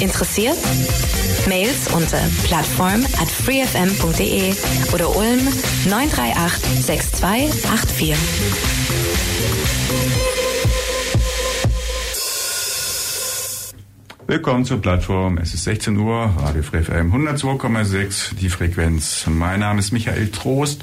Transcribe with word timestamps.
Interessiert? 0.00 0.56
Mails 1.46 1.88
unter 1.92 2.18
plattform 2.44 3.04
at 3.20 3.30
freefm.de 3.30 4.54
oder 4.92 5.16
Ulm 5.16 5.40
938 5.88 6.84
6284. 6.84 8.16
Willkommen 14.26 14.64
zur 14.64 14.80
Plattform. 14.80 15.36
Es 15.36 15.52
ist 15.52 15.64
16 15.64 15.98
Uhr, 15.98 16.34
Radio 16.38 16.62
Free 16.62 16.82
FM 16.82 17.12
102,6, 17.12 18.34
die 18.36 18.48
Frequenz. 18.48 19.26
Mein 19.28 19.60
Name 19.60 19.80
ist 19.80 19.92
Michael 19.92 20.28
Trost. 20.30 20.82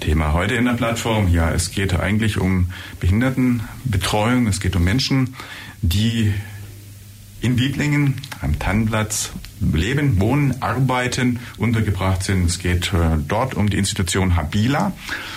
Thema 0.00 0.34
heute 0.34 0.54
in 0.54 0.66
der 0.66 0.74
Plattform. 0.74 1.28
Ja, 1.28 1.50
es 1.50 1.70
geht 1.70 1.94
eigentlich 1.94 2.36
um 2.36 2.68
Behindertenbetreuung. 3.00 4.46
Es 4.46 4.60
geht 4.60 4.76
um 4.76 4.84
Menschen, 4.84 5.34
die 5.80 6.34
in 7.44 7.58
Wiedlingen 7.58 8.14
am 8.40 8.58
Tannenplatz 8.58 9.32
leben, 9.60 10.18
wohnen, 10.18 10.62
arbeiten, 10.62 11.38
untergebracht 11.58 12.22
sind. 12.22 12.46
Es 12.46 12.58
geht 12.58 12.92
äh, 12.94 13.18
dort 13.28 13.54
um 13.54 13.68
die 13.68 13.76
Institution 13.76 14.34
Habila. 14.34 14.92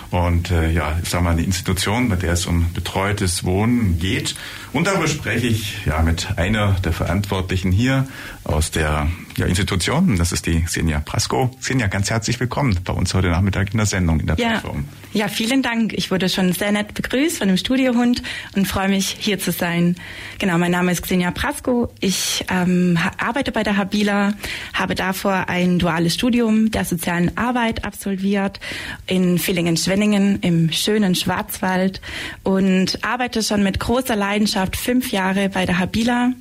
Und 0.09 0.51
äh, 0.51 0.71
ja, 0.71 0.97
ich 1.03 1.09
sage 1.09 1.25
mal, 1.25 1.31
eine 1.31 1.43
Institution, 1.43 2.07
bei 2.07 2.15
der 2.15 2.33
es 2.33 2.45
um 2.45 2.71
betreutes 2.73 3.43
Wohnen 3.43 3.99
geht. 3.99 4.35
Und 4.71 4.87
darüber 4.87 5.07
spreche 5.07 5.47
ich 5.47 5.85
ja 5.85 6.01
mit 6.01 6.37
einer 6.37 6.73
der 6.83 6.93
Verantwortlichen 6.93 7.73
hier 7.73 8.07
aus 8.45 8.71
der 8.71 9.07
ja, 9.37 9.45
Institution. 9.45 10.17
Das 10.17 10.31
ist 10.31 10.47
die 10.47 10.65
Senja 10.67 10.99
Prasko. 10.99 11.51
Senja, 11.59 11.87
ganz 11.87 12.09
herzlich 12.09 12.39
willkommen 12.39 12.79
bei 12.83 12.91
uns 12.91 13.13
heute 13.13 13.29
Nachmittag 13.29 13.71
in 13.71 13.77
der 13.77 13.85
Sendung 13.85 14.19
in 14.19 14.25
der 14.25 14.35
ja, 14.37 14.49
Plattform. 14.49 14.85
Ja, 15.13 15.27
vielen 15.27 15.61
Dank. 15.61 15.93
Ich 15.93 16.09
wurde 16.09 16.27
schon 16.27 16.53
sehr 16.53 16.71
nett 16.71 16.95
begrüßt 16.95 17.37
von 17.37 17.47
dem 17.47 17.57
Studiohund 17.57 18.23
und 18.55 18.67
freue 18.67 18.89
mich, 18.89 19.15
hier 19.19 19.37
zu 19.37 19.51
sein. 19.51 19.95
Genau, 20.39 20.57
mein 20.57 20.71
Name 20.71 20.91
ist 20.91 21.03
Xenia 21.03 21.29
Prasko. 21.31 21.93
Ich 21.99 22.45
ähm, 22.49 22.97
arbeite 23.17 23.51
bei 23.51 23.61
der 23.61 23.77
Habila, 23.77 24.33
habe 24.73 24.95
davor 24.95 25.47
ein 25.47 25.77
duales 25.77 26.15
Studium 26.15 26.71
der 26.71 26.85
sozialen 26.85 27.37
Arbeit 27.37 27.85
absolviert 27.85 28.59
in 29.05 29.37
Villingen-Schwenningen 29.37 30.39
im 30.41 30.71
schönen 30.71 31.13
Schwarzwald 31.13 32.01
und 32.43 33.03
arbeite 33.03 33.43
schon 33.43 33.61
mit 33.61 33.79
großer 33.79 34.15
Leidenschaft 34.15 34.75
fünf 34.75 35.11
Jahre 35.11 35.49
bei 35.49 35.67
der 35.67 35.77
Habila. 35.77 36.31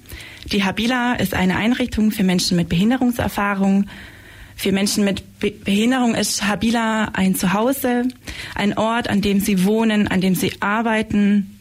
Die 0.52 0.62
Habila 0.62 1.14
ist 1.14 1.34
eine 1.34 1.56
Einrichtung 1.56 2.12
für 2.12 2.22
Menschen 2.22 2.56
mit 2.56 2.69
Behinderungserfahrung. 2.69 3.86
Für 4.55 4.72
Menschen 4.72 5.05
mit 5.05 5.41
Be 5.41 5.50
Behinderung 5.50 6.14
ist 6.14 6.47
Habila 6.47 7.11
ein 7.12 7.34
Zuhause, 7.34 8.05
ein 8.55 8.78
Ort, 8.78 9.11
an 9.11 9.20
dem 9.20 9.41
sie 9.41 9.64
wohnen, 9.64 10.08
an 10.08 10.20
dem 10.20 10.34
sie 10.34 10.52
arbeiten, 10.61 11.56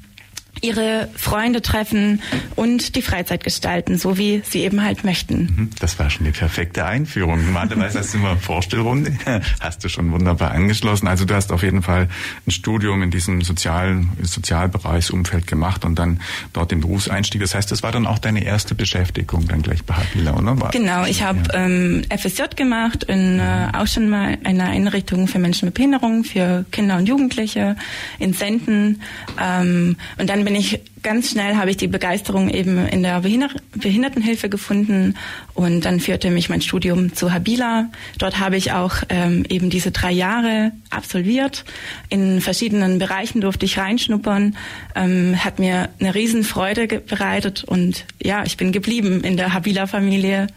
ihre 0.65 1.09
Freunde 1.15 1.61
treffen 1.61 2.21
und 2.55 2.95
die 2.95 3.01
Freizeit 3.01 3.43
gestalten, 3.43 3.97
so 3.97 4.17
wie 4.17 4.41
sie 4.43 4.61
eben 4.61 4.83
halt 4.83 5.03
möchten. 5.03 5.53
Mhm, 5.55 5.69
das 5.79 5.99
war 5.99 6.09
schon 6.09 6.25
die 6.25 6.31
perfekte 6.31 6.85
Einführung. 6.85 7.45
Normalerweise 7.45 7.99
hast 7.99 8.13
du 8.13 8.17
immer 8.17 8.37
Vorstellrunde, 8.37 9.17
hast 9.59 9.83
du 9.83 9.89
schon 9.89 10.11
wunderbar 10.11 10.51
angeschlossen. 10.51 11.07
Also 11.07 11.25
du 11.25 11.35
hast 11.35 11.51
auf 11.51 11.63
jeden 11.63 11.81
Fall 11.81 12.07
ein 12.47 12.51
Studium 12.51 13.03
in 13.03 13.11
diesem 13.11 13.41
sozialen 13.41 14.09
Sozialbereichsumfeld 14.21 15.47
gemacht 15.47 15.85
und 15.85 15.99
dann 15.99 16.19
dort 16.53 16.71
den 16.71 16.81
Berufseinstieg. 16.81 17.41
Das 17.41 17.55
heißt, 17.55 17.71
das 17.71 17.83
war 17.83 17.91
dann 17.91 18.07
auch 18.07 18.19
deine 18.19 18.43
erste 18.43 18.75
Beschäftigung 18.75 19.47
dann 19.47 19.61
gleich 19.61 19.83
bei 19.83 19.95
Habila, 19.95 20.35
oder? 20.35 20.59
War 20.59 20.71
genau, 20.71 21.05
ich 21.05 21.23
habe 21.23 21.39
ja. 21.53 21.65
ähm, 21.65 22.03
FSJ 22.09 22.55
gemacht 22.55 23.03
in 23.03 23.39
äh, 23.39 23.67
auch 23.73 23.87
schon 23.87 24.09
mal 24.09 24.37
einer 24.43 24.65
Einrichtung 24.65 25.27
für 25.27 25.39
Menschen 25.39 25.65
mit 25.65 25.75
Behinderung, 25.75 26.23
für 26.23 26.65
Kinder 26.71 26.97
und 26.97 27.07
Jugendliche 27.07 27.75
in 28.19 28.33
Senden 28.33 29.01
ähm, 29.41 29.97
und 30.17 30.29
dann 30.29 30.45
bin 30.45 30.54
ich 30.55 30.79
ganz 31.03 31.31
schnell 31.31 31.55
habe 31.55 31.69
ich 31.69 31.77
die 31.77 31.87
Begeisterung 31.87 32.49
eben 32.49 32.87
in 32.87 33.03
der 33.03 33.21
Behinder 33.21 33.49
Behindertenhilfe 33.75 34.49
gefunden 34.49 35.15
und 35.53 35.81
dann 35.85 35.99
führte 35.99 36.31
mich 36.31 36.49
mein 36.49 36.61
Studium 36.61 37.13
zu 37.13 37.31
Habila. 37.31 37.89
Dort 38.17 38.39
habe 38.39 38.57
ich 38.57 38.71
auch 38.71 38.95
ähm, 39.09 39.45
eben 39.49 39.69
diese 39.69 39.91
drei 39.91 40.11
Jahre 40.11 40.71
absolviert. 40.89 41.65
In 42.09 42.41
verschiedenen 42.41 42.99
Bereichen 42.99 43.41
durfte 43.41 43.65
ich 43.65 43.77
reinschnuppern, 43.77 44.55
ähm, 44.95 45.43
hat 45.43 45.59
mir 45.59 45.89
eine 45.99 46.15
Riesenfreude 46.15 46.87
bereitet 46.99 47.63
und 47.63 48.05
ja, 48.23 48.43
ich 48.45 48.57
bin 48.57 48.71
geblieben 48.71 49.21
in 49.23 49.37
der 49.37 49.53
Habila-Familie. 49.53 50.47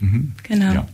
Mhm. 0.00 0.32
Genau. 0.42 0.72
Ja. 0.72 0.86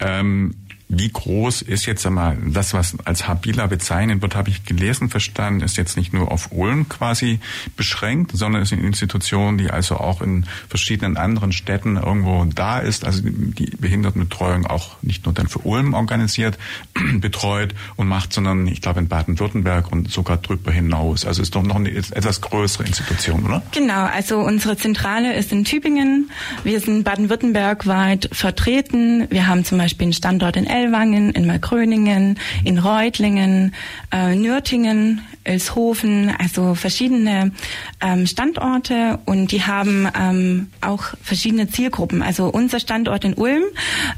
Ähm 0.00 0.54
wie 0.88 1.08
groß 1.08 1.62
ist 1.62 1.86
jetzt 1.86 2.06
einmal 2.06 2.38
das, 2.46 2.72
was 2.72 2.96
als 3.04 3.26
Habila 3.26 3.66
bezeichnet 3.66 4.22
wird, 4.22 4.36
habe 4.36 4.50
ich 4.50 4.64
gelesen, 4.64 5.10
verstanden, 5.10 5.62
ist 5.62 5.76
jetzt 5.76 5.96
nicht 5.96 6.12
nur 6.12 6.30
auf 6.30 6.52
Ulm 6.52 6.88
quasi 6.88 7.40
beschränkt, 7.76 8.30
sondern 8.34 8.62
ist 8.62 8.72
eine 8.72 8.82
Institution, 8.82 9.58
die 9.58 9.70
also 9.70 9.96
auch 9.96 10.22
in 10.22 10.46
verschiedenen 10.68 11.16
anderen 11.16 11.50
Städten 11.50 11.96
irgendwo 11.96 12.44
da 12.44 12.78
ist, 12.78 13.04
also 13.04 13.20
die 13.24 13.72
Behindertenbetreuung 13.78 14.66
auch 14.66 15.02
nicht 15.02 15.24
nur 15.24 15.34
dann 15.34 15.48
für 15.48 15.58
Ulm 15.60 15.94
organisiert, 15.94 16.56
betreut 17.20 17.74
und 17.96 18.06
macht, 18.06 18.32
sondern 18.32 18.68
ich 18.68 18.80
glaube 18.80 19.00
in 19.00 19.08
Baden-Württemberg 19.08 19.90
und 19.90 20.12
sogar 20.12 20.36
drüber 20.36 20.70
hinaus. 20.70 21.24
Also 21.24 21.42
ist 21.42 21.56
doch 21.56 21.62
noch 21.62 21.76
eine 21.76 21.90
etwas 21.90 22.40
größere 22.40 22.84
Institution, 22.84 23.44
oder? 23.44 23.62
Genau, 23.72 24.04
also 24.04 24.38
unsere 24.38 24.76
Zentrale 24.76 25.34
ist 25.34 25.50
in 25.50 25.64
Tübingen. 25.64 26.30
Wir 26.62 26.78
sind 26.78 27.02
Baden-Württemberg 27.02 27.88
weit 27.88 28.28
vertreten. 28.30 29.26
Wir 29.30 29.48
haben 29.48 29.64
zum 29.64 29.78
Beispiel 29.78 30.04
einen 30.04 30.12
Standort 30.12 30.56
in 30.56 30.75
Ellwangen, 30.76 31.30
in 31.30 31.46
Malkröningen, 31.46 32.38
in 32.64 32.78
Reutlingen, 32.78 33.74
äh, 34.12 34.34
Nürtingen, 34.34 35.22
Elshofen, 35.46 36.34
also 36.36 36.74
verschiedene 36.74 37.52
ähm, 38.00 38.26
Standorte 38.26 39.20
und 39.24 39.52
die 39.52 39.62
haben 39.62 40.08
ähm, 40.18 40.68
auch 40.80 41.04
verschiedene 41.22 41.68
Zielgruppen. 41.68 42.22
Also 42.22 42.46
unser 42.48 42.80
Standort 42.80 43.24
in 43.24 43.34
Ulm 43.34 43.62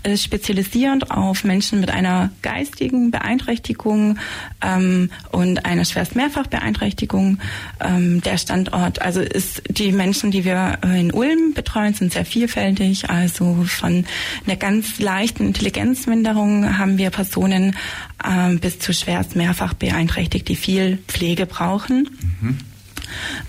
ist 0.02 0.24
spezialisierend 0.24 1.10
auf 1.10 1.44
Menschen 1.44 1.80
mit 1.80 1.90
einer 1.90 2.30
geistigen 2.42 3.10
Beeinträchtigung 3.10 4.18
ähm, 4.62 5.10
und 5.30 5.64
einer 5.66 5.84
schwerst 5.84 6.16
Mehrfachbeeinträchtigung. 6.16 7.38
Ähm, 7.80 8.22
der 8.22 8.38
Standort, 8.38 9.02
also 9.02 9.20
ist 9.20 9.62
die 9.68 9.92
Menschen, 9.92 10.30
die 10.30 10.44
wir 10.44 10.78
in 10.82 11.12
Ulm 11.12 11.52
betreuen, 11.54 11.94
sind 11.94 12.12
sehr 12.12 12.24
vielfältig. 12.24 13.10
Also 13.10 13.64
von 13.66 14.06
einer 14.46 14.56
ganz 14.56 14.98
leichten 14.98 15.46
Intelligenzminderung 15.46 16.47
haben 16.78 16.98
wir 16.98 17.10
Personen 17.10 17.76
ähm, 18.24 18.58
bis 18.58 18.78
zu 18.78 18.92
schwerst 18.92 19.36
mehrfach 19.36 19.74
beeinträchtigt, 19.74 20.48
die 20.48 20.56
viel 20.56 20.98
Pflege 21.08 21.46
brauchen. 21.46 22.08
Mhm. 22.40 22.58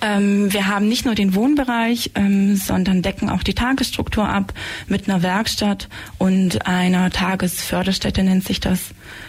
Ähm, 0.02 0.54
wir 0.54 0.68
haben 0.68 0.88
nicht 0.88 1.06
nur 1.06 1.16
den 1.16 1.36
Wohnbereich, 1.36 2.12
ähm, 2.16 2.56
sondern 2.56 3.02
decken 3.02 3.30
auch 3.30 3.44
die 3.44 3.54
Tagesstruktur 3.54 4.28
ab 4.28 4.54
mit 4.88 5.09
einer 5.09 5.22
Werkstatt 5.22 5.90
und 6.18 6.66
einer 6.66 7.09
Tagesförderstätte 7.09 8.24
nennt 8.24 8.46
sich 8.46 8.59
das. 8.59 8.80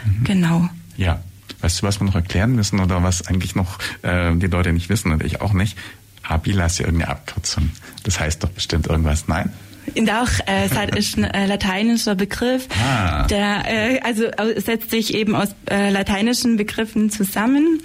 Mhm. 0.04 0.24
Genau. 0.24 0.68
Ja. 0.96 1.22
Weißt 1.62 1.82
du, 1.82 1.86
was 1.86 2.00
wir 2.00 2.06
noch 2.06 2.14
erklären 2.14 2.54
müssen 2.54 2.80
oder 2.80 3.02
was 3.02 3.26
eigentlich 3.26 3.54
noch 3.54 3.78
äh, 4.02 4.34
die 4.34 4.46
Leute 4.46 4.72
nicht 4.72 4.88
wissen 4.88 5.12
und 5.12 5.22
ich 5.22 5.42
auch 5.42 5.52
nicht? 5.52 5.76
Habila 6.22 6.66
ist 6.66 6.78
ja 6.78 6.86
irgendeine 6.86 7.10
Abkürzung. 7.10 7.70
Das 8.04 8.18
heißt 8.18 8.42
doch 8.42 8.48
bestimmt 8.48 8.86
irgendwas. 8.86 9.28
Nein? 9.28 9.52
Doch, 9.94 10.30
äh, 10.46 10.66
es 10.66 10.98
ist 10.98 11.18
ein 11.18 11.24
äh, 11.24 11.46
lateinischer 11.46 12.14
Begriff, 12.14 12.68
ah. 12.82 13.26
der 13.26 13.64
äh, 13.66 14.00
also 14.00 14.24
setzt 14.56 14.90
sich 14.90 15.14
eben 15.14 15.34
aus 15.34 15.54
äh, 15.70 15.90
lateinischen 15.90 16.56
Begriffen 16.56 17.10
zusammen. 17.10 17.82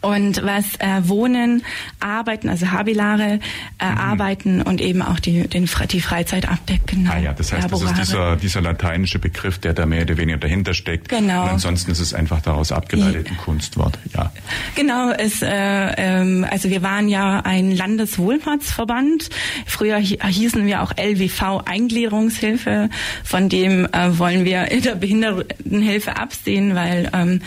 Und 0.00 0.42
was 0.42 0.76
äh, 0.78 1.08
Wohnen, 1.08 1.62
Arbeiten, 2.00 2.48
also 2.48 2.70
Habilare, 2.70 3.40
äh, 3.78 3.90
mhm. 3.90 3.98
Arbeiten 3.98 4.62
und 4.62 4.80
eben 4.80 5.02
auch 5.02 5.20
die, 5.20 5.46
den, 5.46 5.68
die 5.90 6.00
Freizeit 6.00 6.48
abdecken. 6.48 7.04
Genau. 7.04 7.12
Ah 7.12 7.18
ja, 7.18 7.32
das 7.32 7.52
heißt, 7.52 7.64
Laborare. 7.64 7.90
das 7.90 8.00
ist 8.00 8.08
dieser, 8.08 8.36
dieser 8.36 8.60
lateinische 8.62 9.18
Begriff, 9.18 9.58
der 9.58 9.74
da 9.74 9.86
mehr 9.86 10.02
oder 10.02 10.16
weniger 10.16 10.38
dahinter 10.38 10.74
steckt. 10.74 11.08
Genau. 11.08 11.42
Und 11.42 11.50
ansonsten 11.50 11.90
ist 11.90 12.00
es 12.00 12.14
einfach 12.14 12.40
daraus 12.40 12.72
abgeleitet 12.72 13.28
ein 13.30 13.36
Kunstwort. 13.36 13.98
Ja. 14.14 14.32
Genau, 14.74 15.10
es, 15.10 15.42
äh, 15.42 15.48
ähm, 15.48 16.46
also 16.50 16.70
wir 16.70 16.82
waren 16.82 17.08
ja 17.08 17.40
ein 17.40 17.70
Landeswohlfahrtsverband. 17.70 19.30
Früher 19.66 19.98
hießen 19.98 20.66
wir 20.66 20.82
auch 20.82 20.92
LWV 20.96 21.62
Eingliederungshilfe. 21.66 22.88
Von 23.24 23.48
dem 23.48 23.86
äh, 23.86 24.18
wollen 24.18 24.44
wir 24.44 24.70
in 24.70 24.82
der 24.82 24.94
Behindertenhilfe 24.94 26.16
absehen, 26.16 26.74
weil 26.74 27.10
ähm, 27.12 27.40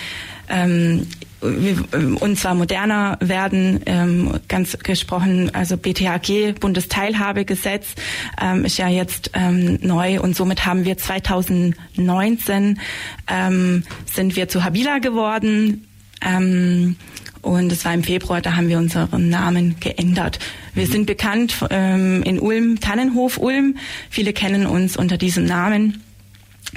ähm, 0.50 1.08
und 1.44 2.40
zwar 2.40 2.56
moderner 2.56 3.18
werden, 3.20 3.82
ähm, 3.86 4.40
ganz 4.48 4.78
gesprochen, 4.80 5.54
also 5.54 5.76
BTHG, 5.78 6.54
Bundesteilhabegesetz, 6.60 7.88
ähm, 8.42 8.66
ist 8.66 8.78
ja 8.78 8.88
jetzt 8.88 9.32
ähm, 9.34 9.78
neu 9.82 10.22
und 10.22 10.36
somit 10.36 10.66
haben 10.66 10.86
wir 10.86 10.98
2019 10.98 12.80
ähm, 13.28 13.84
sind 14.06 14.36
wir 14.36 14.48
zu 14.48 14.64
Habila 14.64 15.00
geworden. 15.00 15.86
Ähm, 16.22 16.96
Und 17.42 17.74
es 17.74 17.84
war 17.84 17.94
im 17.94 18.04
Februar, 18.06 18.40
da 18.40 18.56
haben 18.56 18.70
wir 18.70 18.78
unseren 18.78 19.28
Namen 19.28 19.76
geändert. 19.82 20.40
Wir 20.74 20.88
sind 20.88 21.08
bekannt 21.08 21.54
ähm, 21.72 22.24
in 22.24 22.40
Ulm, 22.40 22.80
Tannenhof 22.80 23.38
Ulm. 23.38 23.76
Viele 24.10 24.32
kennen 24.32 24.66
uns 24.66 24.96
unter 24.96 25.18
diesem 25.18 25.44
Namen. 25.44 26.02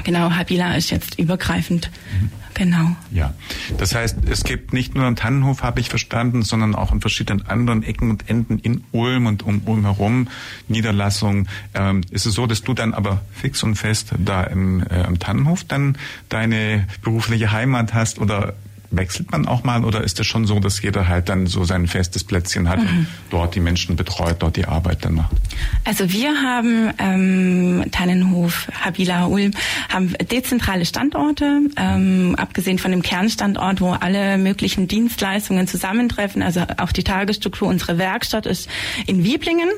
Genau, 0.03 0.31
Habila 0.33 0.75
ist 0.77 0.91
jetzt 0.91 1.21
übergreifend. 1.21 1.89
Mhm. 2.21 2.31
Genau. 2.57 2.97
Ja, 3.11 3.35
das 3.77 3.95
heißt, 3.95 4.17
es 4.31 4.43
gibt 4.43 4.73
nicht 4.73 4.95
nur 4.95 5.05
einen 5.05 5.15
Tannenhof, 5.15 5.63
habe 5.63 5.79
ich 5.79 5.91
verstanden, 5.91 6.41
sondern 6.41 6.75
auch 6.75 6.91
in 6.91 7.03
verschiedenen 7.03 7.47
anderen 7.47 7.83
Ecken 7.83 8.09
und 8.09 8.31
Enden 8.31 8.59
in 8.59 8.83
Ulm 8.93 9.27
und 9.27 9.43
um 9.43 9.61
Ulm 9.67 9.83
herum 9.83 10.29
Niederlassungen. 10.67 11.51
Ähm, 11.75 12.01
ist 12.11 12.25
es 12.25 12.33
so, 12.33 12.47
dass 12.47 12.63
du 12.63 12.73
dann 12.73 12.95
aber 12.95 13.21
fix 13.31 13.63
und 13.63 13.77
fest 13.77 14.13
da 14.19 14.43
im, 14.43 14.83
äh, 14.83 15.07
im 15.07 15.19
Tannenhof 15.19 15.65
dann 15.65 15.99
deine 16.31 16.87
berufliche 17.03 17.53
Heimat 17.53 17.93
hast 17.93 18.19
oder 18.19 18.55
wechselt 18.91 19.31
man 19.33 19.47
auch 19.47 19.65
mal 19.65 19.85
oder 19.85 20.03
ist 20.03 20.21
es 20.21 20.27
schon 20.27 20.47
so, 20.47 20.61
dass 20.61 20.81
jeder 20.83 21.09
halt 21.09 21.29
dann 21.29 21.47
so 21.47 21.65
sein 21.65 21.87
festes 21.87 22.25
Plätzchen 22.25 22.69
hat 22.69 22.79
mhm. 22.79 22.89
und 22.89 23.07
dort 23.31 23.55
die 23.55 23.61
Menschen 23.61 23.97
betreut, 23.97 24.37
dort 24.41 24.57
die 24.57 24.67
Arbeit 24.67 25.05
dann 25.05 25.15
macht? 25.15 25.37
Also 25.85 26.11
wir 26.13 26.31
haben 26.43 26.91
ähm, 26.99 27.85
Tannenhof, 27.91 28.69
Habila, 28.81 29.27
Ulm, 29.27 29.53
haben 29.89 30.15
dezentrale 30.31 30.85
Standorte, 30.85 31.61
ähm, 31.77 32.35
abgesehen 32.37 32.79
von 32.79 32.91
dem 32.91 33.03
Kernstandort, 33.03 33.81
wo 33.81 33.93
alle 33.93 34.39
möglichen 34.39 34.89
Dienstleistungen 34.89 35.67
zusammentreffen, 35.67 36.43
also 36.43 36.65
auch 36.79 36.93
die 36.93 37.05
Tagesstruktur. 37.05 37.69
Unsere 37.69 37.99
Werkstatt 37.99 38.47
ist 38.47 38.69
in 39.07 39.25
Wieblingen 39.25 39.71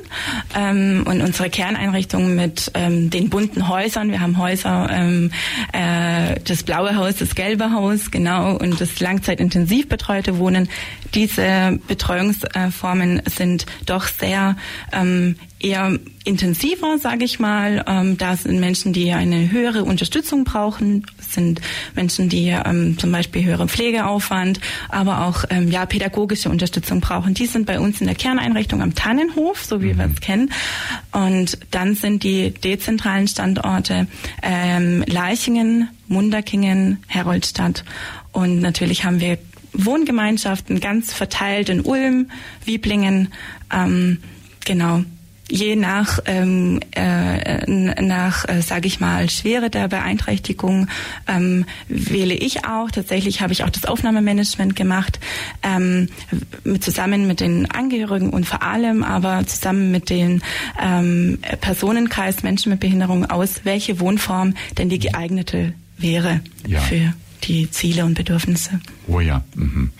ähm, 0.55 1.03
und 1.07 1.21
unsere 1.21 1.49
Kerneinrichtung 1.49 2.35
mit 2.35 2.71
ähm, 2.73 3.09
den 3.09 3.29
bunten 3.29 3.67
Häusern. 3.67 4.11
Wir 4.11 4.21
haben 4.21 4.37
Häuser, 4.37 4.89
ähm, 4.91 5.31
äh, 5.73 6.39
das 6.43 6.63
blaue 6.63 6.95
Haus, 6.95 7.15
das 7.17 7.35
gelbe 7.35 7.71
Haus, 7.71 8.11
genau, 8.11 8.55
und 8.55 8.79
das 8.81 8.98
langzeitintensiv 9.01 9.87
betreute 9.87 10.37
Wohnen. 10.37 10.69
Diese 11.13 11.79
Betreuungsformen 11.87 13.21
sind 13.25 13.65
doch 13.85 14.07
sehr 14.07 14.55
ähm, 14.91 15.35
eher 15.59 15.97
intensiver, 16.23 16.97
sage 16.97 17.25
ich 17.25 17.39
mal. 17.39 17.83
Ähm, 17.87 18.17
da 18.17 18.35
sind 18.35 18.59
Menschen, 18.59 18.93
die 18.93 19.11
eine 19.11 19.51
höhere 19.51 19.83
Unterstützung 19.83 20.43
brauchen, 20.43 21.05
sind 21.33 21.61
Menschen, 21.95 22.29
die 22.29 22.47
ähm, 22.49 22.97
zum 22.97 23.11
Beispiel 23.11 23.43
höheren 23.45 23.69
Pflegeaufwand, 23.69 24.59
aber 24.89 25.25
auch 25.25 25.45
ähm, 25.49 25.69
ja 25.69 25.85
pädagogische 25.85 26.49
Unterstützung 26.49 27.01
brauchen. 27.01 27.33
Die 27.33 27.45
sind 27.45 27.65
bei 27.65 27.79
uns 27.79 28.01
in 28.01 28.07
der 28.07 28.15
Kerneinrichtung 28.15 28.81
am 28.81 28.95
Tannenhof, 28.95 29.63
so 29.63 29.81
wie 29.81 29.93
mhm. 29.93 29.97
wir 29.97 30.11
es 30.13 30.21
kennen. 30.21 30.51
Und 31.11 31.57
dann 31.71 31.95
sind 31.95 32.23
die 32.23 32.51
dezentralen 32.51 33.27
Standorte 33.27 34.07
ähm, 34.41 35.03
Leichingen, 35.07 35.89
Munderkingen, 36.07 37.03
Heroldstadt. 37.07 37.83
Und 38.31 38.59
natürlich 38.59 39.03
haben 39.03 39.19
wir 39.19 39.37
Wohngemeinschaften 39.73 40.79
ganz 40.79 41.13
verteilt 41.13 41.69
in 41.69 41.81
Ulm, 41.81 42.31
Wieblingen, 42.65 43.29
ähm, 43.71 44.17
genau 44.65 45.03
je 45.49 45.75
nach 45.75 46.19
ähm, 46.25 46.79
äh, 46.91 47.69
nach 48.01 48.47
äh, 48.47 48.61
sage 48.61 48.87
ich 48.87 48.99
mal 48.99 49.29
Schwere 49.29 49.69
der 49.69 49.87
Beeinträchtigung 49.87 50.87
ähm, 51.27 51.65
wähle 51.87 52.33
ich 52.33 52.65
auch 52.65 52.91
tatsächlich 52.91 53.41
habe 53.41 53.53
ich 53.53 53.63
auch 53.63 53.69
das 53.69 53.85
Aufnahmemanagement 53.85 54.75
gemacht 54.75 55.19
ähm, 55.63 56.09
mit, 56.63 56.83
zusammen 56.83 57.27
mit 57.27 57.39
den 57.39 57.69
Angehörigen 57.69 58.29
und 58.29 58.45
vor 58.45 58.63
allem 58.63 59.03
aber 59.03 59.45
zusammen 59.47 59.91
mit 59.91 60.09
den 60.09 60.41
ähm, 60.81 61.39
Personenkreis 61.61 62.43
Menschen 62.43 62.71
mit 62.71 62.79
Behinderung 62.79 63.25
aus 63.25 63.61
welche 63.63 63.99
Wohnform 63.99 64.53
denn 64.77 64.89
die 64.89 64.99
geeignete 64.99 65.73
wäre 65.97 66.41
ja. 66.67 66.79
für 66.79 67.13
die 67.43 67.71
Ziele 67.71 68.05
und 68.05 68.15
Bedürfnisse. 68.15 68.79
Oh 69.07 69.19
ja. 69.19 69.43
Mhm. 69.55 69.91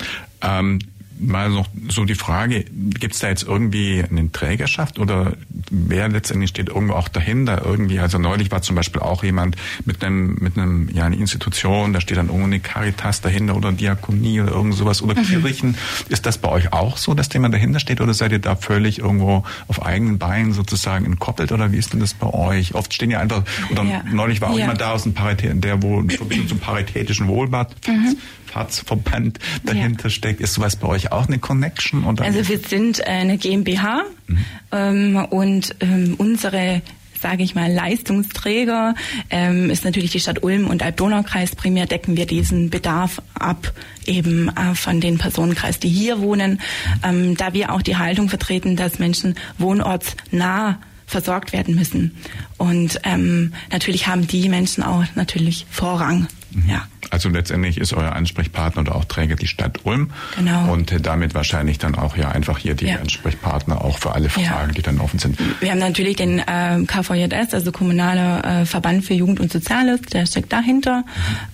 Ähm, 0.42 0.80
mal 1.20 1.50
noch 1.50 1.68
so 1.90 2.06
die 2.06 2.16
Frage, 2.16 2.66
gibt 2.72 3.14
es 3.14 3.20
da 3.20 3.28
jetzt 3.28 3.44
irgendwie 3.44 4.04
eine 4.10 4.32
Trägerschaft 4.32 5.00
oder 5.00 5.34
wer 5.70 6.08
letztendlich 6.08 6.50
steht 6.50 6.70
irgendwo 6.70 6.94
auch 6.94 7.10
dahinter 7.10 7.64
irgendwie? 7.66 8.00
Also 8.00 8.18
neulich 8.18 8.52
war 8.52 8.62
zum 8.62 8.76
Beispiel 8.76 9.02
auch 9.02 9.24
jemand 9.24 9.56
mit 9.86 10.04
einem, 10.04 10.38
mit 10.40 10.58
einem, 10.58 10.90
ja, 10.94 11.06
eine 11.06 11.18
Institution, 11.18 11.94
da 11.94 12.02
steht 12.02 12.18
dann 12.18 12.28
irgendwo 12.28 12.46
eine 12.46 12.60
Caritas 12.60 13.22
dahinter 13.22 13.56
oder 13.56 13.72
Diakonie 13.72 14.42
oder 14.42 14.52
irgend 14.52 14.76
sowas 14.76 15.02
oder 15.02 15.16
mhm. 15.16 15.26
Kirchen. 15.26 15.78
Ist 16.08 16.26
das 16.26 16.38
bei 16.38 16.50
euch 16.50 16.74
auch 16.74 16.98
so, 16.98 17.14
dass 17.14 17.32
jemand 17.34 17.54
dahinter 17.54 17.80
steht 17.80 18.02
oder 18.02 18.14
seid 18.14 18.32
ihr 18.32 18.40
da 18.40 18.56
völlig 18.56 19.00
irgendwo 19.00 19.44
auf 19.68 19.86
eigenen 19.86 20.18
Beinen 20.18 20.54
sozusagen 20.54 21.06
entkoppelt 21.06 21.52
oder 21.52 21.72
wie 21.72 21.78
ist 21.78 21.94
denn 21.94 22.00
das 22.00 22.14
bei 22.14 22.28
euch? 22.28 22.76
Oft 22.76 22.94
stehen 22.94 23.12
ja 23.12 23.20
einfach, 23.20 23.44
oder 23.72 23.84
ja. 23.84 24.04
neulich 24.12 24.42
war 24.42 24.50
auch 24.50 24.54
ja. 24.54 24.62
jemand 24.62 24.82
da 24.82 24.92
aus 24.92 25.04
dem 25.04 25.14
Parität, 25.14 25.64
der 25.64 25.82
wo 25.84 26.00
in 26.00 26.10
Verbindung 26.10 26.48
zum 26.48 26.60
paritätischen 26.60 27.28
Wohlbad 27.28 27.76
mhm. 27.88 28.16
Fahrtsverband 28.50 29.40
dahinter 29.64 30.06
ja. 30.06 30.10
steckt. 30.10 30.42
Ist 30.42 30.54
sowas 30.54 30.76
bei 30.76 30.88
euch 30.88 31.12
auch 31.12 31.28
eine 31.28 31.40
Connection? 31.40 32.04
Oder? 32.04 32.24
Also 32.24 32.48
wir 32.48 32.60
sind 32.60 33.06
eine 33.06 33.38
GmbH 33.38 34.04
mhm. 34.28 34.38
ähm, 34.72 35.26
und 35.30 35.76
ähm, 35.80 36.16
unsere 36.18 36.82
sage 37.22 37.44
ich 37.44 37.56
mal, 37.56 37.72
Leistungsträger 37.72 38.96
ähm, 39.30 39.70
ist 39.70 39.84
natürlich 39.84 40.12
die 40.12 40.20
Stadt 40.20 40.44
Ulm 40.44 40.68
und 40.68 40.82
Alb-Donau-Kreis. 40.82 41.56
Primär 41.56 41.86
decken 41.86 42.18
wir 42.18 42.26
diesen 42.26 42.70
Bedarf 42.70 43.22
ab, 43.34 43.74
eben 44.06 44.50
äh, 44.56 44.74
von 44.76 45.02
den 45.02 45.18
Personenkreis, 45.18 45.80
die 45.80 45.90
hier 45.90 46.22
wohnen, 46.22 46.62
ähm, 47.04 47.36
da 47.36 47.54
wir 47.54 47.74
auch 47.74 47.82
die 47.82 47.98
Haltung 47.98 48.30
vertreten, 48.30 48.76
dass 48.76 49.00
Menschen 49.00 49.36
wohnortsnah 49.58 50.80
versorgt 51.06 51.54
werden 51.54 51.76
müssen. 51.76 52.16
Und 52.58 53.02
ähm, 53.04 53.54
natürlich 53.72 54.08
haben 54.08 54.28
die 54.28 54.48
Menschen 54.48 54.84
auch 54.84 55.04
natürlich 55.16 55.66
Vorrang. 55.70 56.28
Ja. 56.68 56.88
Also 57.12 57.30
letztendlich 57.30 57.78
ist 57.78 57.94
euer 57.94 58.14
Ansprechpartner 58.14 58.82
oder 58.82 58.96
auch 58.96 59.06
Träger 59.06 59.36
die 59.36 59.48
Stadt 59.48 59.86
Ulm. 59.86 60.12
Genau. 60.36 60.72
Und 60.72 60.94
damit 61.06 61.34
wahrscheinlich 61.34 61.78
dann 61.80 61.96
auch 61.96 62.16
ja 62.18 62.30
einfach 62.30 62.58
hier 62.58 62.76
die 62.76 62.86
ja. 62.86 62.98
Ansprechpartner 62.98 63.84
auch 63.84 63.98
für 63.98 64.14
alle 64.14 64.30
Fragen, 64.30 64.70
ja. 64.70 64.74
die 64.76 64.82
dann 64.82 65.00
offen 65.00 65.20
sind. 65.20 65.40
Wir 65.60 65.72
haben 65.72 65.80
natürlich 65.80 66.18
den 66.18 66.40
äh, 66.40 66.84
KVJS, 66.86 67.54
also 67.54 67.72
Kommunaler 67.72 68.62
äh, 68.62 68.66
Verband 68.66 69.06
für 69.06 69.14
Jugend 69.14 69.40
und 69.40 69.52
Soziales, 69.52 70.02
der 70.02 70.26
steckt 70.26 70.54
dahinter. 70.54 71.04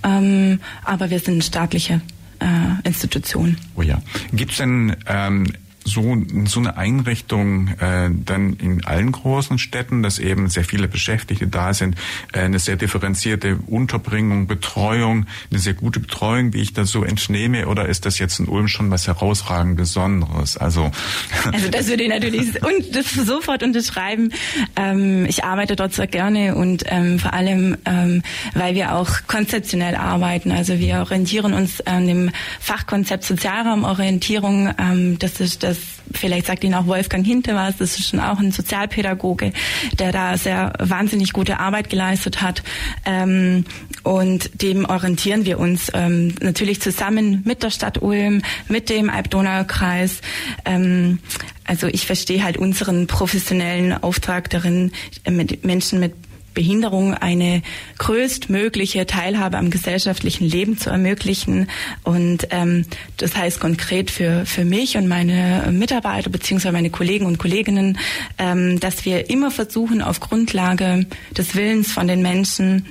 Mhm. 0.04 0.10
Ähm, 0.10 0.60
aber 0.84 1.10
wir 1.10 1.20
sind 1.20 1.44
staatliche 1.44 2.02
äh, 2.40 2.88
Institution. 2.88 3.58
Oh 3.76 3.82
ja. 3.82 4.02
Gibt 4.34 4.52
es 4.52 4.58
denn 4.58 4.96
ähm, 5.08 5.48
so, 5.86 6.18
so 6.46 6.60
eine 6.60 6.78
Einrichtung 6.78 7.68
äh, 7.80 8.10
dann 8.12 8.54
in 8.54 8.84
allen 8.86 9.12
großen 9.12 9.60
Städten, 9.60 10.02
dass 10.02 10.18
eben 10.18 10.50
sehr 10.50 10.66
viele 10.66 10.88
Beschäftigte 10.88 11.48
da 11.48 11.74
sind, 11.74 11.96
äh, 12.34 12.40
eine 12.40 12.60
sehr 12.60 12.76
differenzierte 12.76 13.60
Unterbringung, 13.68 14.48
Betreuung, 14.48 15.28
eine 15.52 15.60
sehr 15.60 15.76
gute 15.76 16.00
Betreuung, 16.00 16.54
wie 16.54 16.62
ich 16.62 16.74
das 16.74 16.90
so 16.90 17.04
entnehme, 17.04 17.68
oder 17.68 17.88
ist 17.88 18.06
das 18.06 18.18
jetzt 18.18 18.40
in 18.40 18.48
Ulm 18.48 18.68
schon 18.68 18.90
was 18.90 19.08
herausragend 19.08 19.78
Besonderes? 19.78 20.58
Also, 20.58 20.92
also 21.54 21.70
das 21.70 21.88
würde 21.88 22.04
ich 22.04 22.10
natürlich 22.10 22.64
und 22.64 23.06
sofort 23.26 23.62
unterschreiben. 23.62 24.32
Ähm, 24.76 25.26
ich 25.28 25.44
arbeite 25.44 25.76
dort 25.76 25.94
sehr 25.94 26.08
gerne 26.08 26.56
und 26.56 26.84
ähm, 26.88 27.20
vor 27.20 27.34
allem, 27.34 27.78
ähm, 27.86 28.24
weil 28.56 28.74
wir 28.74 28.96
auch 28.96 29.10
konzeptionell 29.28 29.96
arbeiten. 29.96 30.52
Also 30.52 30.80
wir 30.80 30.98
orientieren 30.98 31.54
uns 31.54 31.80
an 31.82 32.08
dem 32.08 32.32
Fachkonzept 32.60 33.24
Sozialraumorientierung. 33.24 34.74
Ähm, 34.80 35.20
das 35.20 35.40
ist 35.40 35.62
das 35.62 35.75
vielleicht 36.14 36.48
sagt 36.48 36.64
Ihnen 36.64 36.74
auch 36.76 36.88
Wolfgang 36.88 37.26
Hinte 37.26 37.56
was, 37.56 37.78
das 37.78 37.98
ist 38.00 38.10
schon 38.10 38.20
auch 38.20 38.40
ein 38.40 38.52
Sozialpädagoge, 38.52 39.54
der 40.00 40.12
da 40.12 40.38
sehr 40.38 40.74
wahnsinnig 40.80 41.34
gute 41.34 41.60
Arbeit 41.60 41.90
geleistet 41.90 42.42
hat. 42.42 42.64
Ähm, 43.06 43.66
und 44.04 44.62
dem 44.62 44.86
orientieren 44.86 45.46
wir 45.46 45.60
uns 45.60 45.92
ähm, 45.94 46.36
natürlich 46.42 46.82
zusammen 46.82 47.42
mit 47.46 47.64
der 47.64 47.72
Stadt 47.72 48.02
Ulm, 48.02 48.42
mit 48.68 48.90
dem 48.90 49.10
Alb-Donau-Kreis. 49.10 50.22
Ähm, 50.66 51.20
also 51.66 51.88
ich 51.88 52.06
verstehe 52.06 52.44
halt 52.44 52.58
unseren 52.58 53.08
professionellen 53.08 53.92
Auftrag 53.92 54.50
darin, 54.50 54.92
mit 55.28 55.66
Menschen 55.66 56.00
mit 56.00 56.14
Behinderung 56.56 57.14
eine 57.14 57.62
größtmögliche 58.00 59.06
Teilhabe 59.06 59.58
am 59.58 59.70
gesellschaftlichen 59.70 60.46
Leben 60.46 60.80
zu 60.80 60.90
ermöglichen. 60.90 61.70
Und 62.04 62.48
ähm, 62.50 62.86
das 63.18 63.36
heißt 63.36 63.60
konkret 63.60 64.10
für, 64.10 64.46
für 64.48 64.66
mich 64.66 64.98
und 64.98 65.08
meine 65.08 65.70
Mitarbeiter 65.72 66.32
beziehungsweise 66.32 66.74
meine 66.74 66.90
Kollegen 66.90 67.28
und 67.28 67.38
Kolleginnen, 67.38 68.00
ähm, 68.40 68.80
dass 68.80 69.06
wir 69.06 69.30
immer 69.30 69.52
versuchen, 69.52 70.02
auf 70.02 70.20
Grundlage 70.20 71.06
des 71.38 71.54
Willens 71.56 71.92
von 71.92 72.08
den 72.08 72.24
Menschen 72.24 72.88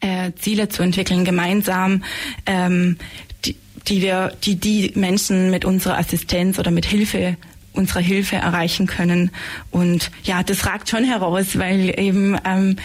äh, 0.00 0.32
Ziele 0.38 0.68
zu 0.68 0.82
entwickeln, 0.82 1.24
gemeinsam, 1.24 2.04
ähm, 2.46 2.96
die, 3.44 3.56
die 3.88 4.02
wir, 4.02 4.32
die 4.44 4.56
die 4.56 4.92
Menschen 4.94 5.50
mit 5.50 5.64
unserer 5.64 5.98
Assistenz 5.98 6.58
oder 6.58 6.70
mit 6.70 6.86
Hilfe 6.86 7.36
unserer 7.76 8.00
Hilfe 8.00 8.36
erreichen 8.36 8.86
können. 8.86 9.30
Und 9.70 10.10
ja, 10.24 10.42
das 10.42 10.66
ragt 10.66 10.88
schon 10.90 11.04
heraus, 11.04 11.58
weil 11.58 11.98
eben 11.98 12.36
ähm, 12.44 12.76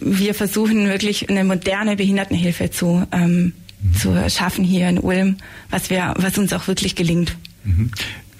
wir 0.00 0.34
versuchen 0.34 0.88
wirklich 0.88 1.28
eine 1.28 1.44
moderne 1.44 1.96
Behindertenhilfe 1.96 2.70
zu, 2.70 3.06
ähm, 3.12 3.52
mhm. 3.80 3.94
zu 3.94 4.30
schaffen 4.30 4.64
hier 4.64 4.88
in 4.88 4.98
Ulm, 4.98 5.36
was 5.70 5.90
wir, 5.90 6.14
was 6.16 6.38
uns 6.38 6.52
auch 6.52 6.66
wirklich 6.68 6.94
gelingt. 6.94 7.36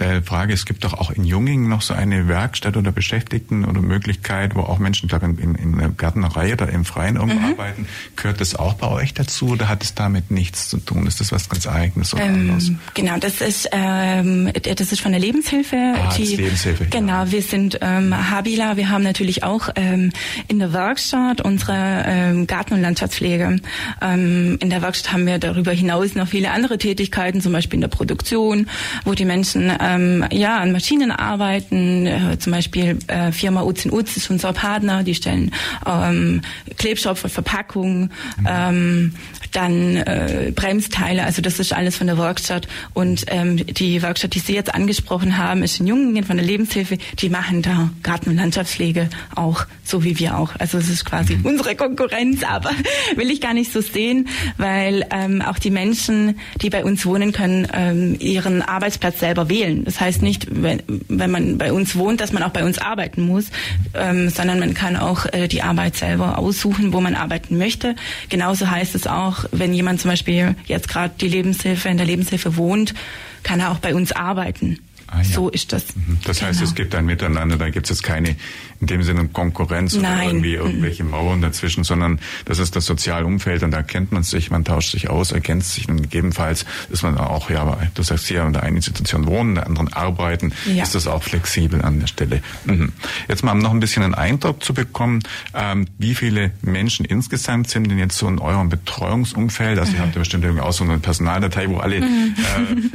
Äh, 0.02 0.22
Frage, 0.22 0.52
es 0.52 0.64
gibt 0.64 0.82
doch 0.82 0.94
auch 0.94 1.10
in 1.12 1.24
Jungingen 1.24 1.68
noch 1.68 1.80
so 1.80 1.94
eine 1.94 2.26
Werkstatt 2.26 2.76
oder 2.76 2.90
Beschäftigten 2.90 3.64
oder 3.64 3.80
Möglichkeit, 3.80 4.56
wo 4.56 4.62
auch 4.62 4.78
Menschen, 4.78 5.06
ich 5.06 5.10
glaube, 5.10 5.26
in, 5.26 5.54
in 5.54 5.78
der 5.78 5.90
Gärtnerei 5.90 6.52
oder 6.52 6.68
im 6.70 6.84
Freien 6.84 7.14
irgendwo 7.14 7.38
mhm. 7.38 7.52
arbeiten. 7.52 7.86
Gehört 8.16 8.40
das 8.40 8.56
auch 8.56 8.74
bei 8.74 8.88
euch 8.88 9.14
dazu 9.14 9.50
oder 9.50 9.68
hat 9.68 9.84
es 9.84 9.94
damit 9.94 10.32
nichts 10.32 10.68
zu 10.68 10.78
tun? 10.78 11.06
Ist 11.06 11.20
das 11.20 11.30
was 11.30 11.48
ganz 11.48 11.68
Eigenes 11.68 12.14
oder 12.14 12.24
ähm, 12.24 12.34
anderes? 12.50 12.72
Genau, 12.94 13.16
das 13.18 13.40
ist, 13.40 13.68
ähm, 13.70 14.50
das 14.62 14.90
ist 14.90 15.00
von 15.00 15.12
der 15.12 15.20
Lebenshilfe. 15.20 15.76
Ah, 15.76 16.12
die, 16.16 16.34
Lebenshilfe. 16.34 16.86
Genau, 16.86 17.30
wir 17.30 17.42
sind 17.42 17.78
ähm, 17.80 18.12
Habila. 18.30 18.76
Wir 18.76 18.88
haben 18.88 19.04
natürlich 19.04 19.44
auch 19.44 19.68
ähm, 19.76 20.10
in 20.48 20.58
der 20.58 20.72
Werkstatt 20.72 21.42
unsere 21.42 22.04
ähm, 22.06 22.48
Garten- 22.48 22.74
und 22.74 22.82
Landschaftspflege. 22.82 23.60
Ähm, 24.00 24.58
in 24.60 24.68
der 24.68 24.82
Werkstatt 24.82 25.12
haben 25.12 25.26
wir 25.26 25.38
darüber 25.38 25.70
hinaus 25.70 26.16
noch 26.16 26.26
viele 26.26 26.50
andere 26.50 26.78
Tätigkeiten, 26.78 27.40
zum 27.40 27.52
Beispiel 27.52 27.76
in 27.76 27.82
der 27.82 27.88
Produktion, 27.88 28.68
wo 29.04 29.14
die 29.14 29.24
Menschen 29.24 29.70
ähm, 29.94 30.24
ja 30.30 30.58
an 30.58 30.72
Maschinen 30.72 31.10
arbeiten. 31.10 32.06
Äh, 32.06 32.38
zum 32.38 32.52
Beispiel 32.52 32.98
äh, 33.06 33.32
Firma 33.32 33.62
Uz 33.62 33.86
Uz 33.86 34.16
ist 34.16 34.30
unser 34.30 34.52
Partner. 34.52 35.02
Die 35.02 35.14
stellen 35.14 35.52
ähm, 35.86 36.42
Klebstoff 36.78 37.20
für 37.20 37.28
Verpackungen, 37.28 38.12
mhm. 38.38 38.46
ähm, 38.48 39.14
dann 39.52 39.96
äh, 39.96 40.52
Bremsteile. 40.54 41.24
Also 41.24 41.42
das 41.42 41.58
ist 41.58 41.72
alles 41.72 41.96
von 41.96 42.06
der 42.06 42.18
Werkstatt. 42.18 42.68
Und 42.94 43.24
ähm, 43.28 43.56
die 43.56 44.02
Werkstatt, 44.02 44.34
die 44.34 44.38
Sie 44.38 44.54
jetzt 44.54 44.74
angesprochen 44.74 45.36
haben, 45.36 45.62
ist 45.62 45.80
in 45.80 45.86
Jungen 45.86 46.24
von 46.24 46.36
der 46.36 46.46
Lebenshilfe. 46.46 46.98
Die 47.18 47.28
machen 47.28 47.62
da 47.62 47.90
Garten- 48.02 48.30
und 48.30 48.36
Landschaftspflege 48.36 49.08
auch, 49.34 49.66
so 49.84 50.04
wie 50.04 50.18
wir 50.18 50.38
auch. 50.38 50.52
Also 50.58 50.78
es 50.78 50.88
ist 50.88 51.04
quasi 51.04 51.36
mhm. 51.36 51.46
unsere 51.46 51.74
Konkurrenz, 51.76 52.42
aber 52.48 52.70
will 53.16 53.30
ich 53.30 53.40
gar 53.40 53.54
nicht 53.54 53.72
so 53.72 53.80
sehen, 53.80 54.28
weil 54.56 55.06
ähm, 55.10 55.42
auch 55.42 55.58
die 55.58 55.70
Menschen, 55.70 56.38
die 56.60 56.70
bei 56.70 56.84
uns 56.84 57.04
wohnen, 57.04 57.32
können 57.32 57.68
ähm, 57.72 58.16
ihren 58.18 58.62
Arbeitsplatz 58.62 59.20
selber 59.20 59.48
wählen. 59.48 59.81
Das 59.84 60.00
heißt 60.00 60.22
nicht, 60.22 60.46
wenn, 60.50 60.82
wenn 61.08 61.30
man 61.30 61.58
bei 61.58 61.72
uns 61.72 61.96
wohnt, 61.96 62.20
dass 62.20 62.32
man 62.32 62.42
auch 62.42 62.50
bei 62.50 62.64
uns 62.64 62.78
arbeiten 62.78 63.22
muss, 63.22 63.46
ähm, 63.94 64.28
sondern 64.28 64.58
man 64.58 64.74
kann 64.74 64.96
auch 64.96 65.26
äh, 65.32 65.48
die 65.48 65.62
Arbeit 65.62 65.96
selber 65.96 66.38
aussuchen, 66.38 66.92
wo 66.92 67.00
man 67.00 67.14
arbeiten 67.14 67.58
möchte. 67.58 67.96
Genauso 68.28 68.70
heißt 68.70 68.94
es 68.94 69.06
auch, 69.06 69.44
wenn 69.52 69.74
jemand 69.74 70.00
zum 70.00 70.10
Beispiel 70.10 70.54
jetzt 70.66 70.88
gerade 70.88 71.14
die 71.20 71.28
Lebenshilfe 71.28 71.88
in 71.88 71.96
der 71.96 72.06
Lebenshilfe 72.06 72.56
wohnt, 72.56 72.94
kann 73.42 73.60
er 73.60 73.72
auch 73.72 73.78
bei 73.78 73.94
uns 73.94 74.12
arbeiten. 74.12 74.78
Ah, 75.12 75.18
ja. 75.18 75.24
So 75.24 75.50
ist 75.50 75.72
das. 75.72 75.94
Mhm. 75.94 76.18
Das 76.24 76.40
heißt, 76.40 76.60
genau. 76.60 76.70
es 76.70 76.74
gibt 76.74 76.94
ein 76.94 77.04
Miteinander, 77.04 77.58
da 77.58 77.68
gibt 77.68 77.86
es 77.86 77.90
jetzt 77.90 78.02
keine 78.02 78.36
in 78.82 78.88
dem 78.88 79.02
Sinne 79.04 79.28
Konkurrenz 79.28 79.94
Nein. 79.94 80.04
oder 80.04 80.24
irgendwie 80.24 80.56
mhm. 80.56 80.66
irgendwelche 80.66 81.04
Mauern 81.04 81.40
dazwischen, 81.40 81.84
sondern 81.84 82.18
das 82.46 82.58
ist 82.58 82.74
das 82.74 82.84
soziale 82.84 83.24
Umfeld 83.24 83.62
und 83.62 83.70
da 83.70 83.82
kennt 83.82 84.10
man 84.10 84.24
sich, 84.24 84.50
man 84.50 84.64
tauscht 84.64 84.90
sich 84.90 85.08
aus, 85.08 85.30
erkennt 85.30 85.62
sich 85.62 85.88
und 85.88 86.02
gegebenenfalls 86.02 86.66
ist 86.90 87.04
man 87.04 87.16
auch, 87.16 87.48
ja, 87.48 87.78
du 87.94 88.02
sagst 88.02 88.26
hier 88.26 88.42
in 88.42 88.52
der 88.52 88.64
einen 88.64 88.76
Institution 88.76 89.26
wohnen, 89.26 89.50
in 89.50 89.54
der 89.54 89.66
anderen 89.66 89.92
arbeiten, 89.92 90.52
ja. 90.66 90.82
ist 90.82 90.96
das 90.96 91.06
auch 91.06 91.22
flexibel 91.22 91.80
an 91.80 92.00
der 92.00 92.08
Stelle. 92.08 92.42
Mhm. 92.64 92.92
Jetzt 93.28 93.44
mal 93.44 93.52
um 93.52 93.60
noch 93.60 93.70
ein 93.70 93.78
bisschen 93.78 94.02
einen 94.02 94.14
Eindruck 94.14 94.64
zu 94.64 94.74
bekommen, 94.74 95.22
ähm, 95.54 95.86
wie 95.98 96.16
viele 96.16 96.50
Menschen 96.62 97.04
insgesamt 97.04 97.70
sind 97.70 97.88
denn 97.88 97.98
jetzt 97.98 98.18
so 98.18 98.26
in 98.26 98.40
eurem 98.40 98.68
Betreuungsumfeld? 98.68 99.78
Also 99.78 99.92
mhm. 99.92 99.98
ihr 99.98 100.02
habt 100.02 100.14
ja 100.16 100.18
bestimmt 100.18 100.42
irgendwie 100.42 100.62
auch 100.62 100.72
so 100.72 100.82
eine 100.82 100.98
Personaldatei, 100.98 101.68
wo 101.68 101.76
alle, 101.76 102.00
mhm. 102.00 102.34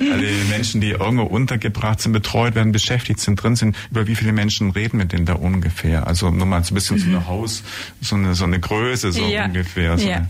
äh, 0.02 0.12
alle 0.12 0.28
Menschen, 0.50 0.82
die 0.82 0.90
irgendwo 0.90 1.24
untergebracht 1.24 2.02
sind, 2.02 2.07
betreut 2.12 2.56
werden, 2.56 2.72
beschäftigt 2.72 3.20
sind, 3.20 3.42
drin 3.42 3.56
sind. 3.56 3.76
Über 3.92 4.08
wie 4.08 4.16
viele 4.16 4.32
Menschen 4.32 4.72
reden 4.72 5.00
wir 5.00 5.06
denn 5.06 5.26
da 5.26 5.34
ungefähr? 5.34 6.08
Also 6.08 6.30
nur 6.30 6.46
mal 6.46 6.64
so 6.64 6.74
ein 6.74 6.76
bisschen 6.76 6.98
mhm. 6.98 7.02
so 7.02 7.10
eine 7.10 7.28
Haus, 7.28 7.64
so 8.02 8.16
eine, 8.16 8.36
so 8.36 8.46
eine 8.46 8.60
Größe 8.60 9.12
so 9.12 9.26
ja. 9.26 9.46
ungefähr, 9.46 9.98
so 9.98 10.08
ja. 10.08 10.16
eine 10.18 10.28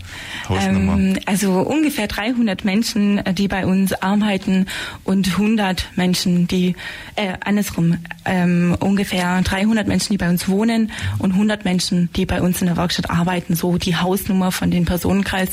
Hausnummer. 0.48 0.98
Ähm, 0.98 1.18
also 1.26 1.60
ungefähr 1.60 2.06
300 2.06 2.64
Menschen, 2.64 3.18
äh, 3.18 3.34
die 3.34 3.48
bei 3.48 3.66
uns 3.66 3.92
arbeiten 3.92 4.66
und 5.04 5.28
100 5.28 5.88
Menschen, 5.96 6.48
die, 6.48 6.76
äh, 7.16 7.34
andersrum, 7.40 7.98
ähm, 8.28 8.76
ungefähr 8.78 9.40
300 9.42 9.88
Menschen, 9.88 10.12
die 10.12 10.18
bei 10.18 10.28
uns 10.28 10.48
wohnen 10.48 10.92
und 11.18 11.32
100 11.32 11.64
Menschen, 11.64 12.10
die 12.14 12.26
bei 12.26 12.42
uns 12.42 12.60
in 12.60 12.66
der 12.66 12.76
Werkstatt 12.76 13.10
arbeiten. 13.10 13.54
So 13.54 13.78
die 13.78 13.96
Hausnummer 13.96 14.52
von 14.52 14.70
den 14.70 14.84
Personenkreis, 14.84 15.50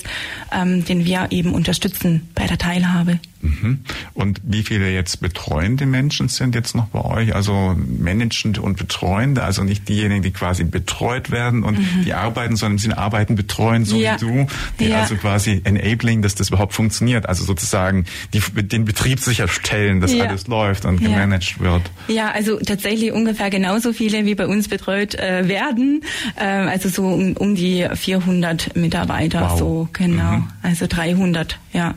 ähm, 0.52 0.86
den 0.86 1.06
wir 1.06 1.28
eben 1.32 1.54
unterstützen 1.54 2.30
bei 2.36 2.46
der 2.46 2.58
Teilhabe. 2.58 3.20
Mhm. 3.46 3.80
Und 4.14 4.42
wie 4.44 4.64
viele 4.64 4.92
jetzt 4.92 5.22
betreuende 5.22 5.86
Menschen 5.86 6.30
sind 6.30 6.56
jetzt 6.56 6.76
noch 6.76 6.88
bei 6.88 7.04
euch? 7.04 7.36
Also 7.36 7.76
managende 8.00 8.62
und 8.62 8.78
betreuende, 8.78 9.44
also 9.44 9.64
nicht 9.64 9.88
diejenigen, 9.88 10.24
die 10.24 10.32
quasi 10.32 10.64
betreut 10.64 11.32
werden 11.32 11.64
und 11.64 11.78
mhm. 11.80 12.04
die 12.06 12.14
arbeiten, 12.14 12.56
sondern 12.56 12.78
sie 12.78 12.92
arbeiten, 12.94 13.36
betreuen, 13.36 13.86
so 13.86 13.98
ja. 13.98 14.16
wie 14.16 14.26
du, 14.26 14.48
die 14.80 14.88
ja. 14.88 15.02
also 15.02 15.16
quasi 15.16 15.62
enabling, 15.64 16.22
dass 16.22 16.36
das 16.36 16.50
überhaupt 16.50 16.74
funktioniert. 16.74 17.28
Also 17.30 17.44
sozusagen 17.44 18.06
die, 18.34 18.40
den 18.40 18.86
Betrieb 18.86 19.20
sicherstellen, 19.20 20.02
dass 20.02 20.14
ja. 20.14 20.26
alles 20.26 20.48
läuft 20.48 20.86
und 20.86 21.00
gemanagt 21.00 21.60
wird. 21.60 21.84
Ja, 22.08 22.32
also 22.32 22.58
tatsächlich 22.66 23.12
ungefähr 23.12 23.50
genauso 23.50 23.94
viele 23.94 24.26
wie 24.26 24.36
bei 24.36 24.48
uns 24.48 24.68
betreut 24.68 25.16
äh, 25.16 25.48
werden. 25.48 26.02
Äh, 26.36 26.46
also 26.46 26.90
so 26.90 27.04
um, 27.08 27.38
um 27.38 27.56
die 27.56 27.88
400 27.94 28.76
Mitarbeiter, 28.76 29.50
wow. 29.50 29.60
so 29.60 29.90
genau. 29.94 30.38
Mhm. 30.38 30.48
Also 30.62 30.88
300, 30.88 31.60
ja. 31.74 31.96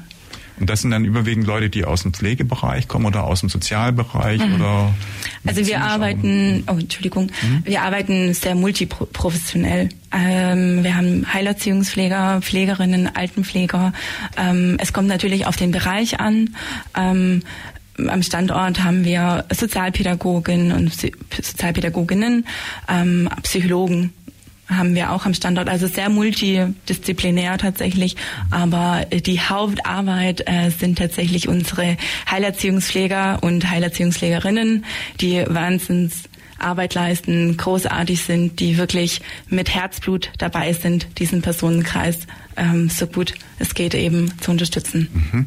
Und 0.60 0.68
das 0.68 0.82
sind 0.82 0.90
dann 0.90 1.04
überwiegend 1.04 1.46
Leute, 1.46 1.70
die 1.70 1.84
aus 1.84 2.02
dem 2.02 2.12
Pflegebereich 2.12 2.88
kommen 2.88 3.06
oder 3.06 3.24
aus 3.24 3.40
dem 3.40 3.48
Sozialbereich 3.48 4.44
mhm. 4.44 4.56
oder? 4.56 4.94
Also 5.46 5.66
wir 5.66 5.82
arbeiten, 5.82 6.64
oh 6.66 6.72
Entschuldigung, 6.72 7.30
mhm. 7.42 7.62
wir 7.64 7.82
arbeiten 7.82 8.34
sehr 8.34 8.54
multiprofessionell. 8.54 9.88
Ähm, 10.12 10.82
wir 10.82 10.96
haben 10.96 11.32
Heilerziehungspfleger, 11.32 12.40
Pflegerinnen, 12.42 13.14
Altenpfleger. 13.14 13.92
Ähm, 14.36 14.76
es 14.80 14.92
kommt 14.92 15.08
natürlich 15.08 15.46
auf 15.46 15.56
den 15.56 15.70
Bereich 15.70 16.18
an. 16.18 16.56
Ähm, 16.96 17.42
am 18.06 18.22
Standort 18.22 18.82
haben 18.84 19.04
wir 19.04 19.44
Sozialpädagogen 19.52 20.72
und 20.72 20.92
Sozialpädagoginnen, 20.92 22.46
ähm, 22.88 23.28
Psychologen 23.42 24.12
haben 24.68 24.94
wir 24.94 25.12
auch 25.12 25.24
am 25.24 25.34
Standort, 25.34 25.68
also 25.68 25.86
sehr 25.86 26.10
multidisziplinär 26.10 27.56
tatsächlich. 27.58 28.16
Aber 28.50 29.06
die 29.06 29.40
Hauptarbeit 29.40 30.42
äh, 30.46 30.70
sind 30.70 30.98
tatsächlich 30.98 31.48
unsere 31.48 31.96
Heilerziehungspfleger 32.30 33.38
und 33.42 33.70
Heilerziehungspflegerinnen, 33.70 34.84
die 35.20 35.44
wahnsinns 35.48 36.24
Arbeit 36.58 36.94
leisten, 36.94 37.56
großartig 37.56 38.22
sind, 38.22 38.60
die 38.60 38.78
wirklich 38.78 39.20
mit 39.48 39.74
Herzblut 39.74 40.30
dabei 40.38 40.72
sind, 40.72 41.18
diesen 41.18 41.40
Personenkreis 41.40 42.18
ähm, 42.58 42.90
so 42.90 43.06
gut 43.06 43.34
es 43.58 43.74
geht 43.74 43.94
eben 43.94 44.32
zu 44.40 44.50
unterstützen. 44.50 45.08
Mhm. 45.12 45.46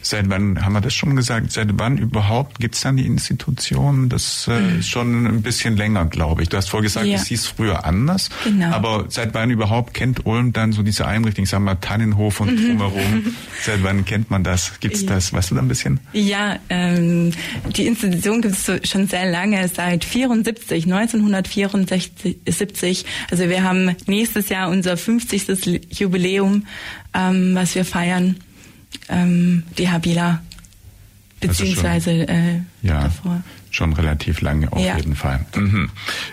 Seit 0.00 0.28
wann 0.28 0.64
haben 0.64 0.72
wir 0.72 0.80
das 0.80 0.94
schon 0.94 1.14
gesagt? 1.14 1.52
Seit 1.52 1.68
wann 1.74 1.96
überhaupt 1.96 2.58
gibt 2.58 2.74
es 2.74 2.80
dann 2.80 2.96
die 2.96 3.06
Institution? 3.06 4.08
Das 4.08 4.48
äh, 4.48 4.58
mhm. 4.58 4.78
ist 4.80 4.88
schon 4.88 5.26
ein 5.26 5.42
bisschen 5.42 5.76
länger, 5.76 6.06
glaube 6.06 6.42
ich. 6.42 6.48
Du 6.48 6.56
hast 6.56 6.70
vorher 6.70 6.82
gesagt, 6.82 7.06
ja. 7.06 7.16
es 7.16 7.26
hieß 7.26 7.46
früher 7.46 7.84
anders. 7.84 8.30
Genau. 8.44 8.72
Aber 8.72 9.04
seit 9.08 9.34
wann 9.34 9.50
überhaupt 9.50 9.94
kennt 9.94 10.26
Ulm 10.26 10.52
dann 10.52 10.72
so 10.72 10.82
diese 10.82 11.06
Einrichtung, 11.06 11.46
sagen 11.46 11.64
wir 11.64 11.80
Tannenhof 11.80 12.40
und 12.40 12.52
mhm. 12.52 12.78
drumherum? 12.78 13.34
seit 13.62 13.82
wann 13.84 14.04
kennt 14.04 14.30
man 14.30 14.42
das? 14.42 14.80
Gibt 14.80 14.96
es 14.96 15.06
das? 15.06 15.32
Weißt 15.32 15.50
du 15.50 15.54
da 15.54 15.62
ein 15.62 15.68
bisschen? 15.68 16.00
Ja, 16.12 16.58
ähm, 16.68 17.32
die 17.76 17.86
Institution 17.86 18.42
gibt 18.42 18.56
es 18.56 18.90
schon 18.90 19.06
sehr 19.06 19.30
lange, 19.30 19.68
seit 19.68 20.04
74, 20.04 20.84
1974. 20.84 23.04
Also 23.30 23.48
wir 23.48 23.62
haben 23.62 23.94
nächstes 24.06 24.48
Jahr 24.48 24.68
unser 24.68 24.96
50. 24.96 25.80
Jubiläum 25.90 26.51
ähm, 27.14 27.54
was 27.54 27.74
wir 27.74 27.84
feiern, 27.84 28.36
ähm, 29.08 29.64
die 29.78 29.88
Habila, 29.88 30.42
beziehungsweise 31.40 32.10
also 32.10 32.26
schon, 32.26 32.28
äh, 32.28 32.60
ja, 32.82 33.02
davor. 33.02 33.42
Schon 33.70 33.92
relativ 33.94 34.40
lange 34.40 34.72
auf 34.72 34.84
ja. 34.84 34.96
jeden 34.96 35.16
Fall. 35.16 35.44
Mhm. 35.56 35.90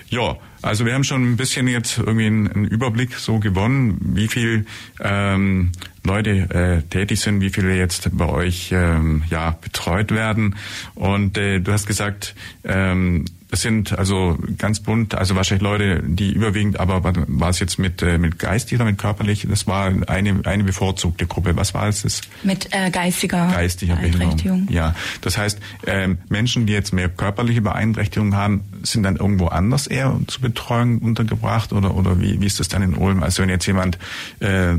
Ja, 0.09 0.37
also 0.61 0.85
wir 0.85 0.93
haben 0.93 1.05
schon 1.05 1.23
ein 1.23 1.37
bisschen 1.37 1.67
jetzt 1.67 1.97
irgendwie 1.97 2.25
einen, 2.25 2.51
einen 2.51 2.65
Überblick 2.65 3.13
so 3.15 3.39
gewonnen, 3.39 3.97
wie 4.13 4.27
viel 4.27 4.65
ähm, 4.99 5.71
Leute 6.03 6.31
äh, 6.31 6.81
tätig 6.89 7.19
sind, 7.19 7.41
wie 7.41 7.49
viele 7.49 7.75
jetzt 7.75 8.09
bei 8.17 8.27
euch 8.27 8.71
ähm, 8.71 9.23
ja 9.29 9.51
betreut 9.51 10.11
werden. 10.11 10.55
Und 10.95 11.37
äh, 11.37 11.59
du 11.59 11.71
hast 11.71 11.87
gesagt, 11.87 12.35
ähm, 12.63 13.25
das 13.51 13.61
sind 13.61 13.97
also 13.97 14.37
ganz 14.59 14.79
bunt, 14.79 15.15
also 15.15 15.35
wahrscheinlich 15.35 15.63
Leute, 15.63 16.03
die 16.03 16.31
überwiegend, 16.31 16.79
aber 16.79 17.01
war 17.27 17.49
es 17.49 17.59
jetzt 17.59 17.79
mit, 17.79 18.01
äh, 18.03 18.19
mit 18.19 18.37
geistig 18.37 18.77
oder 18.77 18.85
mit 18.85 18.99
körperlich? 18.99 19.47
Das 19.49 19.65
war 19.65 19.91
eine, 20.07 20.41
eine 20.45 20.63
bevorzugte 20.63 21.25
Gruppe. 21.25 21.55
Was 21.55 21.73
war 21.73 21.87
es? 21.87 22.21
Mit 22.43 22.69
äh, 22.71 22.91
geistiger, 22.91 23.47
geistiger 23.47 23.95
Beeinträchtigung. 23.95 24.67
Ja, 24.69 24.95
das 25.21 25.39
heißt, 25.39 25.59
ähm, 25.87 26.19
Menschen, 26.29 26.67
die 26.67 26.73
jetzt 26.73 26.93
mehr 26.93 27.09
körperliche 27.09 27.61
Beeinträchtigungen 27.61 28.35
haben, 28.35 28.61
sind 28.83 29.01
dann 29.01 29.15
irgendwo 29.15 29.47
anders 29.47 29.87
eher 29.87 30.19
zur 30.27 30.41
Betreuung 30.41 30.99
untergebracht 30.99 31.73
oder, 31.73 31.95
oder 31.95 32.21
wie, 32.21 32.39
wie 32.39 32.45
ist 32.45 32.59
das 32.59 32.67
dann 32.67 32.83
in 32.83 32.93
Ulm? 32.93 33.23
Also 33.23 33.41
wenn 33.41 33.49
jetzt 33.49 33.65
jemand 33.65 33.97
äh, 34.41 34.75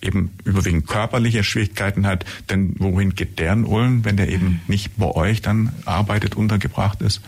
eben 0.00 0.30
überwiegend 0.44 0.86
körperliche 0.86 1.44
Schwierigkeiten 1.44 2.06
hat, 2.06 2.24
denn 2.50 2.74
wohin 2.78 3.14
geht 3.14 3.38
der 3.38 3.52
in 3.52 3.64
Ulm, 3.64 4.04
wenn 4.04 4.16
der 4.16 4.28
eben 4.28 4.46
mhm. 4.46 4.60
nicht 4.68 4.96
bei 4.96 5.06
euch 5.06 5.42
dann 5.42 5.72
arbeitet, 5.84 6.36
untergebracht 6.36 7.02
ist? 7.02 7.20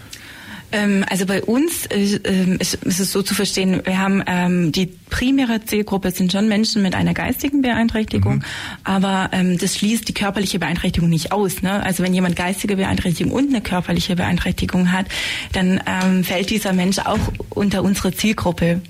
Ähm, 0.73 1.05
also 1.09 1.27
bei 1.27 1.43
uns 1.43 1.87
äh, 1.87 2.17
äh, 2.17 2.57
ist, 2.59 2.79
es 2.85 3.13
so 3.13 3.23
zu 3.23 3.35
verstehen, 3.35 3.83
wir 3.85 3.99
haben 3.99 4.23
ähm, 4.27 4.73
die 4.73 4.87
primäre 4.87 5.65
Zielgruppe 5.65 6.13
sind 6.13 6.31
schon 6.31 6.49
Menschen 6.49 6.83
mit 6.83 6.95
einer 6.95 7.15
geistigen 7.15 7.63
Beeinträchtigung, 7.63 8.37
mhm. 8.37 8.45
aber 8.85 9.31
ähm, 9.33 9.59
das 9.59 9.77
schließt 9.77 10.09
die 10.09 10.15
körperliche 10.15 10.59
Beeinträchtigung 10.59 11.09
nicht 11.11 11.33
aus. 11.33 11.63
Ne? 11.63 11.83
Also 11.83 12.03
wenn 12.03 12.15
jemand 12.15 12.37
geistige 12.37 12.77
Beeinträchtigung 12.77 13.33
und 13.33 13.49
eine 13.49 13.61
körperliche 13.61 14.17
Beeinträchtigung 14.17 14.93
hat, 14.93 15.07
dann 15.53 15.81
ähm, 15.87 16.25
fällt 16.25 16.51
dieser 16.51 16.73
Mensch 16.73 16.99
auch 16.99 17.19
unter 17.51 17.83
unsere 17.83 18.13
Zielgruppe. 18.13 18.81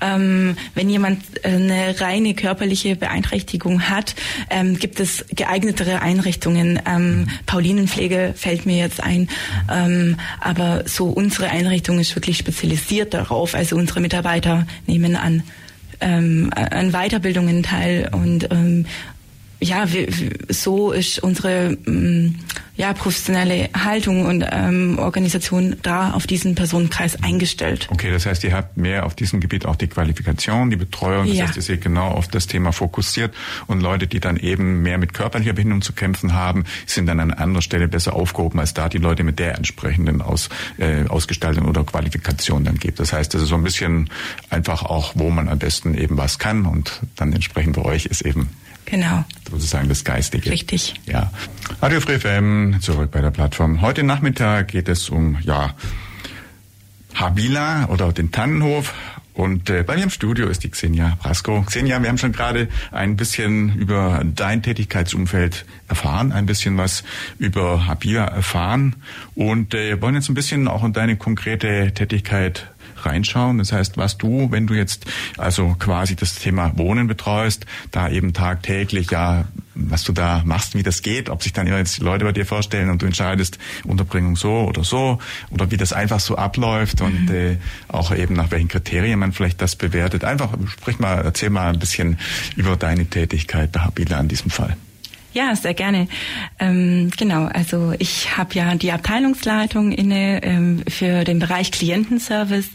Ähm, 0.00 0.56
wenn 0.74 0.88
jemand 0.88 1.22
äh, 1.42 1.48
eine 1.48 2.00
reine 2.00 2.34
körperliche 2.34 2.96
Beeinträchtigung 2.96 3.88
hat, 3.88 4.14
ähm, 4.50 4.78
gibt 4.78 5.00
es 5.00 5.24
geeignetere 5.34 6.00
Einrichtungen. 6.00 6.80
Ähm, 6.86 7.26
Paulinenpflege 7.46 8.34
fällt 8.36 8.66
mir 8.66 8.76
jetzt 8.76 9.02
ein, 9.02 9.28
ähm, 9.72 10.16
aber 10.40 10.84
so 10.86 11.15
unsere 11.16 11.48
Einrichtung 11.48 11.98
ist 11.98 12.14
wirklich 12.14 12.36
spezialisiert 12.36 13.14
darauf. 13.14 13.54
Also 13.54 13.76
unsere 13.76 14.00
Mitarbeiter 14.00 14.66
nehmen 14.86 15.16
an 15.16 15.42
ähm, 16.00 16.50
an 16.52 16.92
Weiterbildungen 16.92 17.62
teil 17.62 18.10
und 18.12 18.50
ähm, 18.50 18.84
ja, 19.60 19.90
wir, 19.92 20.08
so 20.48 20.92
ist 20.92 21.18
unsere 21.20 21.78
ähm, 21.86 22.36
ja, 22.76 22.92
professionelle 22.92 23.70
Haltung 23.74 24.26
und 24.26 24.44
ähm, 24.50 24.98
Organisation 24.98 25.76
da 25.82 26.10
auf 26.10 26.26
diesen 26.26 26.54
Personenkreis 26.54 27.22
eingestellt. 27.22 27.88
Okay, 27.90 28.10
das 28.10 28.26
heißt, 28.26 28.44
ihr 28.44 28.52
habt 28.52 28.76
mehr 28.76 29.06
auf 29.06 29.14
diesem 29.14 29.40
Gebiet 29.40 29.64
auch 29.64 29.76
die 29.76 29.86
Qualifikation, 29.86 30.68
die 30.68 30.76
Betreuung, 30.76 31.26
das 31.26 31.36
ja. 31.36 31.46
heißt, 31.46 31.56
ihr 31.56 31.62
seid 31.62 31.80
genau 31.80 32.08
auf 32.08 32.28
das 32.28 32.46
Thema 32.46 32.72
fokussiert 32.72 33.34
und 33.66 33.80
Leute, 33.80 34.06
die 34.06 34.20
dann 34.20 34.36
eben 34.36 34.82
mehr 34.82 34.98
mit 34.98 35.14
körperlicher 35.14 35.54
Behinderung 35.54 35.80
zu 35.80 35.94
kämpfen 35.94 36.34
haben, 36.34 36.64
sind 36.84 37.06
dann 37.06 37.18
an 37.18 37.30
anderer 37.30 37.62
Stelle 37.62 37.88
besser 37.88 38.14
aufgehoben, 38.14 38.60
als 38.60 38.74
da 38.74 38.90
die 38.90 38.98
Leute 38.98 39.24
mit 39.24 39.38
der 39.38 39.56
entsprechenden 39.56 40.20
Aus, 40.20 40.50
äh, 40.76 41.06
Ausgestaltung 41.08 41.66
oder 41.66 41.82
Qualifikation 41.84 42.64
dann 42.64 42.76
gibt. 42.76 43.00
Das 43.00 43.14
heißt, 43.14 43.32
das 43.32 43.42
ist 43.42 43.48
so 43.48 43.54
ein 43.54 43.64
bisschen 43.64 44.10
einfach 44.50 44.82
auch, 44.82 45.12
wo 45.14 45.30
man 45.30 45.48
am 45.48 45.58
besten 45.58 45.96
eben 45.96 46.18
was 46.18 46.38
kann 46.38 46.66
und 46.66 47.00
dann 47.16 47.32
entsprechend 47.32 47.76
bei 47.76 47.82
euch 47.82 48.04
ist 48.04 48.20
eben 48.20 48.50
Genau. 48.86 49.24
Sozusagen 49.50 49.88
das 49.88 50.04
Geistige. 50.04 50.50
Richtig. 50.50 50.94
Ja. 51.06 51.30
Radio 51.82 52.00
Free 52.00 52.18
FM, 52.18 52.80
zurück 52.80 53.10
bei 53.10 53.20
der 53.20 53.30
Plattform. 53.30 53.82
Heute 53.82 54.02
Nachmittag 54.02 54.68
geht 54.68 54.88
es 54.88 55.10
um, 55.10 55.38
ja, 55.42 55.74
Habila 57.14 57.86
oder 57.88 58.12
den 58.12 58.30
Tannenhof. 58.30 58.94
Und 59.34 59.68
äh, 59.68 59.82
bei 59.82 59.96
mir 59.96 60.04
im 60.04 60.10
Studio 60.10 60.48
ist 60.48 60.64
die 60.64 60.70
Xenia 60.70 61.18
Brasco. 61.22 61.62
Xenia, 61.62 62.00
wir 62.00 62.08
haben 62.08 62.16
schon 62.16 62.32
gerade 62.32 62.68
ein 62.90 63.16
bisschen 63.16 63.76
über 63.76 64.22
dein 64.24 64.62
Tätigkeitsumfeld 64.62 65.66
erfahren, 65.88 66.32
ein 66.32 66.46
bisschen 66.46 66.78
was 66.78 67.04
über 67.38 67.86
Habila 67.86 68.24
erfahren 68.24 68.96
und 69.34 69.74
äh, 69.74 70.00
wollen 70.00 70.14
jetzt 70.14 70.30
ein 70.30 70.34
bisschen 70.34 70.68
auch 70.68 70.84
in 70.84 70.94
deine 70.94 71.16
konkrete 71.16 71.92
Tätigkeit 71.92 72.68
reinschauen. 73.06 73.58
Das 73.58 73.72
heißt, 73.72 73.96
was 73.96 74.18
du, 74.18 74.50
wenn 74.50 74.66
du 74.66 74.74
jetzt 74.74 75.06
also 75.38 75.76
quasi 75.78 76.16
das 76.16 76.34
Thema 76.34 76.76
Wohnen 76.76 77.06
betreust, 77.06 77.66
da 77.90 78.08
eben 78.08 78.32
tagtäglich 78.32 79.10
ja, 79.10 79.46
was 79.74 80.04
du 80.04 80.12
da 80.12 80.42
machst, 80.44 80.74
wie 80.74 80.82
das 80.82 81.02
geht, 81.02 81.28
ob 81.28 81.42
sich 81.42 81.52
dann 81.52 81.66
jetzt 81.66 81.98
die 81.98 82.02
Leute 82.02 82.24
bei 82.24 82.32
dir 82.32 82.46
vorstellen 82.46 82.90
und 82.90 83.02
du 83.02 83.06
entscheidest 83.06 83.58
Unterbringung 83.84 84.36
so 84.36 84.60
oder 84.60 84.84
so 84.84 85.18
oder 85.50 85.70
wie 85.70 85.76
das 85.76 85.92
einfach 85.92 86.20
so 86.20 86.36
abläuft 86.36 87.00
mhm. 87.00 87.06
und 87.06 87.30
äh, 87.30 87.58
auch 87.88 88.14
eben 88.14 88.34
nach 88.34 88.50
welchen 88.50 88.68
Kriterien 88.68 89.18
man 89.18 89.32
vielleicht 89.32 89.60
das 89.62 89.76
bewertet. 89.76 90.24
Einfach 90.24 90.52
sprich 90.68 90.98
mal, 90.98 91.22
erzähl 91.24 91.50
mal 91.50 91.72
ein 91.72 91.78
bisschen 91.78 92.18
über 92.56 92.76
deine 92.76 93.06
Tätigkeit 93.06 93.72
bei 93.72 93.80
Habila 93.80 94.20
in 94.20 94.28
diesem 94.28 94.50
Fall. 94.50 94.76
Ja, 95.36 95.54
sehr 95.54 95.74
gerne. 95.74 96.08
Ähm, 96.58 97.10
genau, 97.14 97.44
also 97.44 97.92
ich 97.98 98.38
habe 98.38 98.54
ja 98.54 98.74
die 98.74 98.90
Abteilungsleitung 98.90 99.92
inne 99.92 100.42
ähm, 100.42 100.82
für 100.88 101.24
den 101.24 101.40
Bereich 101.40 101.72
Klientenservice 101.72 102.70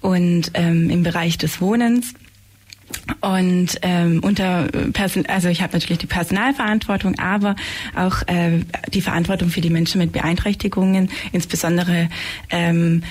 und 0.00 0.50
ähm, 0.54 0.90
im 0.90 1.04
Bereich 1.04 1.38
des 1.38 1.60
Wohnens. 1.60 2.14
Und 3.20 3.78
ähm, 3.82 4.18
unter 4.24 4.66
Person 4.92 5.26
also 5.26 5.46
ich 5.48 5.62
habe 5.62 5.74
natürlich 5.74 5.98
die 5.98 6.08
Personalverantwortung, 6.08 7.16
aber 7.20 7.54
auch 7.94 8.22
äh, 8.26 8.62
die 8.92 9.00
Verantwortung 9.00 9.50
für 9.50 9.60
die 9.60 9.70
Menschen 9.70 10.00
mit 10.00 10.10
Beeinträchtigungen, 10.10 11.10
insbesondere 11.30 12.08
ähm, 12.50 13.04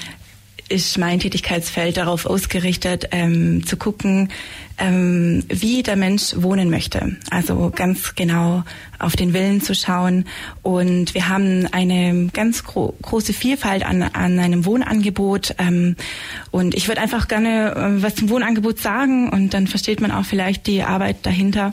ist 0.67 0.97
mein 0.97 1.21
Tätigkeitsfeld 1.21 1.95
darauf 1.95 2.25
ausgerichtet, 2.25 3.07
ähm, 3.11 3.65
zu 3.65 3.77
gucken, 3.77 4.29
ähm, 4.77 5.43
wie 5.47 5.83
der 5.83 5.95
Mensch 5.95 6.33
wohnen 6.37 6.69
möchte. 6.69 7.17
Also 7.29 7.71
ganz 7.75 8.15
genau 8.15 8.63
auf 8.99 9.15
den 9.15 9.33
Willen 9.33 9.61
zu 9.61 9.75
schauen. 9.75 10.25
Und 10.61 11.13
wir 11.13 11.29
haben 11.29 11.67
eine 11.71 12.29
ganz 12.33 12.63
gro 12.63 12.95
große 13.01 13.33
Vielfalt 13.33 13.85
an, 13.85 14.01
an 14.01 14.39
einem 14.39 14.65
Wohnangebot. 14.65 15.55
Ähm, 15.59 15.95
und 16.51 16.73
ich 16.75 16.87
würde 16.87 17.01
einfach 17.01 17.27
gerne 17.27 17.75
äh, 17.75 18.03
was 18.03 18.15
zum 18.15 18.29
Wohnangebot 18.29 18.79
sagen 18.79 19.29
und 19.29 19.53
dann 19.53 19.67
versteht 19.67 20.01
man 20.01 20.11
auch 20.11 20.25
vielleicht 20.25 20.67
die 20.67 20.83
Arbeit 20.83 21.25
dahinter. 21.25 21.71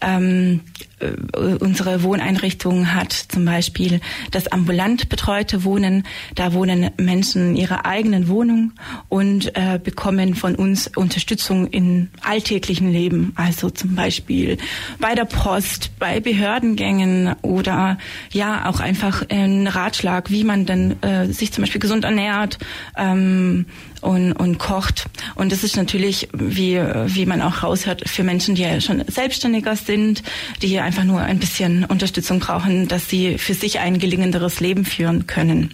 Ähm, 0.00 0.60
äh, 1.02 1.56
unsere 1.60 2.02
Wohneinrichtung 2.02 2.94
hat 2.94 3.12
zum 3.12 3.44
Beispiel 3.44 4.00
das 4.30 4.46
ambulant 4.48 5.08
betreute 5.08 5.64
Wohnen. 5.64 6.04
Da 6.34 6.52
wohnen 6.52 6.90
Menschen 6.96 7.50
in 7.50 7.56
ihrer 7.56 7.84
eigenen 7.86 8.28
Wohnung 8.28 8.72
und 9.08 9.56
äh, 9.56 9.78
bekommen 9.82 10.34
von 10.34 10.54
uns 10.54 10.88
Unterstützung 10.88 11.66
in 11.66 12.10
alltäglichen 12.42 12.90
Leben. 12.90 13.32
Also 13.36 13.70
zum 13.70 13.94
Beispiel 13.94 14.58
bei 14.98 15.14
der 15.14 15.24
Post, 15.24 15.92
bei 16.00 16.18
Behördengängen 16.18 17.34
oder 17.42 17.98
ja 18.32 18.68
auch 18.68 18.80
einfach 18.80 19.24
ein 19.28 19.68
Ratschlag, 19.68 20.30
wie 20.30 20.42
man 20.42 20.66
denn 20.66 21.00
äh, 21.02 21.26
sich 21.26 21.52
zum 21.52 21.62
Beispiel 21.62 21.80
gesund 21.80 22.04
ernährt. 22.04 22.58
Ähm, 22.96 23.66
und, 24.00 24.32
und 24.32 24.58
kocht. 24.58 25.06
Und 25.36 25.52
das 25.52 25.62
ist 25.62 25.76
natürlich, 25.76 26.28
wie, 26.32 26.74
wie 26.74 27.24
man 27.24 27.40
auch 27.40 27.62
raushört, 27.62 28.02
für 28.08 28.24
Menschen, 28.24 28.56
die 28.56 28.62
ja 28.62 28.80
schon 28.80 29.04
selbstständiger 29.06 29.76
sind, 29.76 30.24
die 30.60 30.66
hier 30.66 30.82
einfach 30.82 31.04
nur 31.04 31.20
ein 31.20 31.38
bisschen 31.38 31.84
Unterstützung 31.84 32.40
brauchen, 32.40 32.88
dass 32.88 33.08
sie 33.08 33.38
für 33.38 33.54
sich 33.54 33.78
ein 33.78 34.00
gelingenderes 34.00 34.58
Leben 34.58 34.84
führen 34.84 35.28
können. 35.28 35.72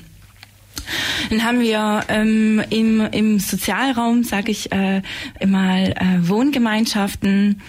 Dann 1.31 1.45
haben 1.45 1.61
wir 1.61 2.05
ähm, 2.09 2.63
im, 2.71 3.01
im 3.13 3.39
Sozialraum, 3.39 4.25
sage 4.25 4.51
ich 4.51 4.73
äh, 4.73 5.03
immer, 5.41 5.89
äh, 5.89 5.95
Wohngemeinschaften. 6.21 7.61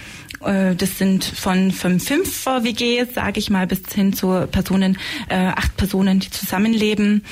Äh, 0.42 0.76
das 0.76 0.98
sind 0.98 1.24
von, 1.24 1.72
von 1.72 2.00
fünf 2.00 2.46
WGs, 2.46 3.14
sage 3.14 3.40
ich 3.40 3.50
mal, 3.50 3.68
bis 3.68 3.82
hin 3.94 4.14
zu 4.14 4.48
Personen, 4.52 4.98
äh, 5.30 5.36
acht 5.36 5.76
Personen, 5.78 6.20
die 6.20 6.30
zusammenleben 6.30 7.24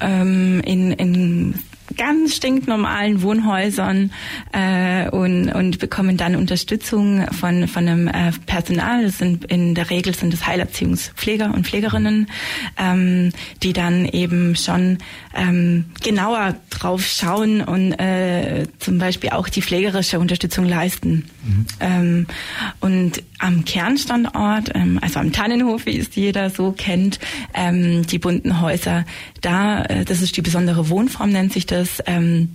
ähm, 0.00 0.60
in, 0.64 0.92
in 0.92 1.54
ganz 1.96 2.36
stinknormalen 2.36 3.22
Wohnhäusern 3.22 4.12
äh, 4.52 5.08
und, 5.10 5.50
und 5.52 5.78
bekommen 5.78 6.16
dann 6.16 6.36
Unterstützung 6.36 7.26
von, 7.32 7.68
von 7.68 7.88
einem 7.88 8.08
äh, 8.08 8.32
Personal. 8.46 9.04
Das 9.04 9.18
sind 9.18 9.44
in 9.46 9.74
der 9.74 9.90
Regel 9.90 10.14
sind 10.14 10.32
es 10.34 10.46
Heilerziehungspfleger 10.46 11.52
und 11.52 11.66
Pflegerinnen, 11.66 12.28
ähm, 12.78 13.32
die 13.62 13.72
dann 13.72 14.06
eben 14.06 14.56
schon 14.56 14.98
ähm, 15.34 15.86
genauer 16.02 16.56
drauf 16.70 17.04
schauen 17.04 17.60
und 17.60 17.92
äh, 17.92 18.66
zum 18.78 18.98
Beispiel 18.98 19.30
auch 19.30 19.48
die 19.48 19.62
pflegerische 19.62 20.18
Unterstützung 20.18 20.64
leisten. 20.64 21.24
Mhm. 21.44 21.66
Ähm, 21.80 22.26
und 22.80 23.22
am 23.38 23.64
Kernstandort, 23.64 24.70
ähm, 24.74 24.98
also 25.02 25.20
am 25.20 25.32
Tannenhof, 25.32 25.86
wie 25.86 25.98
es 25.98 26.14
jeder 26.14 26.50
so 26.50 26.72
kennt, 26.72 27.18
ähm, 27.54 28.06
die 28.06 28.18
bunten 28.18 28.60
Häuser, 28.60 29.04
da, 29.40 29.82
äh, 29.84 30.04
das 30.04 30.22
ist 30.22 30.36
die 30.36 30.42
besondere 30.42 30.88
Wohnform, 30.88 31.30
nennt 31.30 31.52
sich 31.52 31.66
das. 31.66 31.85
Ähm, 32.06 32.50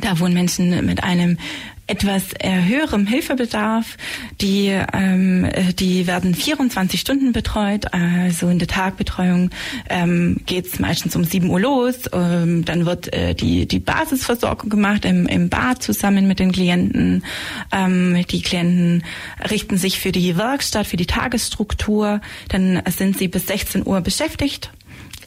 da 0.00 0.18
wohnen 0.18 0.34
Menschen 0.34 0.84
mit 0.84 1.02
einem 1.02 1.38
etwas 1.86 2.24
höherem 2.42 3.06
Hilfebedarf. 3.06 3.96
Die, 4.40 4.76
ähm, 4.92 5.48
die 5.78 6.06
werden 6.06 6.34
24 6.34 7.00
Stunden 7.00 7.32
betreut. 7.32 7.92
Also 7.92 8.48
in 8.48 8.58
der 8.58 8.68
Tagbetreuung 8.68 9.50
ähm, 9.88 10.40
geht 10.46 10.66
es 10.66 10.78
meistens 10.78 11.14
um 11.14 11.24
7 11.24 11.48
Uhr 11.48 11.60
los. 11.60 12.10
Ähm, 12.12 12.64
dann 12.64 12.86
wird 12.86 13.12
äh, 13.12 13.34
die, 13.34 13.66
die 13.66 13.78
Basisversorgung 13.78 14.68
gemacht 14.68 15.04
im, 15.04 15.26
im 15.26 15.48
Bad 15.48 15.82
zusammen 15.82 16.26
mit 16.26 16.40
den 16.40 16.52
Klienten. 16.52 17.24
Ähm, 17.70 18.24
die 18.30 18.42
Klienten 18.42 19.04
richten 19.48 19.78
sich 19.78 20.00
für 20.00 20.12
die 20.12 20.36
Werkstatt, 20.36 20.86
für 20.86 20.96
die 20.96 21.06
Tagesstruktur. 21.06 22.20
Dann 22.48 22.82
sind 22.88 23.16
sie 23.16 23.28
bis 23.28 23.46
16 23.46 23.86
Uhr 23.86 24.00
beschäftigt 24.00 24.72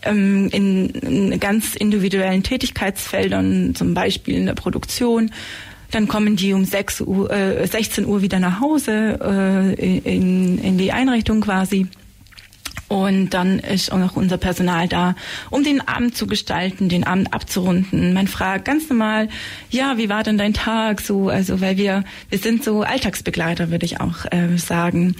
ähm, 0.03 0.49
in, 0.51 0.89
in 0.89 1.39
ganz 1.39 1.75
individuellen 1.75 2.43
Tätigkeitsfeldern, 2.43 3.75
zum 3.75 3.93
Beispiel 3.93 4.35
in 4.35 4.45
der 4.45 4.53
Produktion, 4.53 5.31
dann 5.91 6.07
kommen 6.07 6.35
die 6.35 6.53
um 6.53 6.65
6 6.65 7.01
Uhr, 7.01 7.31
äh, 7.31 7.65
16 7.65 8.05
Uhr 8.05 8.21
wieder 8.21 8.39
nach 8.39 8.61
Hause 8.61 9.19
äh, 9.79 9.97
in, 9.97 10.59
in 10.59 10.77
die 10.77 10.91
Einrichtung 10.91 11.41
quasi. 11.41 11.87
Und 12.87 13.35
dann 13.35 13.59
ist 13.59 13.91
auch 13.91 13.99
noch 13.99 14.15
unser 14.15 14.37
Personal 14.37 14.87
da, 14.87 15.15
um 15.51 15.63
den 15.63 15.87
Abend 15.87 16.17
zu 16.17 16.25
gestalten, 16.25 16.89
den 16.89 17.03
Abend 17.03 17.33
abzurunden. 17.33 18.13
Man 18.13 18.27
fragt 18.27 18.65
ganz 18.65 18.89
normal, 18.89 19.29
ja, 19.69 19.97
wie 19.97 20.09
war 20.09 20.23
denn 20.23 20.39
dein 20.39 20.55
Tag? 20.55 20.99
So, 20.99 21.29
also 21.29 21.61
weil 21.61 21.77
wir, 21.77 22.03
wir 22.29 22.39
sind 22.39 22.63
so 22.63 22.81
Alltagsbegleiter, 22.81 23.69
würde 23.69 23.85
ich 23.85 24.01
auch 24.01 24.25
äh, 24.31 24.57
sagen. 24.57 25.15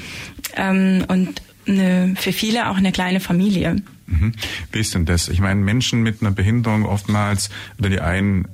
Ähm, 0.56 1.06
und 1.08 1.44
eine, 1.68 2.16
für 2.18 2.34
viele 2.34 2.70
auch 2.70 2.78
eine 2.78 2.92
kleine 2.92 3.20
Familie. 3.20 3.76
Mhm. 4.10 4.34
Wie 4.72 4.80
ist 4.80 4.94
denn 4.94 5.06
das? 5.06 5.30
Ich 5.30 5.40
meine, 5.40 5.60
Menschen 5.60 6.02
mit 6.02 6.22
einer 6.22 6.32
Behinderung 6.32 6.86
oftmals, 6.86 7.50
oder 7.78 7.90
die 7.90 8.02
einen 8.02 8.48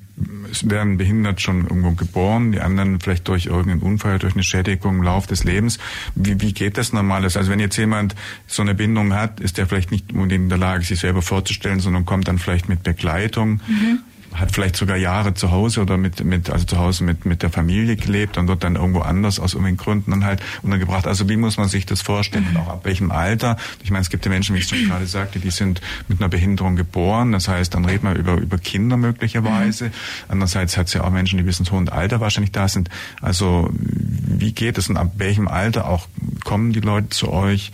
werden 0.63 0.97
behindert 0.97 1.41
schon 1.41 1.63
irgendwo 1.63 1.91
geboren, 1.91 2.53
die 2.53 2.61
anderen 2.61 3.01
vielleicht 3.01 3.27
durch 3.27 3.47
irgendeinen 3.47 3.81
Unfall, 3.81 4.17
durch 4.17 4.33
eine 4.33 4.43
Schädigung 4.43 4.97
im 4.97 5.03
Lauf 5.03 5.27
des 5.27 5.43
Lebens. 5.43 5.77
Wie, 6.15 6.39
wie 6.39 6.53
geht 6.53 6.77
das 6.77 6.93
normales? 6.93 7.35
Also 7.35 7.51
wenn 7.51 7.59
jetzt 7.59 7.75
jemand 7.75 8.15
so 8.47 8.61
eine 8.61 8.75
Behinderung 8.75 9.13
hat, 9.13 9.41
ist 9.41 9.57
der 9.57 9.67
vielleicht 9.67 9.91
nicht 9.91 10.13
unbedingt 10.13 10.43
in 10.43 10.49
der 10.49 10.57
Lage, 10.57 10.85
sich 10.85 10.99
selber 10.99 11.21
vorzustellen, 11.21 11.81
sondern 11.81 12.05
kommt 12.05 12.29
dann 12.29 12.39
vielleicht 12.39 12.69
mit 12.69 12.83
Begleitung. 12.83 13.59
Mhm 13.67 13.99
hat 14.35 14.51
vielleicht 14.51 14.75
sogar 14.75 14.97
Jahre 14.97 15.33
zu 15.33 15.51
Hause 15.51 15.81
oder 15.81 15.97
mit, 15.97 16.23
mit 16.23 16.49
also 16.49 16.65
zu 16.65 16.77
Hause 16.77 17.03
mit, 17.03 17.25
mit 17.25 17.41
der 17.41 17.49
Familie 17.49 17.95
gelebt 17.95 18.37
und 18.37 18.47
wird 18.47 18.63
dann 18.63 18.75
irgendwo 18.75 18.99
anders 18.99 19.39
aus 19.39 19.53
irgendwelchen 19.53 19.77
Gründen 19.77 20.11
dann 20.11 20.25
halt 20.25 20.41
untergebracht. 20.61 21.07
Also 21.07 21.27
wie 21.29 21.37
muss 21.37 21.57
man 21.57 21.67
sich 21.67 21.85
das 21.85 22.01
vorstellen 22.01 22.47
und 22.49 22.57
auch 22.57 22.69
ab 22.69 22.81
welchem 22.83 23.11
Alter? 23.11 23.57
Ich 23.83 23.91
meine, 23.91 24.01
es 24.01 24.09
gibt 24.09 24.25
ja 24.25 24.31
Menschen, 24.31 24.55
wie 24.55 24.59
ich 24.59 24.67
schon 24.67 24.87
gerade 24.87 25.05
sagte, 25.05 25.39
die 25.39 25.51
sind 25.51 25.81
mit 26.07 26.19
einer 26.19 26.29
Behinderung 26.29 26.75
geboren. 26.75 27.31
Das 27.31 27.47
heißt, 27.47 27.73
dann 27.73 27.85
redet 27.85 28.03
man 28.03 28.15
über, 28.15 28.35
über 28.35 28.57
Kinder 28.57 28.97
möglicherweise. 28.97 29.85
Mhm. 29.85 29.91
Andererseits 30.27 30.77
hat 30.77 30.87
es 30.87 30.93
ja 30.93 31.03
auch 31.03 31.11
Menschen, 31.11 31.37
die 31.37 31.43
bis 31.43 31.59
ins 31.59 31.71
hohe 31.71 31.85
Alter 31.91 32.19
wahrscheinlich 32.19 32.51
da 32.51 32.67
sind. 32.67 32.89
Also 33.21 33.69
wie 33.71 34.53
geht 34.53 34.77
es 34.77 34.89
und 34.89 34.97
ab 34.97 35.13
welchem 35.17 35.47
Alter 35.47 35.87
auch 35.87 36.07
kommen 36.43 36.73
die 36.73 36.79
Leute 36.79 37.09
zu 37.09 37.31
euch? 37.31 37.71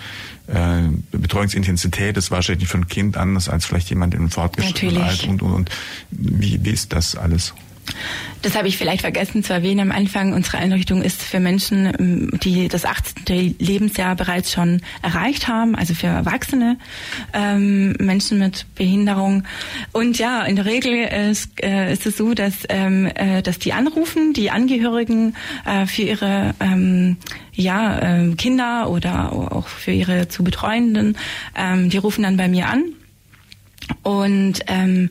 Äh, 0.54 0.90
Betreuungsintensität 1.12 2.18
ist 2.18 2.32
wahrscheinlich 2.32 2.68
für 2.68 2.78
ein 2.78 2.88
Kind 2.88 3.18
anders 3.18 3.50
als 3.50 3.66
vielleicht 3.66 3.90
jemand 3.90 4.14
in 4.14 4.30
fortgeschrittenen 4.30 5.02
Alter 5.02 5.30
und, 5.30 5.42
und, 5.42 5.54
und 5.54 5.70
wie, 6.10 6.64
wie 6.64 6.72
ist 6.72 6.94
das 6.94 7.16
alles? 7.16 7.54
Das 8.42 8.56
habe 8.56 8.68
ich 8.68 8.78
vielleicht 8.78 9.02
vergessen 9.02 9.44
zu 9.44 9.54
erwähnen 9.54 9.92
am 9.92 9.92
Anfang. 9.92 10.34
Unsere 10.34 10.58
Einrichtung 10.58 11.02
ist 11.02 11.22
für 11.22 11.40
Menschen, 11.40 11.86
ähm, 12.00 12.40
die 12.42 12.68
das 12.68 12.86
18. 12.86 13.56
Lebensjahr 13.60 14.16
bereits 14.16 14.52
schon 14.52 14.82
erreicht 15.02 15.48
haben, 15.48 15.76
also 15.76 15.94
für 15.94 16.08
Erwachsene 16.08 16.78
ähm, 17.34 17.94
Menschen 18.00 18.40
mit 18.40 18.66
Behinderung. 18.76 19.44
Und 19.92 20.18
ja, 20.18 20.44
in 20.44 20.56
der 20.56 20.66
Regel 20.66 20.94
ist, 21.30 21.64
äh, 21.64 21.94
ist 21.94 22.06
es 22.06 22.18
so, 22.18 22.34
dass, 22.34 22.66
ähm, 22.70 23.08
äh, 23.16 23.42
dass 23.42 23.60
die 23.60 23.74
anrufen, 23.74 24.34
die 24.34 24.50
Angehörigen 24.50 25.36
äh, 25.66 25.86
für 25.86 26.04
ihre 26.04 26.56
ähm, 26.60 27.18
ja, 27.54 28.00
äh, 28.00 28.36
Kinder 28.36 28.90
oder 28.90 29.32
auch 29.32 29.68
für 29.68 29.92
ihre 29.92 30.28
zu 30.30 30.44
Betreuenden, 30.44 31.18
ähm, 31.56 31.90
die 31.90 31.98
rufen 31.98 32.24
dann 32.24 32.38
bei 32.38 32.48
mir 32.48 32.68
an 32.68 32.84
und 34.04 34.62
ähm, 34.68 35.10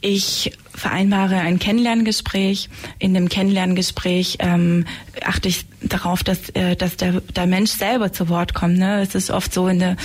ich 0.00 0.52
vereinbare 0.74 1.36
ein 1.36 1.58
Kennenlerngespräch. 1.58 2.68
In 2.98 3.12
dem 3.14 3.28
Kennenlerngespräch 3.28 4.38
ähm, 4.38 4.86
achte 5.24 5.48
ich 5.48 5.66
darauf, 5.82 6.22
dass, 6.22 6.50
äh, 6.50 6.76
dass 6.76 6.96
der, 6.96 7.20
der 7.20 7.46
Mensch 7.46 7.72
selber 7.72 8.12
zu 8.12 8.28
Wort 8.28 8.54
kommt. 8.54 8.78
Ne? 8.78 9.00
Es 9.00 9.14
ist 9.14 9.30
oft 9.30 9.52
so, 9.52 9.68
in 9.68 9.80
der, 9.80 9.96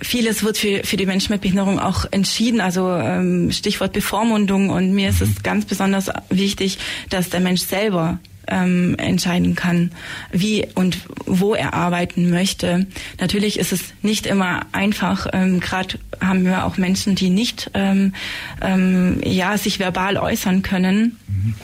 vieles 0.00 0.44
wird 0.44 0.56
für, 0.56 0.84
für 0.84 0.96
die 0.96 1.06
Menschen 1.06 1.32
mit 1.32 1.42
Behinderung 1.42 1.80
auch 1.80 2.04
entschieden, 2.10 2.60
also 2.60 2.90
ähm, 2.90 3.50
Stichwort 3.50 3.92
Bevormundung. 3.92 4.70
Und 4.70 4.92
mir 4.92 5.08
ist 5.08 5.20
es 5.20 5.30
mhm. 5.30 5.42
ganz 5.42 5.64
besonders 5.64 6.10
wichtig, 6.30 6.78
dass 7.10 7.30
der 7.30 7.40
Mensch 7.40 7.62
selber 7.62 8.20
ähm, 8.48 8.96
entscheiden 8.98 9.54
kann, 9.54 9.92
wie 10.32 10.66
und 10.74 10.98
wo 11.26 11.54
er 11.54 11.74
arbeiten 11.74 12.30
möchte. 12.30 12.86
Natürlich 13.20 13.58
ist 13.58 13.72
es 13.72 13.94
nicht 14.02 14.26
immer 14.26 14.62
einfach. 14.72 15.26
Ähm, 15.32 15.60
Gerade 15.60 15.98
haben 16.20 16.44
wir 16.44 16.64
auch 16.64 16.76
Menschen, 16.76 17.14
die 17.14 17.30
nicht 17.30 17.70
ähm, 17.74 18.14
ähm, 18.60 19.20
ja 19.24 19.56
sich 19.58 19.78
verbal 19.78 20.16
äußern 20.16 20.62
können. 20.62 21.18
Mhm. 21.26 21.54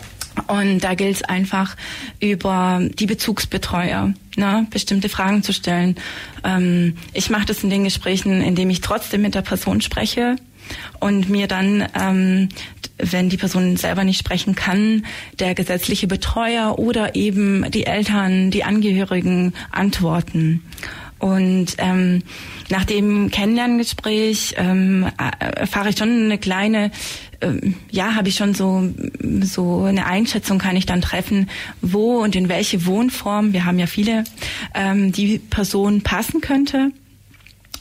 Und 0.46 0.80
da 0.80 0.94
gilt 0.94 1.16
es 1.16 1.22
einfach 1.22 1.76
über 2.20 2.80
die 2.98 3.06
Bezugsbetreuer, 3.06 4.14
ne, 4.36 4.66
bestimmte 4.70 5.08
Fragen 5.08 5.42
zu 5.42 5.52
stellen. 5.52 5.96
Ähm, 6.44 6.96
ich 7.12 7.30
mache 7.30 7.46
das 7.46 7.62
in 7.62 7.70
den 7.70 7.84
Gesprächen, 7.84 8.40
indem 8.40 8.70
ich 8.70 8.80
trotzdem 8.80 9.22
mit 9.22 9.34
der 9.34 9.42
Person 9.42 9.80
spreche 9.80 10.36
und 10.98 11.28
mir 11.28 11.46
dann 11.46 11.86
ähm, 11.94 12.48
wenn 13.02 13.28
die 13.28 13.36
Person 13.36 13.76
selber 13.76 14.04
nicht 14.04 14.18
sprechen 14.18 14.54
kann, 14.54 15.06
der 15.38 15.54
gesetzliche 15.54 16.06
Betreuer 16.06 16.78
oder 16.78 17.14
eben 17.14 17.70
die 17.70 17.86
Eltern, 17.86 18.50
die 18.50 18.64
Angehörigen 18.64 19.54
antworten. 19.70 20.62
Und 21.18 21.74
ähm, 21.78 22.22
nach 22.70 22.84
dem 22.84 23.30
Kennenlerngespräch 23.30 24.54
ähm, 24.56 25.06
erfahre 25.38 25.90
ich 25.90 25.98
schon 25.98 26.24
eine 26.24 26.38
kleine, 26.38 26.90
ähm, 27.42 27.74
ja, 27.90 28.14
habe 28.14 28.28
ich 28.28 28.36
schon 28.36 28.54
so 28.54 28.88
so 29.42 29.84
eine 29.84 30.06
Einschätzung 30.06 30.58
kann 30.58 30.76
ich 30.76 30.86
dann 30.86 31.02
treffen, 31.02 31.50
wo 31.82 32.22
und 32.22 32.36
in 32.36 32.48
welche 32.48 32.86
Wohnform, 32.86 33.52
wir 33.52 33.66
haben 33.66 33.78
ja 33.78 33.86
viele, 33.86 34.24
ähm, 34.74 35.12
die 35.12 35.38
Person 35.38 36.00
passen 36.00 36.40
könnte. 36.40 36.90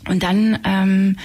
Und 0.08 0.24
dann 0.24 0.60
ähm, 0.64 1.18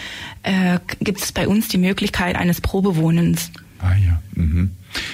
äh, 0.43 0.79
gibt 1.01 1.21
es 1.23 1.33
bei 1.33 1.47
uns 1.49 1.69
die 1.69 1.79
Möglichkeit 1.79 2.37
eines 2.37 2.61
Probewohnens. 2.61 3.51
Ah 3.81 3.95
ja. 3.97 4.21
Mhm. 4.35 4.71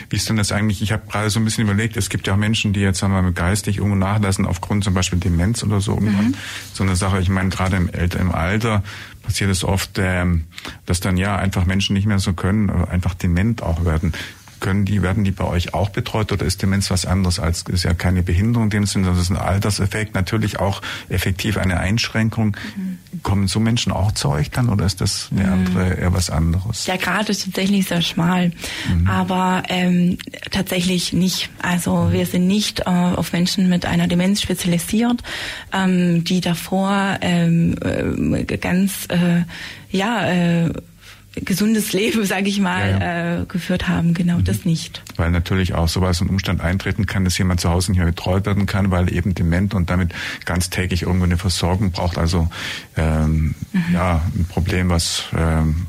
Wie 0.09 0.17
ist 0.17 0.29
denn 0.29 0.37
das 0.37 0.53
eigentlich? 0.53 0.83
Ich 0.83 0.93
habe 0.93 1.07
gerade 1.09 1.31
so 1.31 1.41
ein 1.41 1.45
bisschen 1.45 1.65
überlegt, 1.65 1.97
es 1.97 2.11
gibt 2.11 2.27
ja 2.27 2.35
auch 2.35 2.39
Menschen, 2.39 2.73
die 2.73 2.81
jetzt 2.81 2.99
sagen 2.99 3.13
wir 3.13 3.23
mal 3.23 3.33
geistig 3.33 3.79
irgendwo 3.79 3.97
nachlassen 3.97 4.47
aufgrund 4.47 4.85
zum 4.85 4.95
Beispiel 4.95 5.19
Demenz 5.19 5.63
oder 5.63 5.81
so. 5.81 5.97
Mhm. 5.97 6.35
So 6.73 6.85
eine 6.85 6.97
Sache, 6.97 7.21
ich 7.21 7.29
meine, 7.29 7.49
gerade 7.49 7.77
im, 7.77 7.89
im 7.89 8.33
Alter 8.33 8.83
passiert 9.23 9.51
es 9.51 9.65
oft, 9.65 9.99
ähm, 9.99 10.45
dass 10.87 11.01
dann 11.01 11.17
ja 11.17 11.37
einfach 11.37 11.65
Menschen 11.65 11.95
nicht 11.95 12.07
mehr 12.07 12.19
so 12.19 12.33
können, 12.33 12.69
äh, 12.69 12.91
einfach 12.91 13.15
dement 13.15 13.63
auch 13.63 13.85
werden 13.85 14.13
können 14.61 14.85
die, 14.85 15.03
werden 15.03 15.25
die 15.25 15.31
bei 15.31 15.45
euch 15.45 15.75
auch 15.75 15.89
betreut 15.89 16.33
oder 16.33 16.45
ist 16.45 16.63
Demenz 16.63 16.91
was 16.91 17.07
anderes 17.07 17.39
als, 17.39 17.63
ist 17.63 17.85
ja 17.85 17.95
keine 17.95 18.23
Behinderung 18.23 18.65
in 18.65 18.71
dem 18.71 18.87
Sinne, 18.87 19.07
sondern 19.07 19.23
ist 19.23 19.31
ein 19.31 19.37
Alterseffekt, 19.37 20.15
natürlich 20.15 20.61
auch 20.61 20.83
effektiv 21.09 21.57
eine 21.57 21.79
Einschränkung. 21.81 22.57
Mhm. 22.77 22.99
Kommen 23.23 23.49
so 23.49 23.59
Menschen 23.59 23.93
auch 23.93 24.13
zu 24.13 24.29
euch 24.29 24.51
dann 24.51 24.69
oder 24.69 24.87
ist 24.87 25.01
das 25.01 25.31
eine 25.33 25.45
mhm. 25.45 25.53
andere, 25.53 25.95
eher 25.95 26.13
was 26.13 26.31
anderes? 26.31 26.85
Der 26.85 26.99
Grad 26.99 27.29
ist 27.29 27.45
tatsächlich 27.45 27.89
sehr 27.89 28.03
schmal, 28.03 28.53
mhm. 28.89 29.07
aber 29.09 29.65
ähm, 29.69 30.19
tatsächlich 30.51 31.13
nicht. 31.13 31.51
Also 31.61 31.97
mhm. 31.97 32.13
wir 32.13 32.27
sind 32.27 32.47
nicht 32.47 32.81
äh, 32.81 32.85
auf 32.85 33.33
Menschen 33.33 33.69
mit 33.69 33.87
einer 33.87 34.07
Demenz 34.07 34.43
spezialisiert, 34.43 35.23
ähm, 35.73 36.25
die 36.25 36.41
davor 36.41 37.19
ähm, 37.21 37.77
äh, 37.83 38.57
ganz 38.57 39.07
äh, 39.09 39.45
ja 39.91 40.27
äh, 40.31 40.73
gesundes 41.45 41.93
Leben, 41.93 42.25
sage 42.25 42.49
ich 42.49 42.61
mal, 42.61 42.91
ja, 42.91 42.99
ja. 42.99 43.43
Äh, 43.43 43.45
geführt 43.47 43.89
haben. 43.89 44.15
Genau 44.15 44.39
mhm. 44.39 44.45
das 44.45 44.65
nicht. 44.65 45.03
Weil 45.17 45.31
natürlich 45.31 45.75
auch 45.75 45.89
sowas 45.89 46.21
ein 46.21 46.29
Umstand 46.29 46.61
eintreten 46.61 47.07
kann, 47.07 47.25
dass 47.25 47.37
jemand 47.39 47.61
zu 47.61 47.71
Hause 47.71 47.91
nicht 47.93 47.99
mehr 47.99 48.07
betreut 48.07 48.47
werden 48.47 48.67
kann, 48.67 48.91
weil 48.91 49.13
eben 49.13 49.35
dement 49.35 49.75
und 49.75 49.91
damit 49.91 50.13
ganz 50.45 50.71
täglich 50.71 51.03
irgendwo 51.03 51.25
eine 51.25 51.39
Versorgung 51.39 51.91
braucht. 51.93 52.19
Also 52.19 52.49
ähm, 52.97 53.55
mhm. 53.73 53.85
ja, 53.93 54.23
ein 54.35 54.47
Problem, 54.47 54.89
was 54.89 55.25
ähm, 55.37 55.87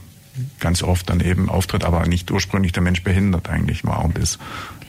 ganz 0.60 0.84
oft 0.84 1.10
dann 1.10 1.20
eben 1.20 1.50
auftritt, 1.50 1.84
aber 1.84 2.08
nicht 2.08 2.32
ursprünglich 2.32 2.72
der 2.72 2.84
Mensch 2.84 3.04
behindert 3.04 3.50
eigentlich 3.50 3.84
war 3.84 4.04
und 4.04 4.18
ist. 4.18 4.40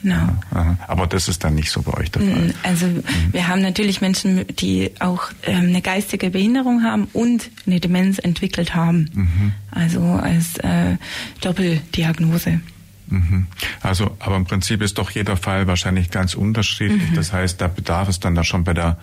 Genau. 0.03 0.29
Ja, 0.53 0.77
aber 0.87 1.07
das 1.07 1.29
ist 1.29 1.43
dann 1.45 1.55
nicht 1.55 1.71
so 1.71 1.81
bei 1.81 1.93
euch 1.93 2.11
der 2.11 2.21
Fall. 2.21 2.47
Mm, 2.47 2.53
also 2.63 2.87
mhm. 2.87 3.03
wir 3.31 3.47
haben 3.47 3.61
natürlich 3.61 4.01
Menschen, 4.01 4.45
die 4.59 4.91
auch 4.99 5.29
ähm, 5.43 5.69
eine 5.69 5.81
geistige 5.81 6.29
Behinderung 6.29 6.83
haben 6.83 7.07
und 7.13 7.49
eine 7.65 7.79
Demenz 7.79 8.19
entwickelt 8.19 8.75
haben. 8.75 9.09
Mhm. 9.13 9.53
Also 9.71 10.01
als 10.01 10.57
äh, 10.57 10.97
Doppeldiagnose. 11.39 12.59
Mhm. 13.07 13.47
Also, 13.81 14.15
aber 14.19 14.35
im 14.35 14.45
Prinzip 14.45 14.81
ist 14.81 14.97
doch 14.97 15.09
jeder 15.09 15.37
Fall 15.37 15.67
wahrscheinlich 15.67 16.11
ganz 16.11 16.33
unterschiedlich. 16.33 17.11
Mhm. 17.11 17.15
Das 17.15 17.31
heißt, 17.31 17.61
da 17.61 17.69
bedarf 17.69 18.09
es 18.09 18.19
dann 18.19 18.35
da 18.35 18.43
schon 18.43 18.65
bei 18.65 18.73
der 18.73 18.97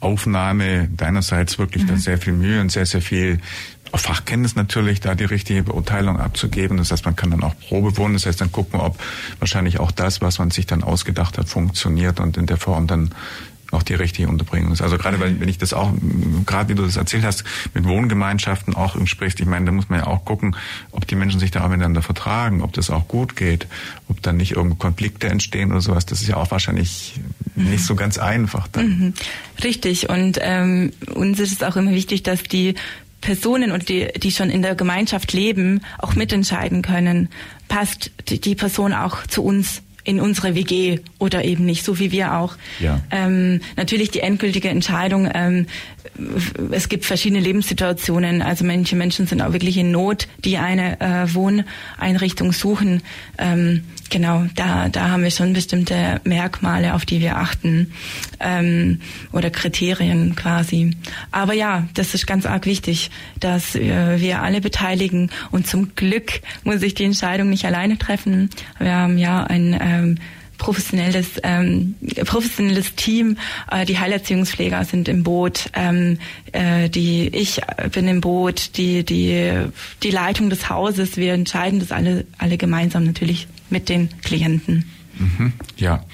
Aufnahme 0.00 0.88
deinerseits 0.94 1.58
wirklich 1.58 1.84
mhm. 1.84 1.88
dann 1.88 1.98
sehr 1.98 2.18
viel 2.18 2.34
Mühe 2.34 2.60
und 2.60 2.70
sehr, 2.70 2.86
sehr 2.86 3.00
viel 3.00 3.40
Fachkenntnis 4.00 4.56
natürlich, 4.56 5.00
da 5.00 5.14
die 5.14 5.24
richtige 5.24 5.62
Beurteilung 5.62 6.18
abzugeben. 6.18 6.78
Das 6.78 6.90
heißt, 6.90 7.04
man 7.04 7.16
kann 7.16 7.30
dann 7.30 7.42
auch 7.42 7.54
Probe 7.58 7.96
wohnen. 7.96 8.14
Das 8.14 8.26
heißt, 8.26 8.40
dann 8.40 8.52
gucken, 8.52 8.80
ob 8.80 8.98
wahrscheinlich 9.38 9.80
auch 9.80 9.90
das, 9.90 10.20
was 10.20 10.38
man 10.38 10.50
sich 10.50 10.66
dann 10.66 10.82
ausgedacht 10.82 11.38
hat, 11.38 11.48
funktioniert 11.48 12.20
und 12.20 12.36
in 12.36 12.46
der 12.46 12.56
Form 12.56 12.86
dann 12.86 13.14
auch 13.72 13.82
die 13.82 13.94
richtige 13.94 14.28
Unterbringung 14.28 14.72
ist. 14.72 14.82
Also 14.82 14.98
gerade 14.98 15.18
weil, 15.18 15.40
wenn 15.40 15.48
ich 15.48 15.58
das 15.58 15.72
auch, 15.72 15.92
gerade 16.46 16.68
wie 16.68 16.74
du 16.74 16.82
das 16.82 16.96
erzählt 16.96 17.24
hast, 17.24 17.44
mit 17.74 17.84
Wohngemeinschaften 17.84 18.74
auch 18.74 18.96
sprichst, 19.06 19.40
ich 19.40 19.46
meine, 19.46 19.66
da 19.66 19.72
muss 19.72 19.88
man 19.88 20.00
ja 20.00 20.06
auch 20.06 20.24
gucken, 20.24 20.56
ob 20.90 21.06
die 21.06 21.14
Menschen 21.14 21.40
sich 21.40 21.50
da 21.50 21.64
auch 21.64 21.68
miteinander 21.68 22.02
vertragen, 22.02 22.62
ob 22.62 22.72
das 22.74 22.90
auch 22.90 23.08
gut 23.08 23.34
geht, 23.34 23.66
ob 24.08 24.22
dann 24.22 24.36
nicht 24.36 24.52
irgendwo 24.52 24.76
Konflikte 24.76 25.28
entstehen 25.28 25.70
oder 25.70 25.80
sowas. 25.80 26.06
Das 26.06 26.20
ist 26.20 26.28
ja 26.28 26.36
auch 26.36 26.50
wahrscheinlich 26.50 27.18
nicht 27.54 27.84
so 27.84 27.94
ganz 27.94 28.18
einfach 28.18 28.68
dann. 28.68 28.86
Mhm. 28.86 29.14
Richtig. 29.64 30.08
Und 30.10 30.38
ähm, 30.40 30.92
uns 31.14 31.40
ist 31.40 31.52
es 31.52 31.62
auch 31.62 31.76
immer 31.76 31.92
wichtig, 31.92 32.22
dass 32.22 32.42
die 32.42 32.74
Personen 33.22 33.72
und 33.72 33.88
die, 33.88 34.08
die 34.18 34.30
schon 34.30 34.50
in 34.50 34.60
der 34.60 34.74
Gemeinschaft 34.74 35.32
leben, 35.32 35.80
auch 35.98 36.14
mitentscheiden 36.14 36.82
können, 36.82 37.30
passt 37.68 38.10
die, 38.28 38.54
Person 38.54 38.92
auch 38.92 39.26
zu 39.26 39.42
uns 39.42 39.80
in 40.04 40.20
unsere 40.20 40.54
WG 40.54 40.98
oder 41.22 41.44
eben 41.44 41.64
nicht, 41.64 41.84
so 41.84 42.00
wie 42.00 42.10
wir 42.10 42.34
auch. 42.34 42.56
Ja. 42.80 43.00
Ähm, 43.12 43.60
natürlich 43.76 44.10
die 44.10 44.20
endgültige 44.20 44.68
Entscheidung, 44.68 45.30
ähm, 45.32 45.66
es 46.72 46.88
gibt 46.88 47.04
verschiedene 47.04 47.40
Lebenssituationen, 47.40 48.42
also 48.42 48.64
manche 48.64 48.96
Menschen 48.96 49.28
sind 49.28 49.40
auch 49.40 49.52
wirklich 49.52 49.78
in 49.78 49.92
Not, 49.92 50.26
die 50.44 50.58
eine 50.58 51.00
äh, 51.00 51.32
Wohneinrichtung 51.32 52.52
suchen. 52.52 53.02
Ähm, 53.38 53.84
genau, 54.10 54.44
da, 54.56 54.88
da 54.88 55.10
haben 55.10 55.22
wir 55.22 55.30
schon 55.30 55.52
bestimmte 55.52 56.20
Merkmale, 56.24 56.94
auf 56.94 57.06
die 57.06 57.20
wir 57.20 57.36
achten 57.36 57.92
ähm, 58.40 59.00
oder 59.32 59.50
Kriterien 59.50 60.34
quasi. 60.34 60.96
Aber 61.30 61.54
ja, 61.54 61.86
das 61.94 62.14
ist 62.14 62.26
ganz 62.26 62.46
arg 62.46 62.66
wichtig, 62.66 63.10
dass 63.38 63.76
äh, 63.76 64.20
wir 64.20 64.42
alle 64.42 64.60
beteiligen 64.60 65.30
und 65.52 65.68
zum 65.68 65.94
Glück 65.94 66.40
muss 66.64 66.82
ich 66.82 66.94
die 66.94 67.04
Entscheidung 67.04 67.48
nicht 67.48 67.64
alleine 67.64 67.96
treffen. 67.96 68.50
Wir 68.80 68.92
haben 68.92 69.18
ja 69.18 69.44
ein 69.44 69.78
ähm, 69.80 70.18
professionelles, 70.62 71.40
ähm, 71.42 71.96
professionelles 72.24 72.94
Team. 72.94 73.36
Äh, 73.70 73.84
die 73.84 73.98
Heilerziehungspfleger 73.98 74.84
sind 74.84 75.08
im 75.08 75.24
Boot, 75.24 75.70
ähm, 75.74 76.18
äh, 76.52 76.88
die 76.88 77.28
ich 77.28 77.60
bin 77.92 78.06
im 78.06 78.20
Boot, 78.20 78.76
die 78.76 79.04
die 79.04 79.52
die 80.04 80.10
Leitung 80.10 80.50
des 80.50 80.70
Hauses. 80.70 81.16
Wir 81.16 81.34
entscheiden 81.34 81.80
das 81.80 81.90
alle 81.90 82.26
alle 82.38 82.58
gemeinsam 82.58 83.04
natürlich 83.04 83.48
mit 83.70 83.88
den 83.88 84.08
Klienten. 84.22 84.88
Mhm, 85.18 85.52
ja. 85.76 86.04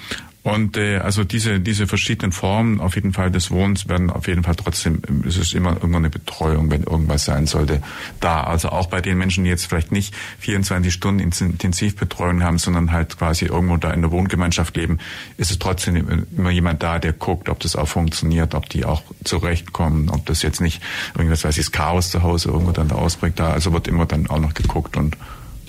Und 0.53 0.77
äh, 0.77 0.97
also 0.97 1.23
diese 1.23 1.59
diese 1.59 1.87
verschiedenen 1.87 2.31
Formen 2.31 2.79
auf 2.79 2.95
jeden 2.95 3.13
Fall 3.13 3.31
des 3.31 3.51
Wohnens 3.51 3.87
werden 3.87 4.09
auf 4.09 4.27
jeden 4.27 4.43
Fall 4.43 4.55
trotzdem 4.55 5.01
es 5.27 5.37
ist 5.37 5.53
immer 5.53 5.71
irgendwann 5.71 5.97
eine 5.97 6.09
Betreuung, 6.09 6.69
wenn 6.71 6.83
irgendwas 6.83 7.25
sein 7.25 7.47
sollte, 7.47 7.81
da. 8.19 8.43
Also 8.43 8.69
auch 8.69 8.87
bei 8.87 9.01
den 9.01 9.17
Menschen, 9.17 9.43
die 9.43 9.49
jetzt 9.49 9.65
vielleicht 9.65 9.91
nicht 9.91 10.13
24 10.39 10.93
Stunden 10.93 11.19
Intensivbetreuung 11.19 12.43
haben, 12.43 12.57
sondern 12.57 12.91
halt 12.91 13.17
quasi 13.17 13.45
irgendwo 13.45 13.77
da 13.77 13.91
in 13.91 14.01
der 14.01 14.11
Wohngemeinschaft 14.11 14.75
leben, 14.75 14.99
ist 15.37 15.51
es 15.51 15.59
trotzdem 15.59 16.27
immer 16.35 16.49
jemand 16.49 16.83
da, 16.83 16.99
der 16.99 17.13
guckt, 17.13 17.49
ob 17.49 17.59
das 17.59 17.75
auch 17.75 17.87
funktioniert, 17.87 18.55
ob 18.55 18.69
die 18.69 18.85
auch 18.85 19.03
zurechtkommen, 19.23 20.09
ob 20.09 20.25
das 20.25 20.41
jetzt 20.41 20.61
nicht 20.61 20.81
irgendwas, 21.15 21.43
weiß 21.43 21.57
ich, 21.57 21.65
das 21.65 21.71
Chaos 21.71 22.11
zu 22.11 22.23
Hause 22.23 22.49
irgendwo 22.49 22.71
dann 22.71 22.87
da 22.87 22.95
ausbringt. 22.95 23.39
Da 23.39 23.51
also 23.51 23.73
wird 23.73 23.87
immer 23.87 24.05
dann 24.05 24.27
auch 24.27 24.39
noch 24.39 24.53
geguckt 24.53 24.97
und 24.97 25.15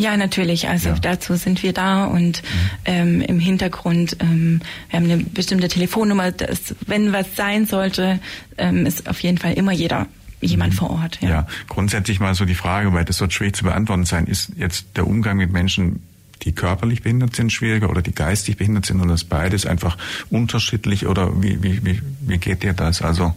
ja, 0.00 0.16
natürlich. 0.16 0.68
Also 0.68 0.90
ja. 0.90 0.98
dazu 0.98 1.34
sind 1.36 1.62
wir 1.62 1.74
da 1.74 2.06
und 2.06 2.42
mhm. 2.42 2.58
ähm, 2.86 3.20
im 3.20 3.38
Hintergrund, 3.38 4.16
ähm, 4.20 4.62
wir 4.88 4.98
haben 4.98 5.10
eine 5.10 5.22
bestimmte 5.22 5.68
Telefonnummer. 5.68 6.32
Dass, 6.32 6.74
wenn 6.86 7.12
was 7.12 7.36
sein 7.36 7.66
sollte, 7.66 8.18
ähm, 8.56 8.86
ist 8.86 9.08
auf 9.08 9.20
jeden 9.20 9.36
Fall 9.36 9.52
immer 9.52 9.72
jeder 9.72 10.06
jemand 10.40 10.72
mhm. 10.72 10.78
vor 10.78 10.90
Ort. 10.90 11.18
Ja. 11.20 11.28
ja, 11.28 11.46
grundsätzlich 11.68 12.18
mal 12.18 12.34
so 12.34 12.46
die 12.46 12.54
Frage, 12.54 12.94
weil 12.94 13.04
das 13.04 13.20
wird 13.20 13.34
schwer 13.34 13.52
zu 13.52 13.64
beantworten 13.64 14.06
sein, 14.06 14.26
ist 14.26 14.52
jetzt 14.56 14.86
der 14.96 15.06
Umgang 15.06 15.36
mit 15.36 15.52
Menschen, 15.52 16.02
die 16.44 16.52
körperlich 16.52 17.02
behindert 17.02 17.36
sind, 17.36 17.52
schwieriger 17.52 17.90
oder 17.90 18.00
die 18.00 18.14
geistig 18.14 18.56
behindert 18.56 18.86
sind 18.86 19.02
oder 19.02 19.12
ist 19.12 19.28
beides 19.28 19.66
einfach 19.66 19.98
unterschiedlich 20.30 21.06
oder 21.06 21.42
wie, 21.42 21.62
wie, 21.62 21.84
wie, 21.84 22.00
wie 22.20 22.38
geht 22.38 22.62
dir 22.62 22.72
das? 22.72 23.02
Also 23.02 23.34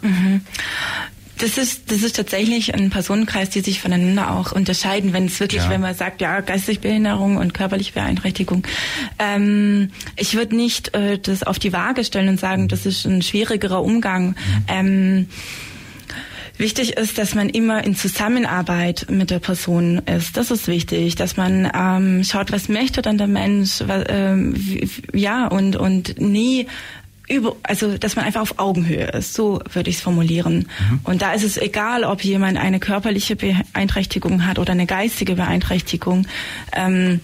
mhm. 0.00 0.40
Das 1.38 1.58
ist, 1.58 1.90
das 1.90 2.02
ist 2.02 2.16
tatsächlich 2.16 2.74
ein 2.74 2.90
Personenkreis, 2.90 3.50
die 3.50 3.60
sich 3.60 3.80
voneinander 3.80 4.32
auch 4.32 4.52
unterscheiden, 4.52 5.12
wenn 5.12 5.26
es 5.26 5.40
wirklich, 5.40 5.62
ja. 5.62 5.70
wenn 5.70 5.80
man 5.80 5.94
sagt, 5.94 6.20
ja, 6.20 6.40
geistige 6.40 6.80
Behinderung 6.80 7.36
und 7.36 7.52
körperliche 7.52 7.92
Beeinträchtigung. 7.92 8.66
Ähm, 9.18 9.90
ich 10.16 10.34
würde 10.34 10.54
nicht 10.54 10.94
äh, 10.94 11.18
das 11.18 11.42
auf 11.42 11.58
die 11.58 11.72
Waage 11.72 12.04
stellen 12.04 12.28
und 12.28 12.40
sagen, 12.40 12.68
das 12.68 12.86
ist 12.86 13.04
ein 13.06 13.22
schwierigerer 13.22 13.82
Umgang. 13.82 14.28
Mhm. 14.28 14.36
Ähm, 14.68 15.26
Wichtig 16.58 16.96
ist, 16.96 17.18
dass 17.18 17.34
man 17.34 17.48
immer 17.48 17.82
in 17.82 17.96
Zusammenarbeit 17.96 19.06
mit 19.10 19.30
der 19.30 19.38
Person 19.38 19.98
ist. 20.06 20.36
Das 20.36 20.50
ist 20.50 20.68
wichtig, 20.68 21.16
dass 21.16 21.36
man 21.36 21.68
ähm, 21.74 22.24
schaut, 22.24 22.52
was 22.52 22.68
möchte 22.68 23.02
dann 23.02 23.18
der 23.18 23.26
Mensch, 23.26 23.82
was, 23.86 24.04
ähm, 24.08 24.54
ja 25.12 25.48
und 25.48 25.76
und 25.76 26.20
nie 26.20 26.66
über, 27.32 27.56
also 27.62 27.96
dass 27.98 28.16
man 28.16 28.24
einfach 28.24 28.42
auf 28.42 28.58
Augenhöhe 28.58 29.06
ist, 29.06 29.34
so 29.34 29.60
würde 29.72 29.90
ich 29.90 29.96
es 29.96 30.02
formulieren. 30.02 30.68
Mhm. 30.90 31.00
Und 31.04 31.22
da 31.22 31.32
ist 31.32 31.44
es 31.44 31.56
egal, 31.56 32.04
ob 32.04 32.22
jemand 32.22 32.58
eine 32.58 32.78
körperliche 32.78 33.36
Beeinträchtigung 33.36 34.46
hat 34.46 34.58
oder 34.58 34.72
eine 34.72 34.86
geistige 34.86 35.34
Beeinträchtigung. 35.34 36.26
Ähm, 36.72 37.20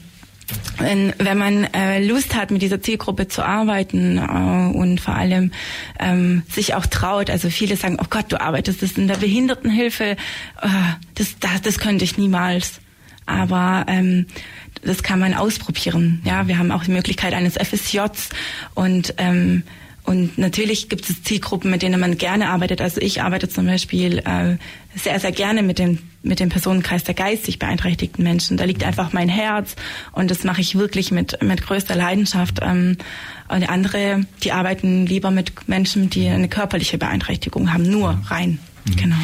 wenn, 0.79 1.13
wenn 1.19 1.37
man 1.37 1.65
äh, 1.75 2.05
Lust 2.05 2.35
hat, 2.35 2.51
mit 2.51 2.63
dieser 2.63 2.81
Zielgruppe 2.81 3.29
zu 3.29 3.45
arbeiten 3.45 4.17
äh, 4.19 4.77
und 4.77 5.01
vor 5.01 5.15
allem 5.15 5.53
ähm, 5.99 6.43
sich 6.51 6.75
auch 6.75 6.87
traut, 6.87 7.29
also 7.31 7.51
viele 7.51 7.77
sagen, 7.77 7.99
oh 8.01 8.07
Gott, 8.09 8.27
du 8.31 8.41
arbeitest 8.41 8.83
das 8.83 8.93
in 8.93 9.09
der 9.09 9.17
Behindertenhilfe, 9.17 10.05
äh, 10.05 10.17
das, 11.15 11.39
das, 11.41 11.63
das 11.63 11.79
könnte 11.79 12.05
ich 12.05 12.17
niemals. 12.17 12.81
Aber 13.27 13.85
ähm, 13.89 14.27
das 14.83 15.03
kann 15.03 15.19
man 15.19 15.35
ausprobieren. 15.35 16.23
Ja, 16.25 16.49
wir 16.49 16.59
haben 16.59 16.73
auch 16.73 16.85
die 16.85 16.93
Möglichkeit 16.93 17.35
eines 17.35 17.57
FSJs 17.57 18.31
und 18.75 19.15
ähm, 19.19 19.65
und 20.09 20.39
natürlich 20.39 20.89
gibt 20.89 21.11
es 21.11 21.23
Zielgruppen, 21.23 21.71
mit 21.71 21.83
denen 21.83 22.01
man 22.01 22.17
gerne 22.17 22.49
arbeitet. 22.49 22.81
Also 22.81 22.99
ich 22.99 23.21
arbeite 23.21 23.47
zum 23.51 23.67
Beispiel 23.67 24.21
äh, 24.21 24.57
sehr, 24.97 25.21
sehr 25.21 25.33
gerne 25.33 25.63
mit 25.63 25.79
dem, 25.79 25.99
mit 26.23 26.41
dem 26.41 26.49
Personenkreis 26.49 27.05
der 27.05 27.13
geistig 27.13 27.59
beeinträchtigten 27.59 28.25
Menschen. 28.25 28.57
Da 28.57 28.65
liegt 28.65 28.83
einfach 28.85 29.13
mein 29.13 29.29
Herz 29.29 29.77
und 30.13 30.31
das 30.31 30.45
mache 30.45 30.63
ich 30.63 30.77
wirklich 30.77 31.11
mit, 31.11 31.43
mit 31.43 31.61
größter 31.61 31.95
Leidenschaft. 31.95 32.61
Ähm, 32.63 32.97
und 33.49 33.69
andere, 33.69 34.25
die 34.43 34.53
arbeiten 34.53 35.05
lieber 35.05 35.31
mit 35.31 35.69
Menschen, 35.69 36.09
die 36.09 36.27
eine 36.27 36.49
körperliche 36.49 36.97
Beeinträchtigung 36.97 37.71
haben, 37.71 37.83
nur 37.83 38.19
rein. 38.29 38.61
Mhm. 38.87 38.97
Genau 38.97 39.17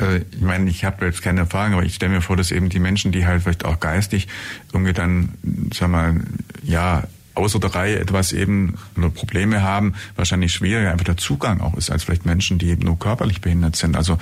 äh, 0.00 0.22
ich 0.32 0.40
meine, 0.40 0.70
ich 0.70 0.86
habe 0.86 1.04
jetzt 1.04 1.20
keine 1.20 1.40
Erfahrung, 1.40 1.74
aber 1.74 1.82
ich 1.82 1.96
stelle 1.96 2.14
mir 2.14 2.22
vor, 2.22 2.38
dass 2.38 2.52
eben 2.52 2.70
die 2.70 2.78
Menschen, 2.78 3.12
die 3.12 3.26
halt 3.26 3.42
vielleicht 3.42 3.66
auch 3.66 3.80
geistig 3.80 4.28
irgendwie 4.72 4.94
dann, 4.94 5.34
sag 5.74 5.90
mal, 5.90 6.22
ja, 6.62 7.02
außer 7.34 7.58
der 7.58 7.74
Reihe 7.74 7.98
etwas 7.98 8.32
eben 8.32 8.78
Probleme 9.14 9.62
haben, 9.62 9.94
wahrscheinlich 10.16 10.52
schwieriger 10.52 10.90
einfach 10.90 11.04
der 11.04 11.16
Zugang 11.16 11.60
auch 11.60 11.76
ist 11.76 11.90
als 11.90 12.04
vielleicht 12.04 12.26
Menschen, 12.26 12.58
die 12.58 12.68
eben 12.68 12.84
nur 12.84 12.98
körperlich 12.98 13.40
behindert 13.40 13.76
sind. 13.76 13.96
Also 13.96 14.18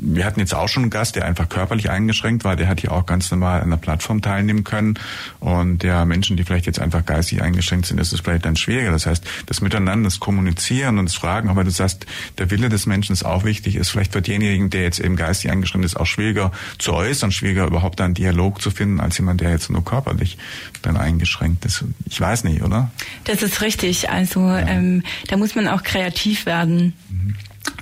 wir 0.00 0.24
hatten 0.24 0.40
jetzt 0.40 0.54
auch 0.54 0.68
schon 0.68 0.84
einen 0.84 0.90
Gast, 0.90 1.16
der 1.16 1.24
einfach 1.24 1.48
körperlich 1.48 1.90
eingeschränkt 1.90 2.44
war, 2.44 2.56
der 2.56 2.68
hat 2.68 2.80
hier 2.80 2.92
auch 2.92 3.06
ganz 3.06 3.30
normal 3.30 3.60
an 3.62 3.70
der 3.70 3.76
Plattform 3.76 4.22
teilnehmen 4.22 4.64
können. 4.64 4.98
Und 5.40 5.82
der 5.82 6.04
Menschen, 6.04 6.36
die 6.36 6.44
vielleicht 6.44 6.66
jetzt 6.66 6.78
einfach 6.78 7.04
geistig 7.04 7.42
eingeschränkt 7.42 7.86
sind, 7.86 7.98
ist 7.98 8.12
es 8.12 8.20
vielleicht 8.20 8.44
dann 8.44 8.56
schwieriger. 8.56 8.90
Das 8.90 9.06
heißt, 9.06 9.24
das 9.46 9.60
Miteinander, 9.60 10.08
das 10.08 10.20
Kommunizieren 10.20 10.98
und 10.98 11.06
das 11.06 11.14
Fragen, 11.14 11.48
aber 11.48 11.64
du 11.64 11.70
sagst, 11.70 12.06
der 12.38 12.50
Wille 12.50 12.68
des 12.68 12.86
Menschen 12.86 13.12
ist 13.12 13.24
auch 13.24 13.44
wichtig, 13.44 13.76
ist 13.76 13.90
vielleicht 13.90 14.12
für 14.12 14.22
denjenigen, 14.22 14.70
der 14.70 14.82
jetzt 14.82 15.00
eben 15.00 15.16
geistig 15.16 15.50
eingeschränkt 15.50 15.84
ist, 15.84 15.96
auch 15.96 16.06
schwieriger 16.06 16.52
zu 16.78 16.94
äußern, 16.94 17.32
schwieriger 17.32 17.66
überhaupt 17.66 18.00
einen 18.00 18.14
Dialog 18.14 18.62
zu 18.62 18.70
finden, 18.70 19.00
als 19.00 19.18
jemand, 19.18 19.40
der 19.40 19.50
jetzt 19.50 19.70
nur 19.70 19.84
körperlich 19.84 20.38
dann 20.82 20.96
eingeschränkt 20.96 21.64
ist. 21.64 21.84
Ich 22.08 22.20
weiß 22.20 22.44
nicht, 22.44 22.62
oder? 22.62 22.90
Das 23.24 23.42
ist 23.42 23.60
richtig. 23.62 24.10
Also 24.10 24.40
ja. 24.40 24.60
ähm, 24.60 25.02
da 25.28 25.36
muss 25.36 25.54
man 25.54 25.68
auch 25.68 25.82
kreativ 25.82 26.46
werden. 26.46 26.94
Mhm. 27.10 27.34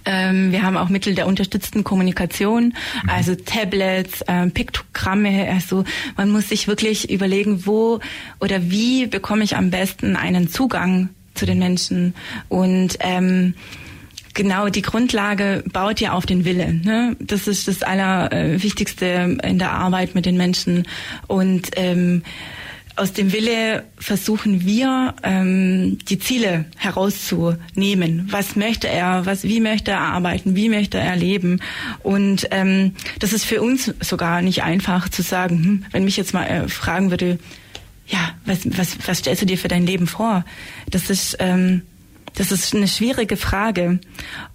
Ähm, 0.05 0.53
wir 0.53 0.62
haben 0.62 0.77
auch 0.77 0.88
Mittel 0.88 1.14
der 1.14 1.27
unterstützten 1.27 1.85
Kommunikation, 1.85 2.66
mhm. 2.66 3.11
also 3.11 3.35
Tablets, 3.35 4.25
ähm, 4.29 4.53
Piktogramme. 4.53 5.49
Also 5.51 5.85
man 6.16 6.31
muss 6.31 6.49
sich 6.49 6.68
wirklich 6.68 7.11
überlegen, 7.11 7.66
wo 7.66 8.01
oder 8.40 8.70
wie 8.70 9.07
bekomme 9.07 9.44
ich 9.44 9.57
am 9.57 9.70
besten 9.70 10.16
einen 10.16 10.49
Zugang 10.49 11.09
zu 11.35 11.46
den 11.46 11.59
Menschen 11.59 12.14
und 12.49 12.99
ähm, 13.01 13.55
Genau, 14.37 14.68
die 14.68 14.83
Grundlage 14.83 15.64
baut 15.72 15.99
ja 15.99 16.12
auf 16.12 16.27
den 16.27 16.44
Wille. 16.44 16.75
Ne? 16.75 17.16
Das 17.20 17.49
ist 17.49 17.68
das 17.68 17.83
Allerwichtigste 17.83 19.38
in 19.42 19.59
der 19.59 19.72
Arbeit 19.72 20.14
mit 20.14 20.27
den 20.27 20.37
Menschen. 20.37 20.87
Und 21.27 21.70
ähm, 21.77 22.22
aus 22.96 23.12
dem 23.12 23.32
Wille 23.32 23.85
versuchen 23.98 24.64
wir, 24.64 25.14
ähm, 25.22 25.98
die 26.09 26.18
Ziele 26.18 26.64
herauszunehmen. 26.76 28.26
Was 28.30 28.56
möchte 28.56 28.88
er, 28.88 29.26
was, 29.26 29.44
wie 29.44 29.61
möchte 29.61 29.90
er 29.90 30.00
arbeiten, 30.00 30.56
wie 30.56 30.70
möchte 30.70 30.98
er 30.98 31.14
leben? 31.14 31.61
Und 32.02 32.48
ähm, 32.50 32.94
das 33.18 33.35
ist 33.35 33.44
für 33.44 33.61
uns 33.61 33.92
sogar 34.00 34.40
nicht 34.40 34.62
einfach 34.62 35.11
zu 35.11 35.22
sagen, 35.22 35.64
hm, 35.64 35.85
wenn 35.92 36.04
mich 36.04 36.16
jetzt 36.16 36.32
mal 36.32 36.46
äh, 36.46 36.68
fragen 36.68 37.11
würde, 37.11 37.38
ja, 38.06 38.35
was, 38.46 38.61
was, 38.78 38.96
was 39.06 39.18
stellst 39.18 39.42
du 39.42 39.46
dir 39.46 39.59
für 39.59 39.68
dein 39.68 39.85
Leben 39.87 40.06
vor? 40.06 40.44
Das 40.90 41.11
ist, 41.11 41.37
ähm, 41.38 41.82
das 42.35 42.50
ist 42.50 42.74
eine 42.74 42.88
schwierige 42.88 43.37
Frage. 43.37 44.00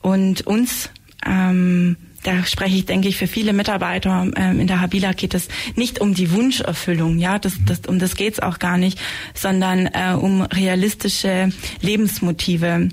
Und 0.02 0.48
uns 0.48 0.90
ähm, 1.26 1.96
da 2.24 2.44
spreche 2.46 2.78
ich, 2.78 2.86
denke 2.86 3.08
ich, 3.08 3.18
für 3.18 3.28
viele 3.28 3.54
Mitarbeiter 3.54 4.28
ähm, 4.36 4.60
in 4.60 4.68
der 4.68 4.82
Habila 4.82 5.14
geht 5.14 5.34
es 5.34 5.48
nicht 5.76 6.00
um 6.00 6.14
die 6.14 6.32
Wunscherfüllung, 6.32 7.18
ja, 7.18 7.40
das, 7.40 7.54
das, 7.66 7.82
um 7.88 8.00
das 8.00 8.16
geht's 8.16 8.40
auch 8.40 8.60
gar 8.60 8.78
nicht, 8.78 9.00
sondern 9.34 9.88
äh, 9.88 10.14
um 10.14 10.42
realistische 10.42 11.52
Lebensmotive. 11.82 12.90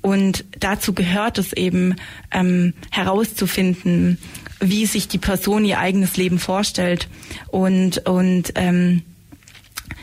Und 0.00 0.44
dazu 0.58 0.94
gehört 0.94 1.38
es 1.38 1.52
eben 1.52 1.96
ähm, 2.32 2.74
herauszufinden, 2.90 4.18
wie 4.60 4.86
sich 4.86 5.08
die 5.08 5.18
Person 5.18 5.64
ihr 5.64 5.78
eigenes 5.78 6.16
Leben 6.16 6.38
vorstellt 6.38 7.08
und 7.48 8.06
und 8.06 8.52
ähm, 8.54 9.02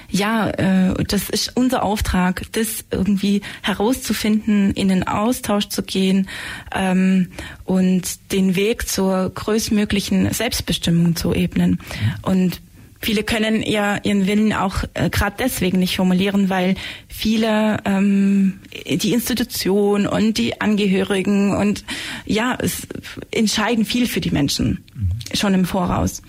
ja, 0.09 0.49
äh, 0.49 1.03
das 1.05 1.29
ist 1.29 1.55
unser 1.55 1.83
Auftrag, 1.83 2.43
das 2.53 2.85
irgendwie 2.91 3.41
herauszufinden, 3.61 4.71
in 4.73 4.87
den 4.87 5.07
Austausch 5.07 5.69
zu 5.69 5.83
gehen 5.83 6.27
ähm, 6.73 7.31
und 7.65 8.31
den 8.31 8.55
Weg 8.55 8.87
zur 8.87 9.29
größtmöglichen 9.29 10.31
Selbstbestimmung 10.33 11.15
zu 11.15 11.33
ebnen. 11.33 11.79
Und 12.23 12.61
viele 12.99 13.23
können 13.23 13.61
ihr, 13.61 13.99
ihren 14.03 14.27
Willen 14.27 14.53
auch 14.53 14.83
äh, 14.93 15.09
gerade 15.09 15.35
deswegen 15.39 15.79
nicht 15.79 15.95
formulieren, 15.95 16.49
weil 16.49 16.75
viele 17.07 17.77
ähm, 17.85 18.59
die 18.87 19.13
Institution 19.13 20.07
und 20.07 20.37
die 20.37 20.59
Angehörigen 20.59 21.55
und 21.55 21.85
ja, 22.25 22.57
es 22.59 22.87
entscheiden 23.31 23.85
viel 23.85 24.07
für 24.07 24.21
die 24.21 24.31
Menschen 24.31 24.83
mhm. 24.93 25.35
schon 25.35 25.53
im 25.53 25.65
Voraus. 25.65 26.21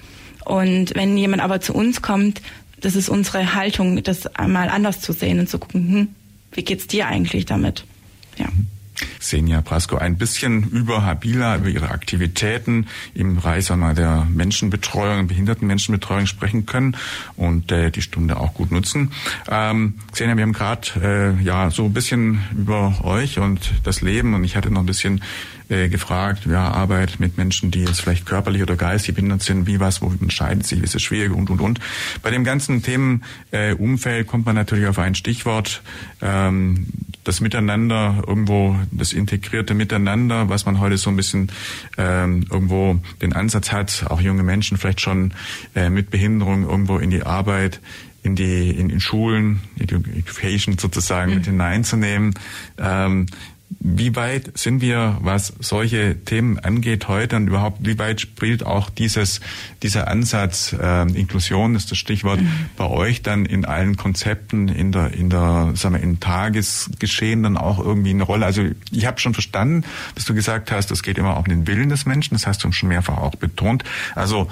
Und 0.45 0.95
wenn 0.95 1.17
jemand 1.17 1.43
aber 1.43 1.61
zu 1.61 1.75
uns 1.75 2.03
kommt, 2.03 2.41
das 2.81 2.97
ist 2.97 3.09
unsere 3.09 3.55
Haltung, 3.55 4.03
das 4.03 4.27
einmal 4.37 4.69
anders 4.69 5.01
zu 5.01 5.13
sehen 5.13 5.39
und 5.39 5.49
zu 5.49 5.59
gucken, 5.59 5.89
hm, 5.89 6.09
wie 6.53 6.65
geht's 6.65 6.87
dir 6.87 7.07
eigentlich 7.07 7.47
damit? 7.47 7.85
Ja. 8.37 8.49
Senja 9.21 9.61
Prasko 9.61 9.97
ein 9.97 10.17
bisschen 10.17 10.69
über 10.71 11.05
Habila, 11.05 11.59
über 11.59 11.69
ihre 11.69 11.91
Aktivitäten 11.91 12.87
im 13.15 13.37
Bereich 13.37 13.67
sagen 13.67 13.95
der 13.95 14.27
Menschenbetreuung, 14.29 15.29
Behindertenmenschenbetreuung 15.29 16.27
sprechen 16.27 16.67
können 16.67 16.97
und 17.37 17.71
äh, 17.71 17.91
die 17.91 18.03
Stunde 18.03 18.39
auch 18.39 18.55
gut 18.55 18.73
nutzen. 18.73 19.13
Ähm, 19.49 19.95
Senja, 20.13 20.37
wir 20.37 20.43
haben 20.43 20.53
gerade 20.53 21.37
äh, 21.39 21.43
ja 21.45 21.71
so 21.71 21.85
ein 21.85 21.93
bisschen 21.93 22.41
über 22.57 23.05
euch 23.05 23.39
und 23.39 23.61
das 23.85 24.01
Leben 24.01 24.35
und 24.35 24.43
ich 24.43 24.57
hatte 24.57 24.71
noch 24.71 24.81
ein 24.81 24.87
bisschen 24.87 25.23
äh, 25.71 25.89
gefragt, 25.89 26.47
ja, 26.47 26.69
Arbeit 26.69 27.21
mit 27.21 27.39
Menschen, 27.39 27.71
die 27.71 27.85
jetzt 27.85 28.01
vielleicht 28.01 28.27
körperlich 28.27 28.63
oder 28.63 28.75
geistig 28.75 29.15
behindert 29.15 29.43
sind, 29.43 29.67
wie 29.69 29.79
was, 29.79 30.03
wo 30.03 30.13
entscheidet 30.21 30.67
sich, 30.67 30.83
ist 30.83 30.97
es 30.97 31.03
schwierig 31.03 31.33
und, 31.33 31.49
und, 31.49 31.61
und. 31.61 31.79
Bei 32.23 32.31
dem 32.31 32.43
ganzen 32.43 32.83
Themenumfeld 32.83 34.23
äh, 34.23 34.25
kommt 34.25 34.47
man 34.47 34.57
natürlich 34.57 34.89
auf 34.89 34.99
ein 34.99 35.15
Stichwort, 35.15 35.83
ähm, 36.21 36.87
das 37.23 37.41
Miteinander, 37.41 38.25
irgendwo 38.27 38.77
das 38.91 39.10
integrierte 39.13 39.75
Miteinander, 39.75 40.49
was 40.49 40.67
man 40.67 40.81
heute 40.81 40.97
so 40.97 41.11
ein 41.11 41.17
bisschen 41.17 41.51
ähm, 41.99 42.47
irgendwo 42.51 42.99
den 43.23 43.33
Ansatz 43.33 43.73
hat, 43.73 44.07
auch 44.09 44.21
junge 44.21 44.43
Menschen 44.43 44.77
vielleicht 44.77 45.01
schon 45.01 45.33
äh, 45.75 45.91
mit 45.91 46.11
Behinderung 46.11 46.69
irgendwo 46.69 46.99
in 46.99 47.11
die 47.11 47.23
Arbeit 47.23 47.81
in 48.23 48.37
die 48.37 48.71
in, 48.71 48.91
in 48.91 49.01
Schulen, 49.01 49.61
Education 49.79 50.77
sozusagen 50.79 51.31
mhm. 51.31 51.37
mit 51.39 51.47
hineinzunehmen. 51.47 52.35
Ähm, 52.79 53.27
wie 53.79 54.17
weit 54.17 54.59
sind 54.59 54.81
wir, 54.81 55.19
was 55.21 55.53
solche 55.61 56.17
Themen 56.25 56.59
angeht 56.59 57.07
heute 57.07 57.37
und 57.37 57.47
überhaupt, 57.47 57.79
wie 57.87 57.99
weit 57.99 58.21
spielt 58.21 58.67
auch 58.67 58.91
dieses, 58.91 59.41
dieser 59.83 60.09
Ansatz 60.09 60.73
äh, 60.73 61.03
Inklusion, 61.03 61.77
ist 61.77 61.91
das 61.91 61.99
Stichwort, 61.99 62.41
mhm. 62.41 62.51
bei 62.77 62.87
euch 62.87 63.23
dann 63.23 63.47
in 63.47 63.65
allen 63.65 63.97
Konzepten, 63.97 64.69
in 64.69 64.91
der, 64.91 65.13
in 65.13 65.31
der, 65.31 65.73
sagen 65.77 65.95
wir, 65.95 66.03
im 66.03 66.19
Tagesgeschehen 66.19 67.45
dann 67.45 67.57
auch 67.57 67.79
irgendwie 67.79 68.11
eine 68.11 68.25
Rolle? 68.25 68.45
Also 68.45 68.65
ich 68.91 69.07
habe 69.07 69.21
schon 69.21 69.35
verstanden, 69.35 69.85
dass 70.17 70.25
du 70.25 70.35
gesagt 70.35 70.73
hast, 70.73 70.91
es 70.91 71.03
geht 71.03 71.17
immer 71.17 71.37
auch 71.37 71.45
um 71.45 71.49
den 71.49 71.67
Willen 71.67 71.89
des 71.89 72.07
Menschen, 72.07 72.35
das 72.35 72.47
hast 72.47 72.65
du 72.65 72.73
schon 72.73 72.89
mehrfach 72.89 73.19
auch 73.19 73.37
betont. 73.37 73.85
Also 74.17 74.49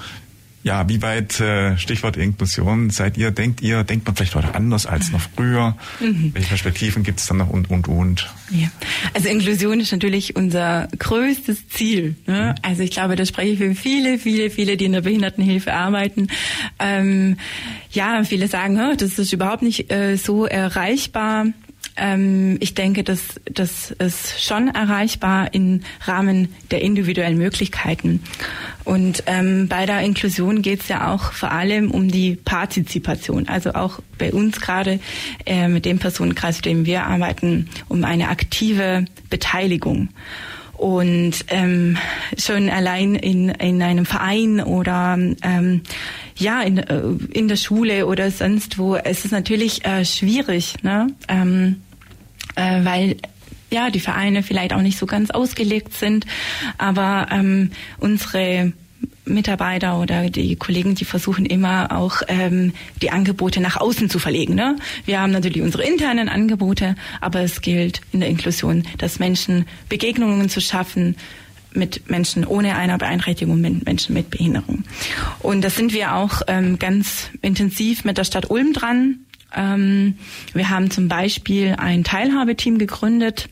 ja, 0.61 0.89
wie 0.89 1.01
weit, 1.01 1.39
äh, 1.39 1.77
Stichwort 1.77 2.17
Inklusion, 2.17 2.89
seid 2.89 3.17
ihr, 3.17 3.31
denkt 3.31 3.61
ihr, 3.61 3.83
denkt 3.83 4.05
man 4.05 4.15
vielleicht 4.15 4.35
heute 4.35 4.53
anders 4.55 4.85
als 4.85 5.11
noch 5.11 5.21
früher? 5.21 5.77
Mhm. 5.99 6.31
Welche 6.33 6.49
Perspektiven 6.49 7.03
gibt 7.03 7.19
es 7.19 7.27
dann 7.27 7.37
noch 7.37 7.49
und, 7.49 7.69
und, 7.69 7.87
und? 7.87 8.29
Ja, 8.49 8.67
also 9.13 9.29
Inklusion 9.29 9.79
ist 9.79 9.91
natürlich 9.91 10.35
unser 10.35 10.89
größtes 10.97 11.69
Ziel. 11.69 12.15
Ne? 12.27 12.55
Mhm. 12.55 12.61
Also 12.61 12.83
ich 12.83 12.91
glaube, 12.91 13.15
das 13.15 13.29
spreche 13.29 13.53
ich 13.53 13.59
für 13.59 13.73
viele, 13.73 14.17
viele, 14.19 14.49
viele, 14.49 14.75
die 14.75 14.85
in 14.85 14.91
der 14.91 15.01
Behindertenhilfe 15.01 15.73
arbeiten. 15.73 16.27
Ähm, 16.77 17.37
ja, 17.91 18.23
viele 18.25 18.47
sagen, 18.47 18.75
das 18.97 19.17
ist 19.17 19.31
überhaupt 19.31 19.61
nicht 19.61 19.91
äh, 19.91 20.17
so 20.17 20.45
erreichbar. 20.45 21.47
Ähm, 21.99 22.57
ich 22.59 22.73
denke, 22.73 23.03
dass 23.03 23.39
das 23.45 23.91
ist 23.91 24.41
schon 24.43 24.69
erreichbar 24.69 25.53
im 25.53 25.81
Rahmen 26.01 26.53
der 26.71 26.81
individuellen 26.81 27.37
Möglichkeiten. 27.37 28.23
Und 28.85 29.23
ähm, 29.27 29.67
bei 29.67 29.85
der 29.85 30.01
Inklusion 30.01 30.61
geht 30.61 30.81
es 30.81 30.87
ja 30.87 31.13
auch 31.13 31.33
vor 31.33 31.51
allem 31.51 31.91
um 31.91 32.09
die 32.09 32.35
Partizipation. 32.35 33.47
Also 33.47 33.73
auch 33.73 33.99
bei 34.17 34.31
uns 34.31 34.59
gerade 34.59 34.99
äh, 35.45 35.67
mit 35.67 35.85
dem 35.85 35.99
Personenkreis, 35.99 36.57
mit 36.57 36.65
dem 36.65 36.85
wir 36.85 37.03
arbeiten, 37.03 37.69
um 37.87 38.03
eine 38.03 38.29
aktive 38.29 39.05
Beteiligung. 39.29 40.09
Und 40.73 41.33
ähm, 41.49 41.97
schon 42.37 42.69
allein 42.69 43.15
in, 43.15 43.49
in 43.49 43.81
einem 43.81 44.05
Verein 44.05 44.61
oder 44.61 45.17
ähm, 45.43 45.81
ja 46.37 46.61
in, 46.61 46.77
äh, 46.77 47.01
in 47.33 47.49
der 47.49 47.57
Schule 47.57 48.07
oder 48.07 48.31
sonst 48.31 48.77
wo, 48.77 48.95
es 48.95 49.25
ist 49.25 49.31
natürlich 49.31 49.83
äh, 49.83 50.05
schwierig, 50.05 50.75
ne? 50.81 51.07
Ähm, 51.27 51.81
äh, 52.59 52.85
weil 52.85 53.15
ja 53.71 53.89
die 53.89 53.99
Vereine 53.99 54.43
vielleicht 54.43 54.73
auch 54.73 54.81
nicht 54.81 54.97
so 54.97 55.05
ganz 55.05 55.31
ausgelegt 55.31 55.93
sind, 55.93 56.25
aber 56.77 57.27
ähm, 57.31 57.71
unsere 57.99 58.73
Mitarbeiter 59.25 59.99
oder 59.99 60.29
die 60.29 60.55
Kollegen, 60.55 60.95
die 60.95 61.05
versuchen 61.05 61.45
immer 61.45 61.95
auch 61.95 62.21
ähm, 62.27 62.73
die 63.01 63.11
Angebote 63.11 63.61
nach 63.61 63.77
außen 63.77 64.09
zu 64.09 64.17
verlegen. 64.17 64.55
Ne? 64.55 64.75
Wir 65.05 65.21
haben 65.21 65.31
natürlich 65.31 65.61
unsere 65.61 65.83
internen 65.83 66.29
Angebote, 66.29 66.95
aber 67.21 67.41
es 67.41 67.61
gilt 67.61 68.01
in 68.11 68.21
der 68.21 68.29
Inklusion, 68.29 68.83
dass 68.97 69.19
Menschen 69.19 69.65
Begegnungen 69.87 70.49
zu 70.49 70.61
schaffen 70.61 71.15
mit 71.71 72.09
Menschen 72.09 72.45
ohne 72.45 72.75
einer 72.75 72.97
Beeinträchtigung, 72.97 73.61
mit 73.61 73.85
Menschen 73.85 74.15
mit 74.15 74.31
Behinderung. 74.31 74.83
Und 75.39 75.61
da 75.61 75.69
sind 75.69 75.93
wir 75.93 76.15
auch 76.15 76.41
ähm, 76.47 76.79
ganz 76.79 77.29
intensiv 77.43 78.03
mit 78.03 78.17
der 78.17 78.23
Stadt 78.23 78.49
Ulm 78.49 78.73
dran. 78.73 79.19
Ähm, 79.55 80.17
wir 80.53 80.69
haben 80.69 80.91
zum 80.91 81.07
Beispiel 81.07 81.75
ein 81.77 82.03
Teilhabeteam 82.03 82.77
gegründet, 82.77 83.49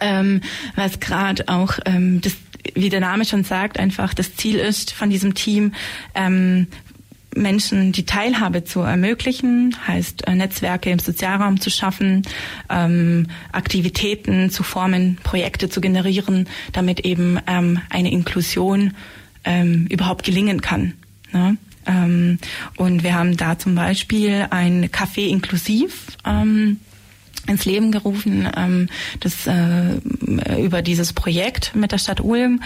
ähm, 0.00 0.40
was 0.74 1.00
gerade 1.00 1.48
auch 1.48 1.78
ähm, 1.84 2.20
das, 2.20 2.36
wie 2.74 2.88
der 2.88 3.00
Name 3.00 3.24
schon 3.24 3.44
sagt, 3.44 3.78
einfach 3.78 4.14
das 4.14 4.34
Ziel 4.34 4.56
ist 4.56 4.92
von 4.92 5.10
diesem 5.10 5.34
Team, 5.34 5.72
ähm, 6.14 6.66
Menschen 7.36 7.92
die 7.92 8.06
Teilhabe 8.06 8.64
zu 8.64 8.80
ermöglichen, 8.80 9.76
heißt 9.86 10.26
äh, 10.26 10.34
Netzwerke 10.34 10.90
im 10.90 10.98
Sozialraum 10.98 11.60
zu 11.60 11.70
schaffen, 11.70 12.22
ähm, 12.70 13.28
Aktivitäten 13.52 14.50
zu 14.50 14.62
formen, 14.62 15.18
Projekte 15.22 15.68
zu 15.68 15.80
generieren, 15.80 16.48
damit 16.72 17.00
eben 17.00 17.38
ähm, 17.46 17.80
eine 17.90 18.10
Inklusion 18.10 18.94
ähm, 19.44 19.86
überhaupt 19.90 20.24
gelingen 20.24 20.60
kann. 20.60 20.94
Ne? 21.32 21.56
Ähm, 21.86 22.38
und 22.76 23.02
wir 23.02 23.14
haben 23.14 23.36
da 23.36 23.58
zum 23.58 23.74
Beispiel 23.74 24.46
ein 24.50 24.86
Café 24.90 25.28
inklusiv 25.28 26.06
ähm, 26.24 26.78
ins 27.46 27.64
Leben 27.64 27.92
gerufen, 27.92 28.48
ähm, 28.56 28.88
das 29.20 29.46
äh, 29.46 30.60
über 30.60 30.82
dieses 30.82 31.12
Projekt 31.12 31.74
mit 31.74 31.92
der 31.92 31.98
Stadt 31.98 32.20
Ulm. 32.20 32.60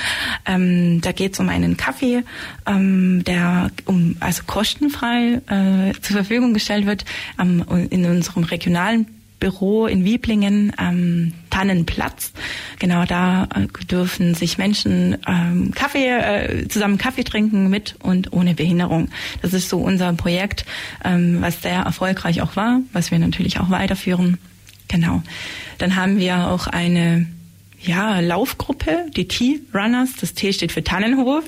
Ähm, 0.47 1.01
da 1.01 1.13
geht 1.13 1.35
es 1.35 1.41
um 1.41 1.49
einen 1.49 1.77
Kaffee, 1.77 2.23
ähm, 2.67 3.23
der 3.25 3.71
um 3.85 4.17
also 4.21 4.43
kostenfrei 4.47 5.41
äh, 5.47 5.93
zur 6.01 6.17
Verfügung 6.17 6.55
gestellt 6.55 6.87
wird 6.87 7.05
ähm, 7.39 7.65
in 7.91 8.05
unserem 8.07 8.45
regionalen 8.45 9.07
Büro 9.41 9.87
in 9.87 10.05
Wieblingen 10.05 10.73
am 10.77 11.33
Tannenplatz. 11.49 12.33
Genau 12.79 13.05
da 13.05 13.49
äh, 13.55 13.67
dürfen 13.87 14.35
sich 14.35 14.59
Menschen 14.59 15.17
ähm, 15.27 15.73
Kaffee 15.75 16.07
äh, 16.07 16.69
zusammen 16.69 16.99
Kaffee 16.99 17.25
trinken 17.25 17.69
mit 17.69 17.97
und 18.03 18.33
ohne 18.33 18.55
Behinderung. 18.55 19.09
Das 19.43 19.55
ist 19.55 19.69
so 19.69 19.79
unser 19.79 20.13
Projekt, 20.13 20.65
ähm, 21.05 21.39
was 21.41 21.63
sehr 21.63 21.81
erfolgreich 21.81 22.43
auch 22.43 22.55
war, 22.55 22.81
was 22.93 23.11
wir 23.11 23.19
natürlich 23.19 23.59
auch 23.59 23.71
weiterführen. 23.71 24.39
Genau. 24.89 25.23
Dann 25.79 25.97
haben 25.97 26.19
wir 26.19 26.49
auch 26.49 26.67
eine 26.67 27.27
ja, 27.83 28.21
Laufgruppe, 28.21 29.07
die 29.17 29.27
T-Runners. 29.27 30.11
Das 30.21 30.35
T 30.35 30.53
steht 30.53 30.73
für 30.73 30.85
Tannenhof. 30.85 31.45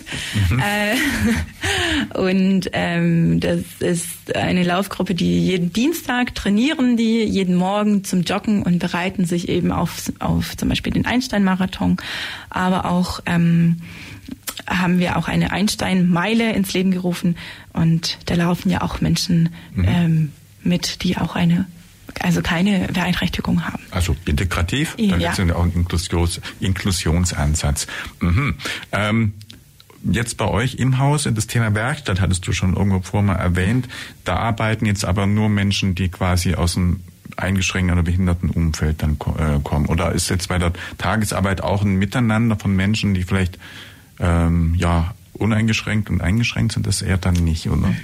Mhm. 0.49 0.61
Äh, 0.61 2.19
und 2.19 2.71
ähm, 2.73 3.39
das 3.41 3.61
ist 3.81 4.35
eine 4.35 4.63
Laufgruppe, 4.63 5.15
die 5.15 5.41
jeden 5.41 5.73
Dienstag 5.73 6.35
trainieren, 6.35 6.97
die 6.97 7.23
jeden 7.23 7.55
Morgen 7.55 8.05
zum 8.05 8.23
Joggen 8.23 8.63
und 8.63 8.79
bereiten 8.79 9.27
sich 9.27 9.49
eben 9.49 9.73
auf, 9.73 10.11
auf 10.21 10.57
zum 10.57 10.71
Beispiel 10.71 10.93
den 10.93 11.05
Einstein-Marathon. 11.05 11.99
Aber 12.49 12.87
auch 12.87 13.21
ähm, 13.27 13.83
haben 14.67 14.99
wir 14.99 15.19
auch 15.19 15.29
eine 15.29 15.53
Einstein-Meile 15.53 16.53
ins 16.53 16.73
Leben 16.73 16.93
gerufen. 16.93 17.37
Und 17.75 18.19
da 18.25 18.35
laufen 18.37 18.71
ja 18.71 18.81
auch 18.81 19.03
Menschen 19.03 19.51
mhm. 19.75 19.85
ähm, 19.87 20.33
mit, 20.63 21.03
die 21.03 21.19
auch 21.19 21.35
eine 21.35 21.67
also 22.21 22.43
keine 22.43 22.89
Beeinträchtigung 22.89 23.65
haben. 23.65 23.83
Also 23.91 24.17
integrativ, 24.25 24.97
dann 24.97 25.21
ja. 25.21 25.31
ist 25.31 25.39
ja 25.39 25.55
auch 25.55 25.65
ein 25.65 25.73
Inklusions 25.73 26.41
Inklusionsansatz. 26.61 27.87
Mhm. 28.21 28.55
Ähm, 28.93 29.33
jetzt 30.05 30.37
bei 30.37 30.47
euch 30.47 30.75
im 30.77 30.99
Haus, 30.99 31.29
das 31.31 31.47
Thema 31.47 31.75
Werkstatt 31.75 32.21
hattest 32.21 32.47
du 32.47 32.53
schon 32.53 32.77
irgendwo 32.77 33.01
vor 33.01 33.23
mal 33.23 33.37
erwähnt. 33.37 33.89
Da 34.25 34.37
arbeiten 34.37 34.87
jetzt 34.87 35.05
aber 35.05 35.27
nur 35.27 35.49
Menschen, 35.49 35.95
die 35.95 36.09
quasi 36.09 36.55
aus 36.55 36.75
dem 36.75 37.01
eingeschränkten 37.37 37.97
oder 37.97 38.03
behinderten 38.03 38.51
Umfeld 38.51 39.03
dann 39.03 39.17
äh, 39.39 39.61
kommen. 39.63 39.87
Oder 39.87 40.13
ist 40.13 40.29
jetzt 40.29 40.49
bei 40.49 40.59
der 40.59 40.73
Tagesarbeit 40.99 41.63
auch 41.63 41.83
ein 41.83 41.97
Miteinander 41.97 42.57
von 42.57 42.75
Menschen, 42.75 43.15
die 43.15 43.23
vielleicht 43.23 43.59
ähm, 44.19 44.75
ja 44.77 45.15
uneingeschränkt 45.35 46.11
und 46.11 46.21
eingeschränkt 46.21 46.73
sind 46.73 46.87
das 46.87 47.03
eher 47.03 47.17
dann 47.17 47.35
nicht, 47.35 47.69
oder? 47.69 47.95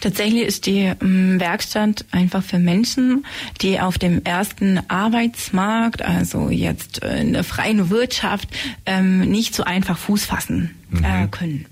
Tatsächlich 0.00 0.42
ist 0.42 0.66
die 0.66 0.92
ähm, 1.00 1.40
Werkstatt 1.40 2.04
einfach 2.10 2.42
für 2.42 2.58
Menschen, 2.58 3.26
die 3.60 3.80
auf 3.80 3.98
dem 3.98 4.22
ersten 4.24 4.80
Arbeitsmarkt, 4.88 6.02
also 6.02 6.50
jetzt 6.50 7.02
äh, 7.02 7.20
in 7.20 7.32
der 7.32 7.44
freien 7.44 7.90
Wirtschaft, 7.90 8.48
ähm, 8.86 9.20
nicht 9.20 9.54
so 9.54 9.64
einfach 9.64 9.98
Fuß 9.98 10.24
fassen 10.24 10.74
äh, 11.02 11.22
mhm. 11.22 11.30
können 11.30 11.66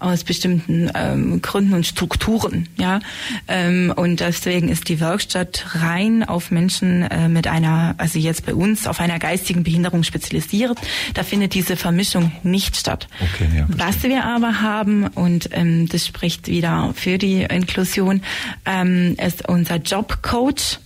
aus 0.00 0.24
bestimmten 0.24 0.90
ähm, 0.94 1.42
Gründen 1.42 1.74
und 1.74 1.86
Strukturen, 1.86 2.68
ja. 2.76 3.00
Ähm, 3.48 3.92
und 3.94 4.20
deswegen 4.20 4.68
ist 4.68 4.88
die 4.88 5.00
Werkstatt 5.00 5.66
rein 5.74 6.24
auf 6.24 6.50
Menschen 6.50 7.02
äh, 7.02 7.28
mit 7.28 7.46
einer, 7.46 7.94
also 7.98 8.18
jetzt 8.18 8.46
bei 8.46 8.54
uns 8.54 8.86
auf 8.86 9.00
einer 9.00 9.18
geistigen 9.18 9.62
Behinderung 9.62 10.02
spezialisiert. 10.02 10.78
Da 11.14 11.22
findet 11.22 11.54
diese 11.54 11.76
Vermischung 11.76 12.32
nicht 12.42 12.76
statt. 12.76 13.08
Okay, 13.20 13.48
ja, 13.56 13.66
Was 13.68 14.02
wir 14.02 14.24
aber 14.24 14.60
haben 14.62 15.06
und 15.06 15.50
ähm, 15.52 15.88
das 15.88 16.06
spricht 16.06 16.48
wieder 16.48 16.92
für 16.94 17.18
die 17.18 17.42
Inklusion, 17.42 18.22
ähm, 18.66 19.16
ist 19.18 19.48
unser 19.48 19.76
Jobcoach 19.76 20.78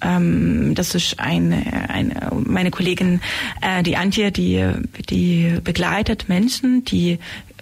ähm, 0.00 0.74
das 0.74 0.94
ist 0.94 1.18
eine, 1.18 1.88
eine 1.88 2.30
meine 2.44 2.70
Kollegin, 2.70 3.20
äh, 3.60 3.82
die 3.82 3.96
Antje, 3.96 4.30
die, 4.30 4.64
die 5.08 5.58
begleitet 5.62 6.28
Menschen, 6.28 6.84
die 6.84 7.18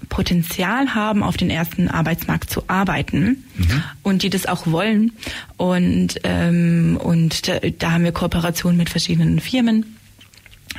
Potenzial 0.09 0.94
haben, 0.94 1.22
auf 1.22 1.36
den 1.36 1.51
ersten 1.51 1.88
Arbeitsmarkt 1.88 2.51
zu 2.51 2.64
arbeiten 2.68 3.44
mhm. 3.57 3.82
und 4.03 4.22
die 4.22 4.30
das 4.30 4.46
auch 4.46 4.66
wollen. 4.66 5.12
Und, 5.57 6.20
ähm, 6.24 6.98
und 7.03 7.48
da, 7.48 7.59
da 7.61 7.92
haben 7.92 8.05
wir 8.05 8.12
Kooperationen 8.12 8.76
mit 8.76 8.90
verschiedenen 8.90 9.40
Firmen. 9.40 9.96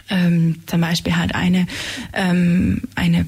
Ähm, 0.10 0.60
zum 0.66 0.82
Beispiel 0.82 1.16
hat 1.16 1.36
eine, 1.36 1.68
ähm, 2.14 2.82
eine 2.96 3.26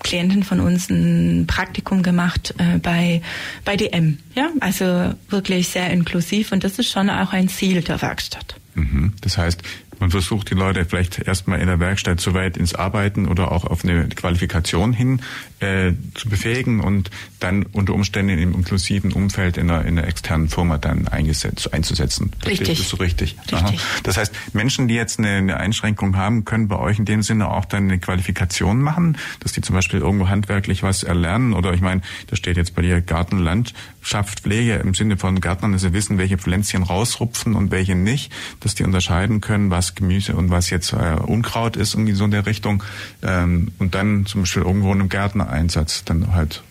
Klientin 0.00 0.44
von 0.44 0.60
uns 0.60 0.88
ein 0.88 1.46
Praktikum 1.46 2.02
gemacht 2.02 2.54
äh, 2.58 2.78
bei, 2.78 3.22
bei 3.64 3.76
DM. 3.76 4.18
Ja, 4.34 4.50
also 4.60 5.14
wirklich 5.30 5.68
sehr 5.68 5.90
inklusiv 5.90 6.52
und 6.52 6.62
das 6.62 6.78
ist 6.78 6.90
schon 6.90 7.10
auch 7.10 7.32
ein 7.32 7.48
Ziel 7.48 7.82
der 7.82 8.00
Werkstatt. 8.00 8.56
Mhm. 8.74 9.14
Das 9.20 9.36
heißt, 9.38 9.62
man 10.00 10.10
versucht 10.10 10.50
die 10.50 10.54
Leute 10.54 10.84
vielleicht 10.84 11.18
erstmal 11.18 11.60
in 11.60 11.66
der 11.66 11.80
Werkstatt 11.80 12.20
so 12.20 12.34
weit 12.34 12.56
ins 12.56 12.74
Arbeiten 12.74 13.28
oder 13.28 13.52
auch 13.52 13.64
auf 13.64 13.84
eine 13.84 14.08
Qualifikation 14.08 14.92
hin 14.92 15.20
äh, 15.60 15.92
zu 16.14 16.28
befähigen 16.28 16.80
und 16.80 17.10
dann 17.40 17.64
unter 17.64 17.94
Umständen 17.94 18.38
im 18.38 18.54
inklusiven 18.54 19.12
Umfeld 19.12 19.56
in 19.56 19.70
einer, 19.70 19.84
in 19.84 19.98
einer 19.98 20.06
externen 20.06 20.48
Firma 20.48 20.78
dann 20.78 21.08
eingesetzt, 21.08 21.72
einzusetzen. 21.72 22.32
Richtig. 22.44 22.68
Das 22.68 22.80
ist 22.80 22.88
so 22.88 22.96
richtig. 22.96 23.36
richtig. 23.52 23.80
Das 24.02 24.16
heißt, 24.16 24.34
Menschen, 24.54 24.88
die 24.88 24.94
jetzt 24.94 25.18
eine, 25.18 25.30
eine 25.30 25.56
Einschränkung 25.56 26.16
haben, 26.16 26.44
können 26.44 26.68
bei 26.68 26.78
euch 26.78 26.98
in 26.98 27.04
dem 27.04 27.22
Sinne 27.22 27.50
auch 27.50 27.64
dann 27.64 27.84
eine 27.84 27.98
Qualifikation 27.98 28.80
machen, 28.80 29.16
dass 29.40 29.52
die 29.52 29.60
zum 29.60 29.74
Beispiel 29.74 30.00
irgendwo 30.00 30.28
handwerklich 30.28 30.82
was 30.82 31.02
erlernen 31.02 31.52
oder 31.52 31.72
ich 31.72 31.80
meine, 31.80 32.02
da 32.26 32.36
steht 32.36 32.56
jetzt 32.56 32.74
bei 32.74 32.82
dir 32.82 33.00
Gartenlandschaft, 33.00 34.40
Pflege 34.40 34.74
im 34.74 34.94
Sinne 34.94 35.16
von 35.16 35.40
Gärtnern, 35.40 35.72
dass 35.72 35.82
sie 35.82 35.92
wissen, 35.92 36.18
welche 36.18 36.38
Pflänzchen 36.38 36.82
rausrupfen 36.82 37.54
und 37.54 37.70
welche 37.70 37.94
nicht, 37.94 38.32
dass 38.60 38.74
die 38.74 38.84
unterscheiden 38.84 39.40
können, 39.40 39.70
was 39.70 39.85
Gemüse 39.94 40.34
und 40.34 40.50
was 40.50 40.70
jetzt 40.70 40.92
äh, 40.92 41.16
Unkraut 41.24 41.76
ist, 41.76 41.94
irgendwie 41.94 42.12
so 42.12 42.24
in 42.24 42.30
der 42.30 42.46
Richtung. 42.46 42.82
Ähm, 43.22 43.68
und 43.78 43.94
dann 43.94 44.26
zum 44.26 44.42
Beispiel 44.42 44.62
irgendwo 44.62 44.92
in 44.92 45.00
einem 45.00 45.08
Gärtnereinsatz 45.08 46.04
dann 46.04 46.34
halt 46.34 46.62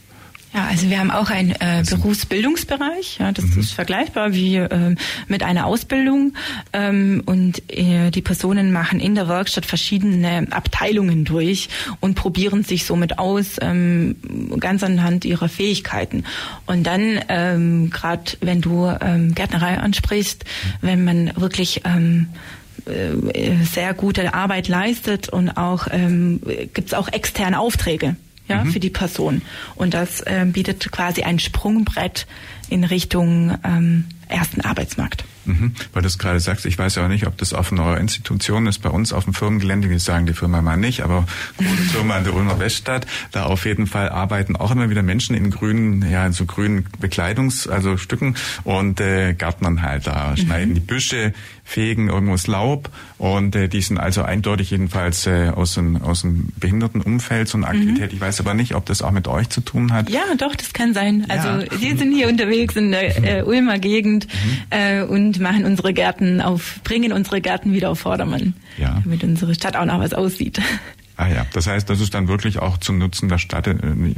ja, 0.56 0.68
also 0.68 0.90
wir 0.90 1.00
haben 1.00 1.12
auch 1.12 1.30
einen 1.30 1.52
äh, 1.52 1.84
Berufsbildungsbereich. 1.90 3.18
Ja, 3.20 3.34
das 3.34 3.44
mhm. 3.44 3.60
ist 3.60 3.74
vergleichbar 3.74 4.34
wie 4.34 4.56
äh, 4.56 4.96
mit 5.28 5.44
einer 5.44 5.66
Ausbildung. 5.66 6.34
Ähm, 6.72 7.24
und 7.26 7.62
äh, 7.70 8.10
die 8.10 8.22
Personen 8.22 8.72
machen 8.72 9.02
in 9.02 9.16
der 9.16 9.28
Werkstatt 9.28 9.66
verschiedene 9.66 10.48
Abteilungen 10.52 11.26
durch 11.26 11.68
und 12.00 12.16
probieren 12.16 12.64
sich 12.64 12.86
somit 12.86 13.20
aus, 13.20 13.58
ähm, 13.60 14.16
ganz 14.62 14.82
anhand 14.82 15.26
ihrer 15.26 15.50
Fähigkeiten. 15.50 16.24
Und 16.68 16.84
dann, 16.84 17.20
ähm, 17.28 17.90
gerade 17.90 18.38
wenn 18.40 18.62
du 18.62 18.90
ähm, 19.02 19.36
Gärtnerei 19.36 19.78
ansprichst, 19.78 20.46
wenn 20.80 21.04
man 21.04 21.34
wirklich 21.36 21.82
ähm, 21.84 22.28
äh, 22.32 22.65
sehr 22.86 23.94
gute 23.94 24.34
Arbeit 24.34 24.68
leistet 24.68 25.30
und 25.30 25.50
auch 25.52 25.88
ähm, 25.92 26.42
gibt 26.74 26.88
es 26.88 26.94
auch 26.94 27.08
externe 27.08 27.60
Aufträge 27.60 28.16
ja, 28.48 28.64
mhm. 28.64 28.72
für 28.72 28.80
die 28.80 28.90
Person. 28.90 29.42
Und 29.76 29.94
das 29.94 30.24
ähm, 30.26 30.52
bietet 30.52 30.92
quasi 30.92 31.24
ein 31.24 31.40
Sprungbrett 31.40 32.28
in 32.70 32.84
Richtung 32.84 33.58
ähm, 33.64 34.06
ersten 34.28 34.62
Arbeitsmarkt. 34.62 35.24
Mhm. 35.46 35.74
Weil 35.94 36.02
du 36.02 36.08
es 36.08 36.18
gerade 36.18 36.40
sagst, 36.40 36.66
ich 36.66 36.78
weiß 36.78 36.96
ja 36.96 37.06
auch 37.06 37.08
nicht, 37.08 37.28
ob 37.28 37.38
das 37.38 37.54
auf 37.54 37.72
einer 37.72 37.98
Institution 38.00 38.66
ist. 38.66 38.80
Bei 38.80 38.90
uns 38.90 39.14
auf 39.14 39.26
dem 39.26 39.34
Firmengelände, 39.34 39.90
wir 39.90 40.00
sagen 40.00 40.26
die 40.26 40.34
Firma 40.34 40.62
mal 40.62 40.78
nicht, 40.78 41.02
aber 41.02 41.28
große 41.58 41.84
Firma 41.94 42.18
in 42.18 42.24
der 42.24 42.34
Ulmer 42.34 42.60
Weststadt, 42.60 43.06
da 43.32 43.46
auf 43.46 43.66
jeden 43.66 43.86
Fall 43.86 44.10
arbeiten 44.10 44.56
auch 44.56 44.72
immer 44.72 44.90
wieder 44.90 45.04
Menschen 45.04 45.36
in 45.36 45.52
grünen, 45.52 46.10
ja, 46.10 46.26
in 46.26 46.34
so 46.34 46.46
grünen 46.46 46.88
Bekleidungs-, 47.00 47.70
also 47.70 47.98
Stücken 47.98 48.36
und 48.64 49.00
äh, 49.00 49.34
Gärtnern 49.34 49.84
halt 49.84 50.08
da, 50.08 50.32
mhm. 50.32 50.38
schneiden 50.38 50.74
die 50.74 50.82
Büsche, 50.82 51.34
fegen 51.66 52.08
irgendwas 52.10 52.46
Laub 52.46 52.90
und 53.18 53.56
äh, 53.56 53.68
die 53.68 53.82
sind 53.82 53.98
also 53.98 54.22
eindeutig 54.22 54.70
jedenfalls 54.70 55.26
äh, 55.26 55.50
aus, 55.50 55.74
dem, 55.74 56.02
aus 56.02 56.22
dem 56.22 56.50
Behindertenumfeld 56.58 57.48
so 57.48 57.58
eine 57.58 57.68
Aktivität. 57.68 58.12
Mhm. 58.12 58.16
Ich 58.16 58.22
weiß 58.22 58.40
aber 58.40 58.54
nicht, 58.54 58.76
ob 58.76 58.86
das 58.86 59.02
auch 59.02 59.12
mit 59.12 59.28
euch 59.28 59.50
zu 59.50 59.62
tun 59.62 59.92
hat. 59.92 60.10
Ja, 60.10 60.22
doch, 60.38 60.56
das 60.56 60.74
kann 60.74 60.94
sein. 60.94 61.26
Also 61.28 61.50
ja. 61.50 61.78
Sie 61.78 61.98
sind 61.98 62.14
hier 62.14 62.30
unterwegs 62.30 62.76
in 62.76 62.92
der 62.92 63.40
äh, 63.40 63.44
Ulmer 63.44 63.80
Gegend 63.80 64.28
mhm. 64.28 64.58
äh, 64.70 65.02
und 65.02 65.40
machen 65.40 65.66
unsere 65.66 65.92
Gärten 65.92 66.40
auf, 66.40 66.80
bringen 66.84 67.12
unsere 67.12 67.42
Gärten 67.42 67.74
wieder 67.74 67.90
auf 67.90 68.00
Vordermann, 68.00 68.54
ja. 68.78 69.02
damit 69.04 69.24
unsere 69.24 69.56
Stadt 69.56 69.76
auch 69.76 69.86
noch 69.86 70.00
was 70.00 70.14
aussieht. 70.14 70.62
Ah 71.18 71.30
ja, 71.30 71.46
das 71.54 71.68
heißt, 71.68 71.90
das 71.90 72.02
ist 72.02 72.14
dann 72.14 72.28
wirklich 72.28 72.60
auch 72.60 72.78
zum 72.78 72.98
Nutzen 72.98 73.30
der 73.30 73.38
Stadt 73.38 73.68
äh, 73.68 73.76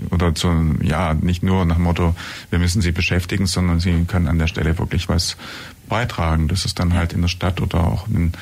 oder 0.10 0.34
zu, 0.34 0.50
ja, 0.82 1.14
nicht 1.14 1.43
nur 1.43 1.64
nach 1.66 1.78
Motto, 1.78 2.16
wir 2.50 2.58
müssen 2.58 2.82
sie 2.82 2.91
beschäftigen, 2.91 3.45
sondern 3.45 3.80
sie 3.80 4.06
können 4.08 4.28
an 4.28 4.39
der 4.39 4.48
Stelle 4.48 4.80
wirklich 4.80 5.08
was 5.08 5.38
beitragen, 5.88 6.48
dass 6.48 6.66
es 6.66 6.76
dann 6.76 6.94
halt 6.94 7.14
in 7.14 7.22
der 7.22 7.28
Stadt 7.28 7.62
oder 7.62 7.80
auch 7.80 8.08
in, 8.08 8.34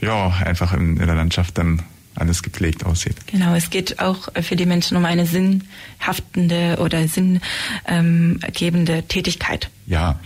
ja, 0.00 0.28
einfach 0.44 0.72
in, 0.72 0.96
in 0.96 1.06
der 1.06 1.14
Landschaft 1.14 1.58
dann 1.58 1.82
alles 2.16 2.42
gepflegt 2.42 2.84
aussieht. 2.84 3.16
Genau, 3.26 3.54
es 3.54 3.70
geht 3.70 3.98
auch 3.98 4.28
für 4.40 4.56
die 4.56 4.66
Menschen 4.66 4.96
um 4.96 5.04
eine 5.04 5.26
sinnhaftende 5.26 6.78
oder 6.80 7.06
sinngebende 7.08 7.42
ähm, 7.86 9.08
Tätigkeit. 9.08 9.70
Ja, 9.86 10.18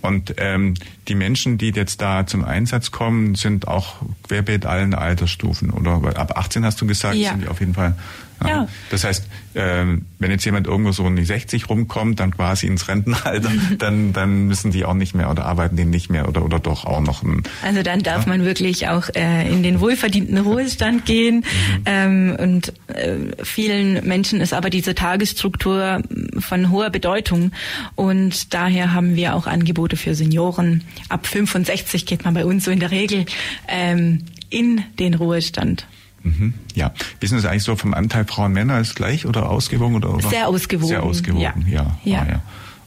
und 0.00 0.34
ähm, 0.36 0.74
die 1.08 1.14
Menschen, 1.14 1.58
die 1.58 1.70
jetzt 1.70 2.00
da 2.00 2.26
zum 2.26 2.44
Einsatz 2.44 2.90
kommen, 2.90 3.34
sind 3.34 3.66
auch 3.66 3.96
querbeet 4.26 4.66
allen 4.66 4.94
Altersstufen, 4.94 5.70
oder? 5.70 6.18
Ab 6.18 6.36
18 6.36 6.64
hast 6.64 6.80
du 6.80 6.86
gesagt, 6.86 7.16
ja. 7.16 7.30
sind 7.30 7.42
die 7.42 7.48
auf 7.48 7.60
jeden 7.60 7.74
Fall 7.74 7.96
ja. 8.46 8.68
Das 8.90 9.04
heißt, 9.04 9.26
ähm, 9.54 10.06
wenn 10.18 10.30
jetzt 10.30 10.44
jemand 10.44 10.66
irgendwo 10.66 10.92
so 10.92 11.04
um 11.04 11.16
die 11.16 11.24
60 11.24 11.68
rumkommt, 11.68 12.20
dann 12.20 12.30
quasi 12.34 12.66
ins 12.66 12.86
Rentenalter, 12.86 13.50
dann, 13.78 14.12
dann 14.12 14.46
müssen 14.46 14.70
die 14.70 14.84
auch 14.84 14.94
nicht 14.94 15.14
mehr 15.14 15.30
oder 15.30 15.46
arbeiten 15.46 15.76
die 15.76 15.84
nicht 15.84 16.10
mehr 16.10 16.28
oder, 16.28 16.44
oder 16.44 16.60
doch 16.60 16.84
auch 16.84 17.00
noch. 17.00 17.22
Ein, 17.22 17.42
also 17.64 17.82
dann 17.82 18.00
darf 18.00 18.26
ja? 18.26 18.28
man 18.28 18.44
wirklich 18.44 18.88
auch 18.88 19.08
äh, 19.14 19.50
in 19.50 19.62
den 19.62 19.80
wohlverdienten 19.80 20.38
Ruhestand 20.38 21.06
gehen. 21.06 21.38
Mhm. 21.38 21.82
Ähm, 21.86 22.36
und 22.38 22.72
äh, 22.88 23.16
vielen 23.42 24.06
Menschen 24.06 24.40
ist 24.40 24.54
aber 24.54 24.70
diese 24.70 24.94
Tagesstruktur 24.94 26.02
von 26.38 26.70
hoher 26.70 26.90
Bedeutung. 26.90 27.52
Und 27.96 28.54
daher 28.54 28.92
haben 28.92 29.16
wir 29.16 29.34
auch 29.34 29.46
Angebote 29.46 29.96
für 29.96 30.14
Senioren. 30.14 30.84
Ab 31.08 31.26
65 31.26 32.06
geht 32.06 32.24
man 32.24 32.34
bei 32.34 32.44
uns 32.44 32.64
so 32.64 32.70
in 32.70 32.80
der 32.80 32.90
Regel 32.90 33.26
ähm, 33.66 34.24
in 34.50 34.82
den 34.98 35.14
Ruhestand. 35.14 35.86
Mhm. 36.22 36.54
Ja. 36.74 36.92
Wissen 37.20 37.38
Sie 37.40 37.48
eigentlich 37.48 37.62
so 37.62 37.76
vom 37.76 37.94
Anteil 37.94 38.24
Frauen 38.24 38.52
Männer 38.52 38.80
ist 38.80 38.96
gleich 38.96 39.26
oder 39.26 39.48
ausgewogen 39.48 39.96
oder? 39.96 40.14
oder? 40.14 40.28
Sehr 40.28 40.48
ausgewogen. 40.48 40.88
Sehr 40.88 41.02
ausgewogen, 41.02 41.66
ja. 41.68 41.84
Ja. 41.84 41.96
ja. 42.04 42.20
Ah, 42.20 42.26
ja. 42.30 42.42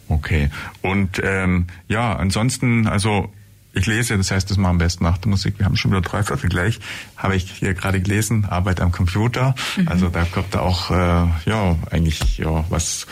Okay. 0.10 0.50
Und 0.82 1.22
ähm, 1.24 1.68
ja, 1.88 2.14
ansonsten, 2.16 2.88
also 2.88 3.32
ich 3.74 3.86
lese, 3.86 4.18
das 4.18 4.32
heißt, 4.32 4.50
das 4.50 4.58
machen 4.58 4.72
am 4.72 4.78
besten 4.80 5.04
nach 5.04 5.18
der 5.18 5.30
Musik. 5.30 5.56
Wir 5.58 5.66
haben 5.66 5.78
schon 5.78 5.92
wieder 5.92 6.02
drei 6.02 6.24
Viertel 6.24 6.50
gleich. 6.50 6.80
Habe 7.16 7.36
ich 7.36 7.50
hier 7.52 7.74
gerade 7.74 8.02
gelesen, 8.02 8.46
Arbeit 8.46 8.82
am 8.82 8.92
Computer. 8.92 9.56
Mhm. 9.78 9.88
Also 9.88 10.10
da 10.10 10.26
kommt 10.26 10.54
da 10.54 10.60
auch 10.60 10.92
äh, 10.92 11.50
ja 11.50 11.78
eigentlich 11.90 12.38
ja 12.38 12.66
was 12.70 13.08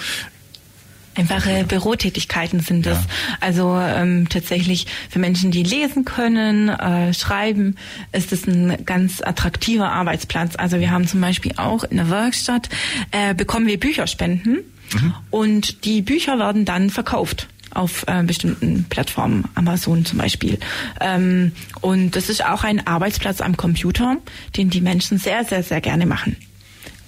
Einfache 1.19 1.65
Bürotätigkeiten 1.65 2.59
sind 2.59 2.87
es. 2.87 2.97
Ja. 2.97 3.05
Also 3.39 3.77
ähm, 3.77 4.27
tatsächlich 4.29 4.87
für 5.09 5.19
Menschen, 5.19 5.51
die 5.51 5.63
lesen 5.63 6.05
können, 6.05 6.69
äh, 6.69 7.13
schreiben, 7.13 7.75
ist 8.11 8.31
es 8.31 8.47
ein 8.47 8.85
ganz 8.85 9.21
attraktiver 9.21 9.91
Arbeitsplatz. 9.91 10.55
Also 10.55 10.79
wir 10.79 10.91
haben 10.91 11.07
zum 11.07 11.21
Beispiel 11.21 11.53
auch 11.57 11.83
in 11.83 11.97
der 11.97 12.09
Werkstatt 12.09 12.69
äh, 13.11 13.33
bekommen 13.33 13.67
wir 13.67 13.79
Bücherspenden 13.79 14.59
mhm. 14.93 15.13
und 15.29 15.85
die 15.85 16.01
Bücher 16.01 16.39
werden 16.39 16.65
dann 16.65 16.89
verkauft 16.89 17.47
auf 17.71 18.03
äh, 18.07 18.23
bestimmten 18.23 18.85
Plattformen, 18.89 19.45
Amazon 19.55 20.05
zum 20.05 20.17
Beispiel. 20.17 20.57
Ähm, 20.99 21.51
und 21.81 22.15
das 22.15 22.29
ist 22.29 22.43
auch 22.43 22.63
ein 22.63 22.85
Arbeitsplatz 22.87 23.41
am 23.41 23.57
Computer, 23.57 24.17
den 24.57 24.69
die 24.69 24.81
Menschen 24.81 25.17
sehr, 25.17 25.43
sehr, 25.45 25.63
sehr 25.63 25.81
gerne 25.81 26.05
machen. 26.05 26.35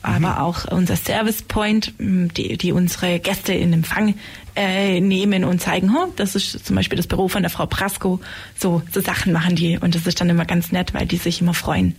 Aber 0.03 0.19
mhm. 0.19 0.37
auch 0.37 0.65
unser 0.65 0.95
Service 0.95 1.43
Point, 1.43 1.93
die, 1.99 2.57
die 2.57 2.71
unsere 2.71 3.19
Gäste 3.19 3.53
in 3.53 3.73
Empfang 3.73 4.15
äh, 4.55 4.99
nehmen 4.99 5.43
und 5.43 5.61
zeigen, 5.61 5.91
oh, 5.95 6.11
das 6.15 6.35
ist 6.35 6.65
zum 6.65 6.75
Beispiel 6.75 6.97
das 6.97 7.07
Büro 7.07 7.27
von 7.27 7.41
der 7.41 7.49
Frau 7.49 7.65
Prasko. 7.65 8.19
So, 8.57 8.81
so 8.91 9.01
Sachen 9.01 9.33
machen 9.33 9.55
die 9.55 9.77
und 9.77 9.95
das 9.95 10.05
ist 10.07 10.19
dann 10.19 10.29
immer 10.29 10.45
ganz 10.45 10.71
nett, 10.71 10.93
weil 10.93 11.05
die 11.05 11.17
sich 11.17 11.41
immer 11.41 11.53
freuen. 11.53 11.95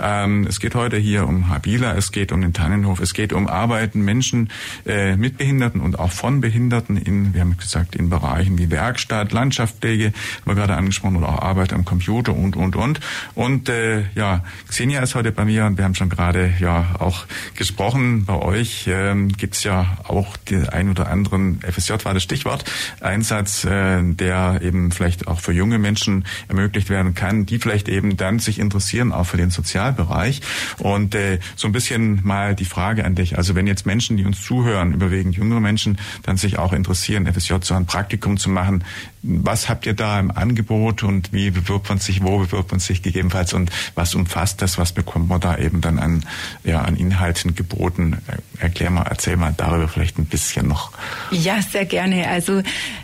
Ähm, 0.00 0.46
es 0.46 0.60
geht 0.60 0.74
heute 0.74 0.96
hier 0.96 1.26
um 1.26 1.48
Habila, 1.48 1.94
es 1.94 2.12
geht 2.12 2.32
um 2.32 2.40
den 2.40 2.52
Tannenhof, 2.52 3.00
es 3.00 3.14
geht 3.14 3.32
um 3.32 3.48
Arbeiten 3.48 4.02
Menschen 4.02 4.50
äh, 4.86 5.16
mit 5.16 5.38
Behinderten 5.38 5.80
und 5.80 5.98
auch 5.98 6.12
von 6.12 6.40
Behinderten 6.40 6.96
in, 6.96 7.34
wir 7.34 7.40
haben 7.40 7.56
gesagt, 7.56 7.96
in 7.96 8.08
Bereichen 8.08 8.58
wie 8.58 8.70
Werkstatt, 8.70 9.32
Landschaftspflege, 9.32 10.06
haben 10.06 10.14
wir 10.44 10.54
gerade 10.54 10.74
angesprochen, 10.74 11.16
oder 11.16 11.28
auch 11.28 11.42
Arbeit 11.42 11.72
am 11.72 11.84
Computer 11.84 12.34
und, 12.34 12.56
und, 12.56 12.76
und. 12.76 13.00
Und 13.34 13.68
äh, 13.68 14.04
ja, 14.14 14.44
Xenia 14.68 15.00
ist 15.02 15.14
heute 15.14 15.32
bei 15.32 15.44
mir 15.44 15.66
und 15.66 15.78
wir 15.78 15.84
haben 15.84 15.94
schon 15.94 16.08
gerade 16.08 16.52
ja 16.60 16.96
auch 16.98 17.26
gesprochen. 17.54 18.24
Bei 18.24 18.34
euch 18.34 18.86
ähm, 18.88 19.28
gibt 19.28 19.62
ja 19.64 19.98
auch 20.04 20.36
die 20.36 20.68
ein 20.68 20.90
oder 20.90 21.08
anderen 21.08 21.60
FSJ 21.60 21.95
war 22.04 22.14
das 22.14 22.22
Stichwort. 22.22 22.64
Einsatz, 23.00 23.64
äh, 23.64 24.02
der 24.02 24.60
eben 24.62 24.90
vielleicht 24.92 25.28
auch 25.28 25.40
für 25.40 25.52
junge 25.52 25.78
Menschen 25.78 26.24
ermöglicht 26.48 26.90
werden 26.90 27.14
kann, 27.14 27.46
die 27.46 27.58
vielleicht 27.58 27.88
eben 27.88 28.16
dann 28.16 28.38
sich 28.38 28.58
interessieren 28.58 29.12
auch 29.12 29.24
für 29.24 29.36
den 29.36 29.50
Sozialbereich. 29.50 30.40
Und 30.78 31.14
äh, 31.14 31.38
so 31.56 31.68
ein 31.68 31.72
bisschen 31.72 32.20
mal 32.24 32.54
die 32.54 32.64
Frage 32.64 33.04
an 33.04 33.14
dich. 33.14 33.38
Also 33.38 33.54
wenn 33.54 33.66
jetzt 33.66 33.86
Menschen, 33.86 34.16
die 34.16 34.24
uns 34.24 34.42
zuhören, 34.42 34.92
überwiegend 34.92 35.36
jüngere 35.36 35.60
Menschen, 35.60 35.98
dann 36.22 36.36
sich 36.36 36.58
auch 36.58 36.72
interessieren, 36.72 37.26
FSJ 37.32 37.54
so 37.62 37.74
ein 37.74 37.86
Praktikum 37.86 38.36
zu 38.36 38.50
machen, 38.50 38.84
was 39.26 39.68
habt 39.68 39.86
ihr 39.86 39.94
da 39.94 40.18
im 40.20 40.30
Angebot 40.30 41.02
und 41.02 41.32
wie 41.32 41.50
bewirbt 41.50 41.88
man 41.88 41.98
sich, 41.98 42.22
wo 42.22 42.38
bewirbt 42.38 42.70
man 42.70 42.80
sich 42.80 43.02
gegebenenfalls 43.02 43.52
und 43.52 43.70
was 43.94 44.14
umfasst 44.14 44.62
das, 44.62 44.78
was 44.78 44.92
bekommt 44.92 45.28
man 45.28 45.40
da 45.40 45.58
eben 45.58 45.80
dann 45.80 45.98
an, 45.98 46.24
ja, 46.64 46.82
an 46.82 46.96
Inhalten 46.96 47.54
geboten? 47.54 48.18
Erklär 48.58 48.90
mal, 48.90 49.02
erzähl 49.02 49.36
mal 49.36 49.52
darüber 49.56 49.88
vielleicht 49.88 50.18
ein 50.18 50.26
bisschen 50.26 50.68
noch. 50.68 50.92
Ja, 51.30 51.60
sehr 51.60 51.84
gerne. 51.84 52.28
Also 52.28 52.62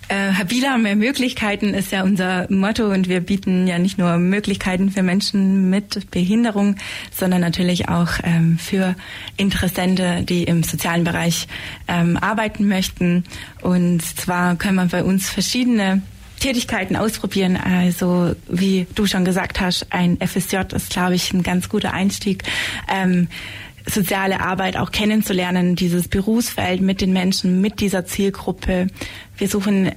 äh, 0.09 0.33
Habila 0.33 0.79
mehr 0.79 0.97
Möglichkeiten 0.97 1.75
ist 1.75 1.91
ja 1.91 2.03
unser 2.03 2.47
Motto 2.51 2.91
und 2.91 3.09
wir 3.09 3.21
bieten 3.21 3.67
ja 3.67 3.79
nicht 3.79 3.99
nur 3.99 4.19
Möglichkeiten 4.19 4.91
für 4.91 5.03
Menschen 5.03 5.71
mit 5.71 6.11
Behinderung, 6.11 6.77
sondern 7.11 7.41
natürlich 7.41 7.89
auch 7.89 8.11
ähm, 8.23 8.59
für 8.59 8.95
Interessente, 9.37 10.23
die 10.23 10.45
im 10.45 10.63
sozialen 10.63 11.05
Bereich 11.05 11.49
ähm, 11.89 12.17
arbeiten 12.17 12.69
möchten. 12.69 13.25
Und 13.63 14.03
zwar 14.03 14.57
können 14.57 14.77
wir 14.77 14.87
bei 14.87 15.05
uns 15.05 15.31
verschiedene 15.31 16.03
Tätigkeiten 16.41 16.97
ausprobieren. 16.97 17.57
Also 17.57 18.35
wie 18.49 18.87
du 18.95 19.07
schon 19.07 19.25
gesagt 19.25 19.61
hast, 19.61 19.87
ein 19.91 20.19
FSJ 20.21 20.75
ist, 20.75 20.91
glaube 20.91 21.15
ich, 21.15 21.33
ein 21.33 21.43
ganz 21.43 21.69
guter 21.69 21.93
Einstieg. 21.95 22.43
Ähm, 22.93 23.29
soziale 23.87 24.41
Arbeit 24.41 24.77
auch 24.77 24.91
kennenzulernen, 24.91 25.77
dieses 25.77 26.09
Berufsfeld 26.09 26.81
mit 26.81 27.01
den 27.01 27.13
Menschen, 27.13 27.61
mit 27.61 27.81
dieser 27.81 28.05
Zielgruppe. 28.07 28.89
Wir 29.37 29.49
suchen 29.49 29.93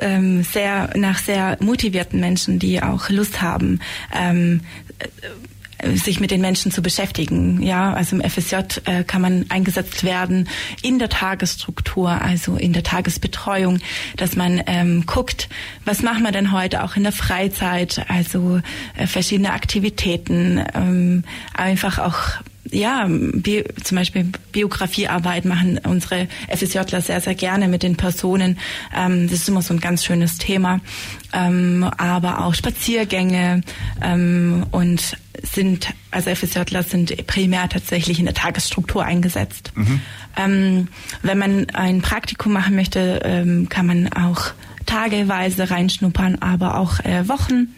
ähm, 0.00 0.42
sehr 0.42 0.90
nach 0.96 1.18
sehr 1.18 1.56
motivierten 1.60 2.20
Menschen, 2.20 2.58
die 2.58 2.82
auch 2.82 3.08
Lust 3.10 3.42
haben, 3.42 3.80
ähm, 4.14 4.60
sich 5.94 6.20
mit 6.20 6.30
den 6.30 6.40
Menschen 6.40 6.72
zu 6.72 6.82
beschäftigen. 6.82 7.62
Ja, 7.62 7.92
also 7.92 8.16
im 8.16 8.28
FSJ 8.28 8.56
äh, 8.84 9.04
kann 9.04 9.22
man 9.22 9.46
eingesetzt 9.48 10.04
werden 10.04 10.48
in 10.82 10.98
der 10.98 11.08
Tagesstruktur, 11.08 12.10
also 12.10 12.56
in 12.56 12.72
der 12.72 12.82
Tagesbetreuung, 12.82 13.78
dass 14.16 14.36
man 14.36 14.62
ähm, 14.66 15.06
guckt, 15.06 15.48
was 15.84 16.02
machen 16.02 16.22
wir 16.22 16.32
denn 16.32 16.52
heute 16.52 16.82
auch 16.84 16.96
in 16.96 17.02
der 17.02 17.12
Freizeit, 17.12 18.04
also 18.08 18.60
äh, 18.96 19.06
verschiedene 19.06 19.52
Aktivitäten, 19.52 20.64
ähm, 20.74 21.24
einfach 21.54 21.98
auch 21.98 22.42
ja, 22.72 23.06
Bi 23.08 23.64
zum 23.82 23.96
Beispiel 23.96 24.30
Biografiearbeit 24.52 25.44
machen 25.44 25.78
unsere 25.78 26.28
FSJler 26.48 27.00
sehr, 27.00 27.20
sehr 27.20 27.34
gerne 27.34 27.68
mit 27.68 27.82
den 27.82 27.96
Personen. 27.96 28.58
Ähm, 28.94 29.28
das 29.28 29.40
ist 29.40 29.48
immer 29.48 29.62
so 29.62 29.74
ein 29.74 29.80
ganz 29.80 30.04
schönes 30.04 30.38
Thema. 30.38 30.80
Ähm, 31.32 31.88
aber 31.96 32.44
auch 32.44 32.54
Spaziergänge 32.54 33.62
ähm, 34.02 34.66
und 34.70 35.16
sind, 35.42 35.88
also 36.10 36.34
FSJler 36.34 36.82
sind 36.82 37.26
primär 37.26 37.68
tatsächlich 37.68 38.18
in 38.18 38.26
der 38.26 38.34
Tagesstruktur 38.34 39.04
eingesetzt. 39.04 39.72
Mhm. 39.74 40.00
Ähm, 40.36 40.88
wenn 41.22 41.38
man 41.38 41.70
ein 41.70 42.02
Praktikum 42.02 42.52
machen 42.52 42.76
möchte, 42.76 43.20
ähm, 43.24 43.68
kann 43.68 43.86
man 43.86 44.12
auch 44.12 44.52
tageweise 44.86 45.70
reinschnuppern, 45.70 46.36
aber 46.40 46.78
auch 46.78 47.00
äh, 47.00 47.28
Wochen 47.28 47.68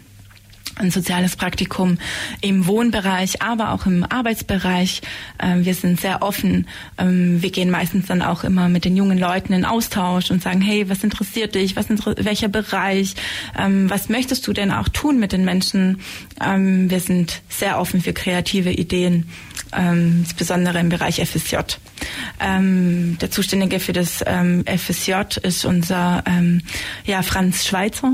ein 0.75 0.91
soziales 0.91 1.35
Praktikum 1.35 1.97
im 2.41 2.67
Wohnbereich, 2.67 3.41
aber 3.41 3.71
auch 3.71 3.85
im 3.85 4.03
Arbeitsbereich. 4.03 5.01
Ähm, 5.39 5.65
wir 5.65 5.73
sind 5.73 5.99
sehr 5.99 6.21
offen. 6.21 6.67
Ähm, 6.97 7.41
wir 7.41 7.51
gehen 7.51 7.69
meistens 7.69 8.07
dann 8.07 8.21
auch 8.21 8.43
immer 8.43 8.69
mit 8.69 8.85
den 8.85 8.97
jungen 8.97 9.17
Leuten 9.17 9.53
in 9.53 9.65
Austausch 9.65 10.31
und 10.31 10.41
sagen, 10.41 10.61
hey, 10.61 10.89
was 10.89 11.03
interessiert 11.03 11.55
dich? 11.55 11.75
Was 11.75 11.87
welcher 11.89 12.47
Bereich? 12.47 13.15
Ähm, 13.57 13.89
was 13.89 14.09
möchtest 14.09 14.47
du 14.47 14.53
denn 14.53 14.71
auch 14.71 14.89
tun 14.89 15.19
mit 15.19 15.31
den 15.31 15.45
Menschen? 15.45 15.99
wir 16.39 16.99
sind 16.99 17.41
sehr 17.47 17.79
offen 17.79 18.01
für 18.01 18.11
kreative 18.11 18.71
Ideen, 18.71 19.29
insbesondere 19.71 20.79
im 20.79 20.89
Bereich 20.89 21.25
FSJ. 21.25 21.55
der 22.39 23.31
Zuständige 23.31 23.79
für 23.79 23.93
das 23.93 24.23
FSJ 24.65 25.13
ist 25.43 25.63
unser 25.63 26.23
ja, 27.05 27.21
Franz 27.21 27.65
Schweizer 27.65 28.11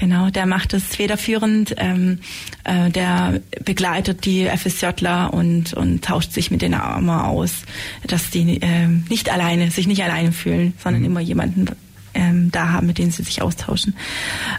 Genau, 0.00 0.30
der 0.30 0.46
macht 0.46 0.72
es 0.72 0.96
federführend, 0.96 1.74
ähm, 1.76 2.20
äh, 2.64 2.88
der 2.88 3.42
begleitet 3.66 4.24
die 4.24 4.46
FSJler 4.46 5.34
und, 5.34 5.74
und 5.74 6.02
tauscht 6.02 6.32
sich 6.32 6.50
mit 6.50 6.62
denen 6.62 6.80
immer 6.96 7.28
aus, 7.28 7.64
dass 8.06 8.30
die 8.30 8.62
äh, 8.62 8.86
nicht 8.86 9.30
alleine, 9.30 9.70
sich 9.70 9.86
nicht 9.86 10.02
alleine 10.02 10.32
fühlen, 10.32 10.72
sondern 10.82 11.02
mhm. 11.02 11.06
immer 11.06 11.20
jemanden 11.20 11.66
ähm, 12.14 12.50
da 12.50 12.70
haben, 12.70 12.86
mit 12.86 12.96
denen 12.96 13.10
sie 13.10 13.22
sich 13.22 13.42
austauschen. 13.42 13.94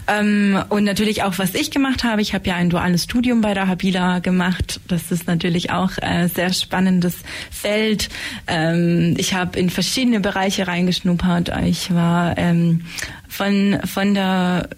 Ähm, 0.06 0.62
und 0.68 0.84
natürlich 0.84 1.24
auch, 1.24 1.38
was 1.38 1.56
ich 1.56 1.72
gemacht 1.72 2.04
habe. 2.04 2.22
Ich 2.22 2.34
habe 2.34 2.48
ja 2.48 2.54
ein 2.54 2.70
duales 2.70 3.02
Studium 3.02 3.40
bei 3.40 3.52
der 3.52 3.66
Habila 3.66 4.20
gemacht. 4.20 4.80
Das 4.86 5.10
ist 5.10 5.26
natürlich 5.26 5.72
auch 5.72 5.98
ein 5.98 6.28
sehr 6.28 6.52
spannendes 6.52 7.16
Feld. 7.50 8.10
Ähm, 8.46 9.16
ich 9.18 9.34
habe 9.34 9.58
in 9.58 9.70
verschiedene 9.70 10.20
Bereiche 10.20 10.68
reingeschnuppert. 10.68 11.50
Ich 11.66 11.92
war 11.92 12.38
ähm, 12.38 12.84
von, 13.28 13.80
von 13.84 14.14
der 14.14 14.68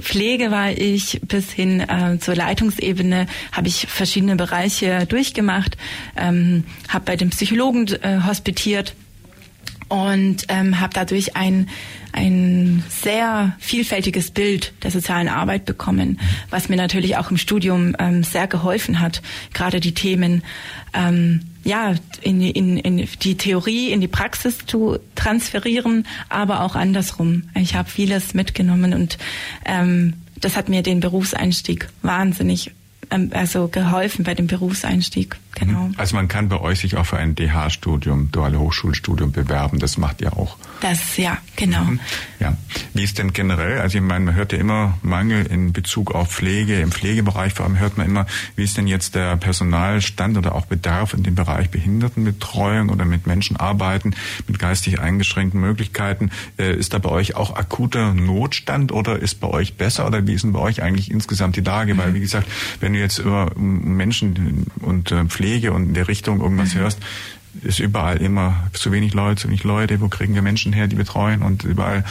Pflege 0.00 0.50
war 0.50 0.72
ich 0.72 1.20
bis 1.22 1.52
hin 1.52 1.80
äh, 1.80 2.18
zur 2.18 2.34
Leitungsebene, 2.34 3.26
habe 3.52 3.68
ich 3.68 3.86
verschiedene 3.86 4.34
Bereiche 4.34 5.06
durchgemacht, 5.06 5.76
ähm, 6.16 6.64
habe 6.88 7.04
bei 7.04 7.16
den 7.16 7.30
Psychologen 7.30 7.86
äh, 8.02 8.20
hospitiert 8.26 8.94
und 9.88 10.44
ähm, 10.48 10.80
habe 10.80 10.92
dadurch 10.92 11.36
ein 11.36 11.68
ein 12.14 12.84
sehr 12.88 13.56
vielfältiges 13.58 14.30
Bild 14.30 14.72
der 14.84 14.92
sozialen 14.92 15.28
Arbeit 15.28 15.64
bekommen, 15.64 16.20
was 16.48 16.68
mir 16.68 16.76
natürlich 16.76 17.16
auch 17.16 17.30
im 17.32 17.36
Studium 17.36 17.96
ähm, 17.98 18.22
sehr 18.22 18.46
geholfen 18.46 19.00
hat, 19.00 19.20
gerade 19.52 19.80
die 19.80 19.94
Themen 19.94 20.44
ähm, 20.92 21.40
ja 21.64 21.94
in, 22.20 22.40
in, 22.40 22.78
in 22.78 23.08
die 23.22 23.36
Theorie 23.36 23.90
in 23.90 24.00
die 24.00 24.08
Praxis 24.08 24.58
zu 24.64 24.98
transferieren, 25.16 26.06
aber 26.28 26.62
auch 26.62 26.76
andersrum. 26.76 27.44
Ich 27.56 27.74
habe 27.74 27.90
vieles 27.90 28.32
mitgenommen 28.32 28.94
und 28.94 29.18
ähm, 29.64 30.14
das 30.40 30.56
hat 30.56 30.68
mir 30.68 30.82
den 30.82 31.00
Berufseinstieg 31.00 31.88
wahnsinnig 32.02 32.70
ähm, 33.10 33.30
also 33.34 33.66
geholfen 33.68 34.24
bei 34.24 34.34
dem 34.34 34.46
Berufseinstieg. 34.46 35.36
Genau. 35.54 35.84
Mhm. 35.84 35.94
Also 35.96 36.16
man 36.16 36.28
kann 36.28 36.48
bei 36.48 36.60
euch 36.60 36.80
sich 36.80 36.96
auch 36.96 37.06
für 37.06 37.16
ein 37.16 37.34
DH-Studium, 37.34 38.30
duale 38.32 38.58
Hochschulstudium 38.58 39.32
bewerben. 39.32 39.78
Das 39.78 39.98
macht 39.98 40.20
ihr 40.20 40.36
auch. 40.36 40.56
Das, 40.80 41.16
ja, 41.16 41.38
genau. 41.56 41.84
Mhm. 41.84 42.00
Ja. 42.40 42.56
Wie 42.92 43.04
ist 43.04 43.18
denn 43.18 43.32
generell, 43.32 43.80
also 43.80 43.98
ich 43.98 44.04
meine, 44.04 44.24
man 44.26 44.34
hört 44.34 44.52
ja 44.52 44.58
immer 44.58 44.98
Mangel 45.02 45.46
in 45.46 45.72
Bezug 45.72 46.14
auf 46.14 46.30
Pflege, 46.30 46.80
im 46.80 46.92
Pflegebereich 46.92 47.54
vor 47.54 47.66
allem 47.66 47.78
hört 47.78 47.96
man 47.96 48.06
immer, 48.06 48.26
wie 48.56 48.64
ist 48.64 48.76
denn 48.76 48.86
jetzt 48.86 49.14
der 49.14 49.36
Personalstand 49.36 50.36
oder 50.36 50.54
auch 50.54 50.66
Bedarf 50.66 51.14
in 51.14 51.22
dem 51.22 51.34
Bereich 51.34 51.70
Behindertenbetreuung 51.70 52.88
oder 52.88 53.04
mit 53.04 53.26
Menschen 53.26 53.56
arbeiten, 53.56 54.14
mit 54.46 54.58
geistig 54.58 55.00
eingeschränkten 55.00 55.60
Möglichkeiten. 55.60 56.30
Äh, 56.58 56.76
ist 56.76 56.94
da 56.94 56.98
bei 56.98 57.10
euch 57.10 57.36
auch 57.36 57.54
akuter 57.54 58.12
Notstand 58.12 58.92
oder 58.92 59.18
ist 59.18 59.40
bei 59.40 59.48
euch 59.48 59.76
besser 59.76 60.06
oder 60.06 60.26
wie 60.26 60.34
ist 60.34 60.44
denn 60.44 60.52
bei 60.52 60.60
euch 60.60 60.82
eigentlich 60.82 61.10
insgesamt 61.10 61.56
die 61.56 61.60
Lage? 61.60 61.94
Mhm. 61.94 61.98
Weil, 61.98 62.14
wie 62.14 62.20
gesagt, 62.20 62.48
wenn 62.80 62.92
du 62.92 62.98
jetzt 62.98 63.18
über 63.18 63.52
Menschen 63.56 64.66
und 64.80 65.12
äh, 65.12 65.24
Pflege 65.24 65.43
Pflege 65.44 65.72
und 65.72 65.88
in 65.88 65.94
der 65.94 66.08
Richtung 66.08 66.40
irgendwas 66.40 66.74
mhm. 66.74 66.78
hörst, 66.78 66.98
ist 67.62 67.78
überall 67.78 68.16
immer 68.16 68.68
zu 68.72 68.90
wenig 68.92 69.12
Leute, 69.12 69.42
zu 69.42 69.48
wenig 69.48 69.62
Leute, 69.62 70.00
wo 70.00 70.08
kriegen 70.08 70.34
wir 70.34 70.40
Menschen 70.40 70.72
her, 70.72 70.88
die 70.88 70.96
betreuen 70.96 71.42
und 71.42 71.64
überall 71.64 72.02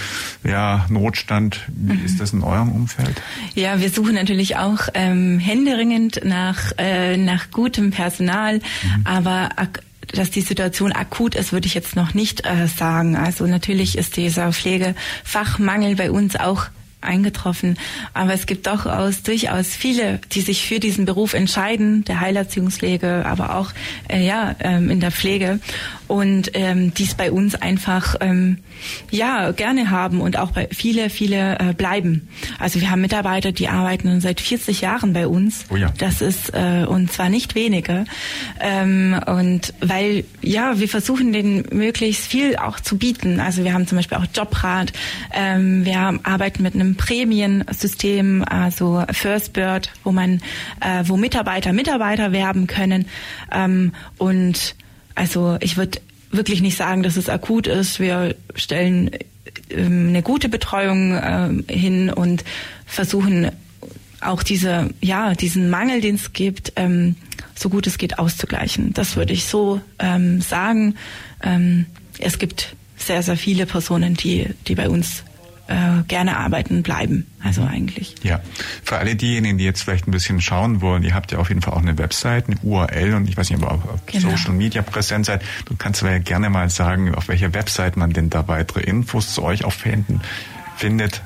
ja 0.44 0.86
Notstand. 0.88 1.62
Wie 1.68 2.00
ist 2.06 2.22
das 2.22 2.32
in 2.32 2.44
eurem 2.44 2.72
Umfeld? 2.72 3.22
Ja, 3.56 3.82
wir 3.82 3.90
suchen 3.90 4.14
natürlich 4.14 4.56
auch 4.58 4.88
ähm, 4.94 5.40
händeringend 5.40 6.22
nach 6.24 6.74
äh, 6.78 7.18
nach 7.18 7.50
gutem 7.50 7.90
Personal, 7.90 8.58
mhm. 8.58 9.02
aber 9.04 9.50
dass 10.14 10.30
die 10.30 10.42
Situation 10.42 10.92
akut 10.92 11.34
ist, 11.34 11.52
würde 11.52 11.66
ich 11.66 11.74
jetzt 11.74 11.96
noch 11.96 12.14
nicht 12.14 12.46
äh, 12.46 12.68
sagen. 12.68 13.16
Also 13.16 13.48
natürlich 13.48 13.98
ist 13.98 14.16
dieser 14.16 14.54
Pflegefachmangel 14.54 15.96
bei 15.96 16.12
uns 16.12 16.36
auch 16.36 16.68
eingetroffen. 17.04 17.78
Aber 18.14 18.34
es 18.34 18.46
gibt 18.46 18.68
doch 18.68 18.86
aus, 18.86 19.24
durchaus 19.24 19.68
viele, 19.68 20.20
die 20.32 20.42
sich 20.42 20.66
für 20.66 20.80
diesen 20.80 21.06
Beruf 21.06 21.34
entscheiden, 21.34 22.04
der 22.06 22.20
Heilerziehungspflege, 22.20 23.26
aber 23.26 23.56
auch 23.56 23.72
äh, 24.08 24.26
ja 24.26 24.56
ähm, 24.60 24.90
in 24.90 25.00
der 25.00 25.12
Pflege 25.12 25.60
und 26.08 26.52
ähm, 26.54 26.94
dies 26.94 27.16
bei 27.16 27.32
uns 27.32 27.56
einfach 27.56 28.16
ähm, 28.20 28.60
ja 29.10 29.52
gerne 29.52 29.90
haben 29.90 30.22
und 30.22 30.38
auch 30.38 30.52
bei 30.52 30.68
viele 30.72 31.10
viele 31.10 31.58
äh, 31.60 31.74
bleiben. 31.74 32.28
Also 32.60 32.82
wir 32.82 32.92
haben 32.92 33.02
Mitarbeiter, 33.02 33.52
die 33.52 33.68
arbeiten 33.68 34.22
seit 34.22 34.42
40 34.42 34.82
Jahren 34.82 35.14
bei 35.14 35.28
uns. 35.28 35.66
Oh 35.70 35.76
ja. 35.76 35.92
Das 35.98 36.22
ist 36.22 36.54
äh, 36.54 36.86
und 36.88 37.12
zwar 37.12 37.30
nicht 37.30 37.56
wenige. 37.56 38.06
Ähm, 38.60 39.20
und 39.26 39.74
weil 39.80 40.26
ja 40.42 40.80
wir 40.80 40.90
versuchen 40.90 41.34
den 41.34 41.66
möglichst 41.72 42.28
viel 42.28 42.58
auch 42.58 42.80
zu 42.80 42.98
bieten. 42.98 43.40
Also 43.40 43.64
wir 43.64 43.74
haben 43.74 43.88
zum 43.88 43.98
Beispiel 43.98 44.18
auch 44.18 44.26
Jobrat. 44.34 44.94
Ähm, 45.34 45.86
wir 45.86 46.00
haben, 46.00 46.20
arbeiten 46.24 46.64
mit 46.64 46.76
einem 46.76 46.93
Prämiensystem, 46.96 48.44
also 48.44 49.04
First 49.12 49.54
Bird, 49.54 49.90
wo 50.04 50.12
man 50.12 50.42
äh, 50.82 51.04
wo 51.06 51.18
Mitarbeiter 51.18 51.74
Mitarbeiter 51.74 52.32
werben 52.32 52.68
können 52.68 53.08
ähm, 53.52 53.94
und 54.18 54.76
also 55.16 55.58
ich 55.62 55.78
würde 55.78 56.00
wirklich 56.32 56.62
nicht 56.62 56.78
sagen, 56.78 57.04
dass 57.04 57.16
es 57.16 57.30
akut 57.30 57.68
ist. 57.68 58.00
Wir 58.00 58.36
stellen 58.56 59.12
ähm, 59.70 60.10
eine 60.10 60.24
gute 60.24 60.50
Betreuung 60.50 61.20
ähm, 61.22 61.66
hin 61.70 62.10
und 62.10 62.44
versuchen 62.86 63.52
auch 64.22 64.44
diese, 64.44 64.90
ja, 65.02 65.34
diesen 65.36 65.70
Mangel, 65.70 66.02
den 66.02 66.16
es 66.16 66.34
gibt, 66.34 66.74
ähm, 66.76 67.16
so 67.56 67.70
gut 67.70 67.88
es 67.88 67.98
geht 67.98 68.20
auszugleichen. 68.20 68.94
Das 68.94 69.16
würde 69.16 69.34
ich 69.34 69.46
so 69.46 69.82
ähm, 70.00 70.42
sagen. 70.42 70.96
Ähm, 71.44 71.86
es 72.20 72.40
gibt 72.40 72.76
sehr, 72.98 73.22
sehr 73.22 73.38
viele 73.38 73.66
Personen, 73.66 74.16
die, 74.16 74.48
die 74.68 74.76
bei 74.76 74.90
uns 74.90 75.24
äh, 75.74 76.04
gerne 76.08 76.38
arbeiten 76.38 76.84
bleiben. 76.84 77.28
Also 77.44 77.64
eigentlich. 77.64 78.16
Ja, 78.24 78.40
für 78.84 78.98
alle 78.98 79.16
diejenigen, 79.16 79.58
die 79.58 79.66
jetzt 79.66 79.82
vielleicht 79.84 80.08
ein 80.08 80.12
bisschen 80.12 80.40
schauen 80.40 80.82
wollen, 80.82 81.04
ihr 81.04 81.14
habt 81.14 81.32
ja 81.32 81.40
auf 81.40 81.50
jeden 81.50 81.62
Fall 81.62 81.74
auch 81.74 81.82
eine 81.82 81.98
Website, 81.98 82.46
eine 82.48 82.58
URL 82.62 83.16
und 83.16 83.28
ich 83.28 83.36
weiß 83.36 83.50
nicht, 83.50 83.62
ob 83.62 83.70
ihr 83.70 83.72
auf 83.72 84.06
genau. 84.06 84.30
Social 84.30 84.54
Media 84.54 84.82
präsent 84.82 85.26
seid. 85.26 85.42
Du 85.66 85.76
kannst 85.76 86.04
mir 86.04 86.12
ja 86.12 86.20
gerne 86.20 86.50
mal 86.50 86.70
sagen, 86.70 87.14
auf 87.16 87.28
welcher 87.28 87.54
Website 87.54 87.98
man 87.98 88.12
denn 88.12 88.30
da 88.30 88.48
weitere 88.48 88.82
Infos 88.82 89.34
zu 89.34 89.44
euch 89.44 89.66
auch 89.66 89.74
finden, 89.74 90.22
findet. 90.78 91.22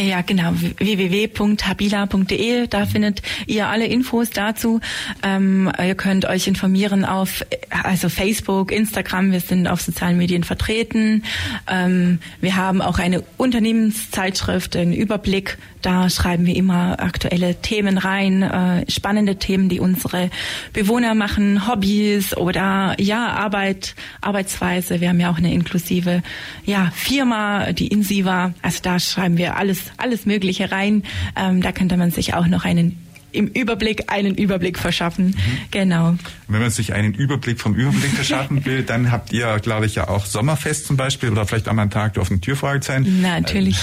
Ja, 0.00 0.22
genau, 0.22 0.52
www.habila.de, 0.78 2.66
da 2.68 2.86
findet 2.86 3.20
ihr 3.46 3.68
alle 3.68 3.84
Infos 3.84 4.30
dazu. 4.30 4.80
Ähm, 5.22 5.70
ihr 5.78 5.94
könnt 5.94 6.24
euch 6.24 6.46
informieren 6.46 7.04
auf 7.04 7.44
also 7.68 8.08
Facebook, 8.08 8.72
Instagram, 8.72 9.30
wir 9.30 9.40
sind 9.40 9.68
auf 9.68 9.82
sozialen 9.82 10.16
Medien 10.16 10.42
vertreten. 10.42 11.24
Ähm, 11.68 12.18
wir 12.40 12.56
haben 12.56 12.80
auch 12.80 12.98
eine 12.98 13.22
Unternehmenszeitschrift, 13.36 14.74
einen 14.74 14.94
Überblick, 14.94 15.58
da 15.82 16.10
schreiben 16.10 16.44
wir 16.46 16.56
immer 16.56 17.00
aktuelle 17.00 17.54
Themen 17.60 17.96
rein, 17.96 18.42
äh, 18.42 18.90
spannende 18.90 19.36
Themen, 19.36 19.68
die 19.68 19.80
unsere 19.80 20.30
Bewohner 20.72 21.14
machen, 21.14 21.66
Hobbys 21.66 22.36
oder 22.36 22.94
ja, 22.98 23.28
Arbeit, 23.28 23.94
Arbeitsweise. 24.20 25.00
Wir 25.00 25.08
haben 25.08 25.20
ja 25.20 25.30
auch 25.30 25.38
eine 25.38 25.52
inklusive 25.52 26.22
ja, 26.64 26.90
Firma, 26.94 27.72
die 27.72 27.88
Insiva. 27.88 28.52
Also 28.62 28.80
da 28.82 28.98
schreiben 28.98 29.38
wir 29.38 29.56
alles 29.56 29.89
alles 29.96 30.26
Mögliche 30.26 30.70
rein. 30.70 31.02
Ähm, 31.36 31.62
da 31.62 31.72
könnte 31.72 31.96
man 31.96 32.10
sich 32.10 32.34
auch 32.34 32.46
noch 32.46 32.64
einen 32.64 32.98
im 33.32 33.46
Überblick 33.48 34.04
einen 34.12 34.34
Überblick 34.34 34.78
verschaffen. 34.78 35.26
Mhm. 35.26 35.58
Genau. 35.70 36.14
Wenn 36.48 36.60
man 36.60 36.70
sich 36.70 36.92
einen 36.92 37.14
Überblick 37.14 37.60
vom 37.60 37.74
Überblick 37.74 38.10
verschaffen 38.10 38.64
will, 38.64 38.82
dann 38.82 39.10
habt 39.10 39.32
ihr, 39.32 39.58
glaube 39.60 39.86
ich, 39.86 39.94
ja 39.94 40.08
auch 40.08 40.26
Sommerfest 40.26 40.86
zum 40.86 40.96
Beispiel 40.96 41.30
oder 41.30 41.46
vielleicht 41.46 41.68
einmal 41.68 41.84
einen 41.84 41.90
Tag 41.90 42.18
auf 42.18 42.28
den 42.28 42.40
Türfragezeichen. 42.40 43.22
Natürlich. 43.22 43.78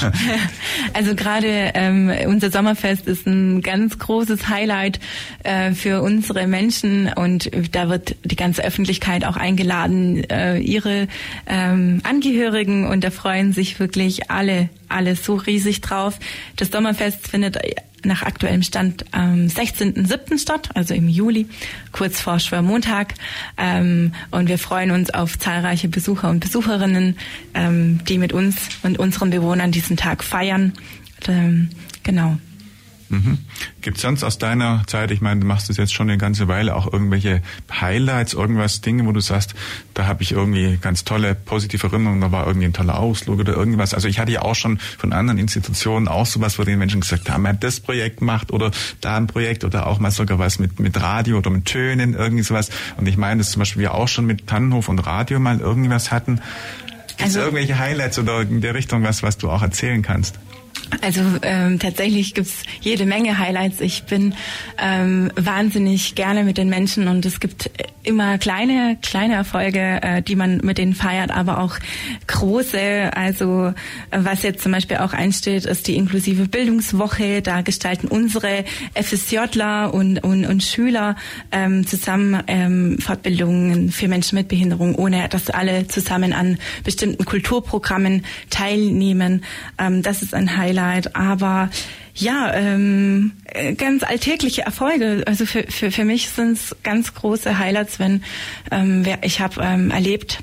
also 0.93 1.15
gerade 1.15 1.71
ähm, 1.73 2.11
unser 2.25 2.51
Sommerfest 2.51 3.07
ist 3.07 3.27
ein 3.27 3.61
ganz 3.61 3.97
großes 3.99 4.49
Highlight 4.49 4.99
äh, 5.43 5.71
für 5.71 6.01
unsere 6.01 6.47
Menschen 6.47 7.11
und 7.13 7.49
da 7.71 7.89
wird 7.89 8.15
die 8.23 8.35
ganze 8.35 8.63
Öffentlichkeit 8.63 9.25
auch 9.25 9.37
eingeladen, 9.37 10.23
äh, 10.29 10.57
ihre 10.57 11.07
ähm, 11.47 12.01
Angehörigen 12.03 12.87
und 12.87 13.03
da 13.03 13.11
freuen 13.11 13.53
sich 13.53 13.79
wirklich 13.79 14.29
alle, 14.29 14.69
alle 14.89 15.15
so 15.15 15.35
riesig 15.35 15.81
drauf. 15.81 16.19
Das 16.55 16.69
Sommerfest 16.71 17.27
findet 17.27 17.57
nach 18.07 18.23
aktuellem 18.23 18.63
Stand 18.63 19.05
am 19.11 19.47
16.07. 19.47 20.39
statt, 20.39 20.69
also 20.73 20.93
im 20.93 21.07
Juli, 21.07 21.47
kurz 21.91 22.19
vor 22.19 22.39
Schwörmontag. 22.39 23.13
Ähm, 23.57 24.13
und 24.31 24.49
wir 24.49 24.57
freuen 24.57 24.91
uns 24.91 25.09
auf 25.09 25.37
zahlreiche 25.37 25.87
Besucher 25.87 26.29
und 26.29 26.39
Besucherinnen, 26.39 27.17
ähm, 27.53 27.99
die 28.05 28.17
mit 28.17 28.33
uns 28.33 28.55
und 28.83 28.97
unseren 28.97 29.29
Bewohnern 29.29 29.71
diesen 29.71 29.97
Tag 29.97 30.23
feiern. 30.23 30.73
Ähm, 31.27 31.69
genau. 32.03 32.37
Mhm. 33.09 33.39
Gibt 33.81 33.97
es 33.97 34.03
sonst 34.03 34.23
aus 34.23 34.37
deiner 34.37 34.83
Zeit, 34.87 35.11
ich 35.11 35.21
meine, 35.21 35.39
du 35.41 35.47
machst 35.47 35.69
das 35.69 35.77
jetzt 35.77 35.93
schon 35.93 36.09
eine 36.09 36.17
ganze 36.17 36.47
Weile, 36.47 36.75
auch 36.75 36.91
irgendwelche 36.91 37.41
Highlights, 37.71 38.33
irgendwas, 38.33 38.81
Dinge, 38.81 39.05
wo 39.05 39.11
du 39.11 39.19
sagst, 39.19 39.55
da 39.93 40.07
habe 40.07 40.23
ich 40.23 40.31
irgendwie 40.31 40.77
ganz 40.81 41.03
tolle 41.03 41.35
positive 41.35 41.87
Erinnerungen, 41.87 42.21
da 42.21 42.31
war 42.31 42.47
irgendwie 42.47 42.65
ein 42.65 42.73
toller 42.73 42.99
Ausflug 42.99 43.39
oder 43.39 43.53
irgendwas. 43.53 43.93
Also 43.93 44.07
ich 44.07 44.19
hatte 44.19 44.31
ja 44.31 44.41
auch 44.41 44.55
schon 44.55 44.79
von 44.97 45.13
anderen 45.13 45.37
Institutionen 45.37 46.07
auch 46.07 46.25
sowas, 46.25 46.59
wo 46.59 46.63
die 46.63 46.75
Menschen 46.75 47.01
gesagt 47.01 47.29
haben, 47.29 47.43
man 47.43 47.59
das 47.59 47.79
Projekt 47.79 48.21
macht 48.21 48.51
oder 48.51 48.71
da 49.01 49.17
ein 49.17 49.27
Projekt 49.27 49.63
oder 49.63 49.87
auch 49.87 49.99
mal 49.99 50.11
sogar 50.11 50.39
was 50.39 50.59
mit, 50.59 50.79
mit 50.79 50.99
Radio 51.01 51.37
oder 51.37 51.49
mit 51.49 51.65
Tönen, 51.65 52.13
irgendwie 52.13 52.43
sowas. 52.43 52.69
Und 52.97 53.07
ich 53.07 53.17
meine, 53.17 53.39
dass 53.39 53.51
zum 53.51 53.59
Beispiel 53.59 53.81
wir 53.81 53.93
auch 53.93 54.07
schon 54.07 54.25
mit 54.25 54.47
Tannenhof 54.47 54.89
und 54.89 54.99
Radio 54.99 55.39
mal 55.39 55.59
irgendwas 55.59 56.11
hatten. 56.11 56.41
Gibt 57.17 57.21
es 57.29 57.35
also, 57.35 57.39
irgendwelche 57.39 57.79
Highlights 57.79 58.19
oder 58.19 58.41
in 58.41 58.61
der 58.61 58.75
Richtung 58.75 59.03
was, 59.03 59.23
was 59.23 59.37
du 59.37 59.49
auch 59.49 59.61
erzählen 59.61 60.01
kannst? 60.01 60.39
Also 61.01 61.21
ähm, 61.41 61.79
tatsächlich 61.79 62.33
gibt's 62.33 62.63
jede 62.81 63.05
Menge 63.05 63.37
Highlights. 63.37 63.81
Ich 63.81 64.03
bin 64.03 64.33
ähm, 64.77 65.31
wahnsinnig 65.35 66.15
gerne 66.15 66.43
mit 66.43 66.57
den 66.57 66.69
Menschen 66.69 67.07
und 67.07 67.25
es 67.25 67.39
gibt 67.39 67.69
immer 68.03 68.37
kleine, 68.37 68.97
kleine 69.01 69.35
Erfolge, 69.35 70.01
äh, 70.01 70.21
die 70.21 70.35
man 70.35 70.57
mit 70.63 70.77
denen 70.77 70.95
feiert, 70.95 71.29
aber 71.31 71.59
auch 71.59 71.77
große. 72.27 73.11
Also 73.13 73.73
was 74.11 74.43
jetzt 74.43 74.63
zum 74.63 74.71
Beispiel 74.71 74.97
auch 74.97 75.13
einsteht, 75.13 75.65
ist 75.65 75.87
die 75.87 75.95
inklusive 75.95 76.47
Bildungswoche. 76.47 77.41
Da 77.41 77.61
gestalten 77.61 78.07
unsere 78.07 78.63
FSJler 78.95 79.93
und, 79.93 80.23
und, 80.23 80.45
und 80.45 80.63
Schüler 80.63 81.17
ähm, 81.51 81.85
zusammen 81.85 82.43
ähm, 82.47 82.97
Fortbildungen 82.99 83.91
für 83.91 84.07
Menschen 84.07 84.37
mit 84.37 84.47
Behinderung, 84.47 84.95
ohne 84.95 85.27
dass 85.27 85.49
alle 85.49 85.87
zusammen 85.87 86.31
an 86.31 86.57
bestimmten 86.85 87.25
Kulturprogrammen 87.25 88.23
teilnehmen. 88.49 89.43
Ähm, 89.77 90.01
das 90.01 90.21
ist 90.21 90.33
ein 90.33 90.55
Highlight. 90.55 90.76
Highlight, 90.77 91.15
aber 91.15 91.69
ja, 92.15 92.51
ähm, 92.53 93.33
ganz 93.77 94.03
alltägliche 94.03 94.63
Erfolge. 94.63 95.23
Also 95.27 95.45
für, 95.45 95.63
für, 95.63 95.91
für 95.91 96.03
mich 96.03 96.29
sind 96.29 96.53
es 96.53 96.75
ganz 96.83 97.13
große 97.13 97.59
Highlights, 97.59 97.99
wenn 97.99 98.23
ähm, 98.71 99.03
ich 99.21 99.39
habe 99.39 99.61
ähm, 99.61 99.91
erlebt, 99.91 100.39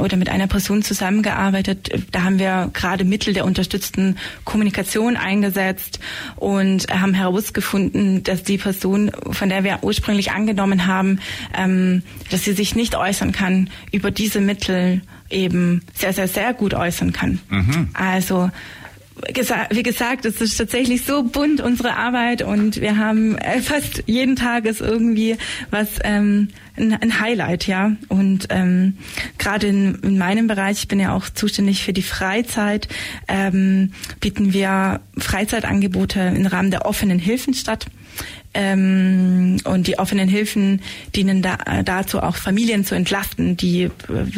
oder 0.00 0.16
mit 0.16 0.30
einer 0.30 0.46
Person 0.46 0.82
zusammengearbeitet. 0.82 1.90
Da 2.10 2.22
haben 2.22 2.38
wir 2.38 2.70
gerade 2.72 3.04
Mittel 3.04 3.34
der 3.34 3.44
unterstützten 3.44 4.16
Kommunikation 4.44 5.16
eingesetzt 5.16 6.00
und 6.36 6.86
haben 6.88 7.12
herausgefunden, 7.12 8.22
dass 8.22 8.42
die 8.42 8.56
Person, 8.56 9.12
von 9.30 9.50
der 9.50 9.62
wir 9.62 9.80
ursprünglich 9.82 10.32
angenommen 10.32 10.86
haben, 10.86 11.20
ähm, 11.54 12.02
dass 12.30 12.44
sie 12.44 12.54
sich 12.54 12.74
nicht 12.74 12.96
äußern 12.96 13.32
kann, 13.32 13.68
über 13.92 14.10
diese 14.10 14.40
Mittel 14.40 15.02
eben 15.28 15.82
sehr, 15.94 16.14
sehr, 16.14 16.28
sehr 16.28 16.54
gut 16.54 16.72
äußern 16.72 17.12
kann. 17.12 17.40
Mhm. 17.50 17.88
Also 17.92 18.50
wie 19.70 19.82
gesagt, 19.82 20.24
es 20.24 20.40
ist 20.40 20.56
tatsächlich 20.56 21.04
so 21.04 21.22
bunt 21.22 21.60
unsere 21.60 21.96
Arbeit. 21.96 22.42
Und 22.42 22.80
wir 22.80 22.96
haben 22.98 23.38
äh, 23.38 23.60
fast 23.60 24.02
jeden 24.06 24.36
Tag 24.36 24.64
ist 24.66 24.80
irgendwie 24.80 25.36
was 25.70 25.98
ähm, 26.02 26.48
ein, 26.76 26.92
ein 26.92 27.20
Highlight, 27.20 27.66
ja. 27.66 27.92
Und 28.08 28.46
ähm, 28.50 28.98
gerade 29.38 29.66
in, 29.66 29.96
in 29.96 30.18
meinem 30.18 30.46
Bereich, 30.46 30.78
ich 30.78 30.88
bin 30.88 31.00
ja 31.00 31.14
auch 31.14 31.28
zuständig 31.28 31.82
für 31.82 31.92
die 31.92 32.02
Freizeit, 32.02 32.88
ähm, 33.28 33.92
bieten 34.20 34.52
wir 34.52 35.00
Freizeitangebote 35.16 36.20
im 36.20 36.46
Rahmen 36.46 36.70
der 36.70 36.86
offenen 36.86 37.18
Hilfen 37.18 37.54
statt. 37.54 37.86
Ähm, 38.56 39.56
und 39.64 39.88
die 39.88 39.98
offenen 39.98 40.28
Hilfen 40.28 40.80
dienen 41.16 41.42
da, 41.42 41.56
dazu, 41.84 42.20
auch 42.20 42.36
Familien 42.36 42.84
zu 42.84 42.94
entlasten, 42.94 43.56
die, 43.56 43.90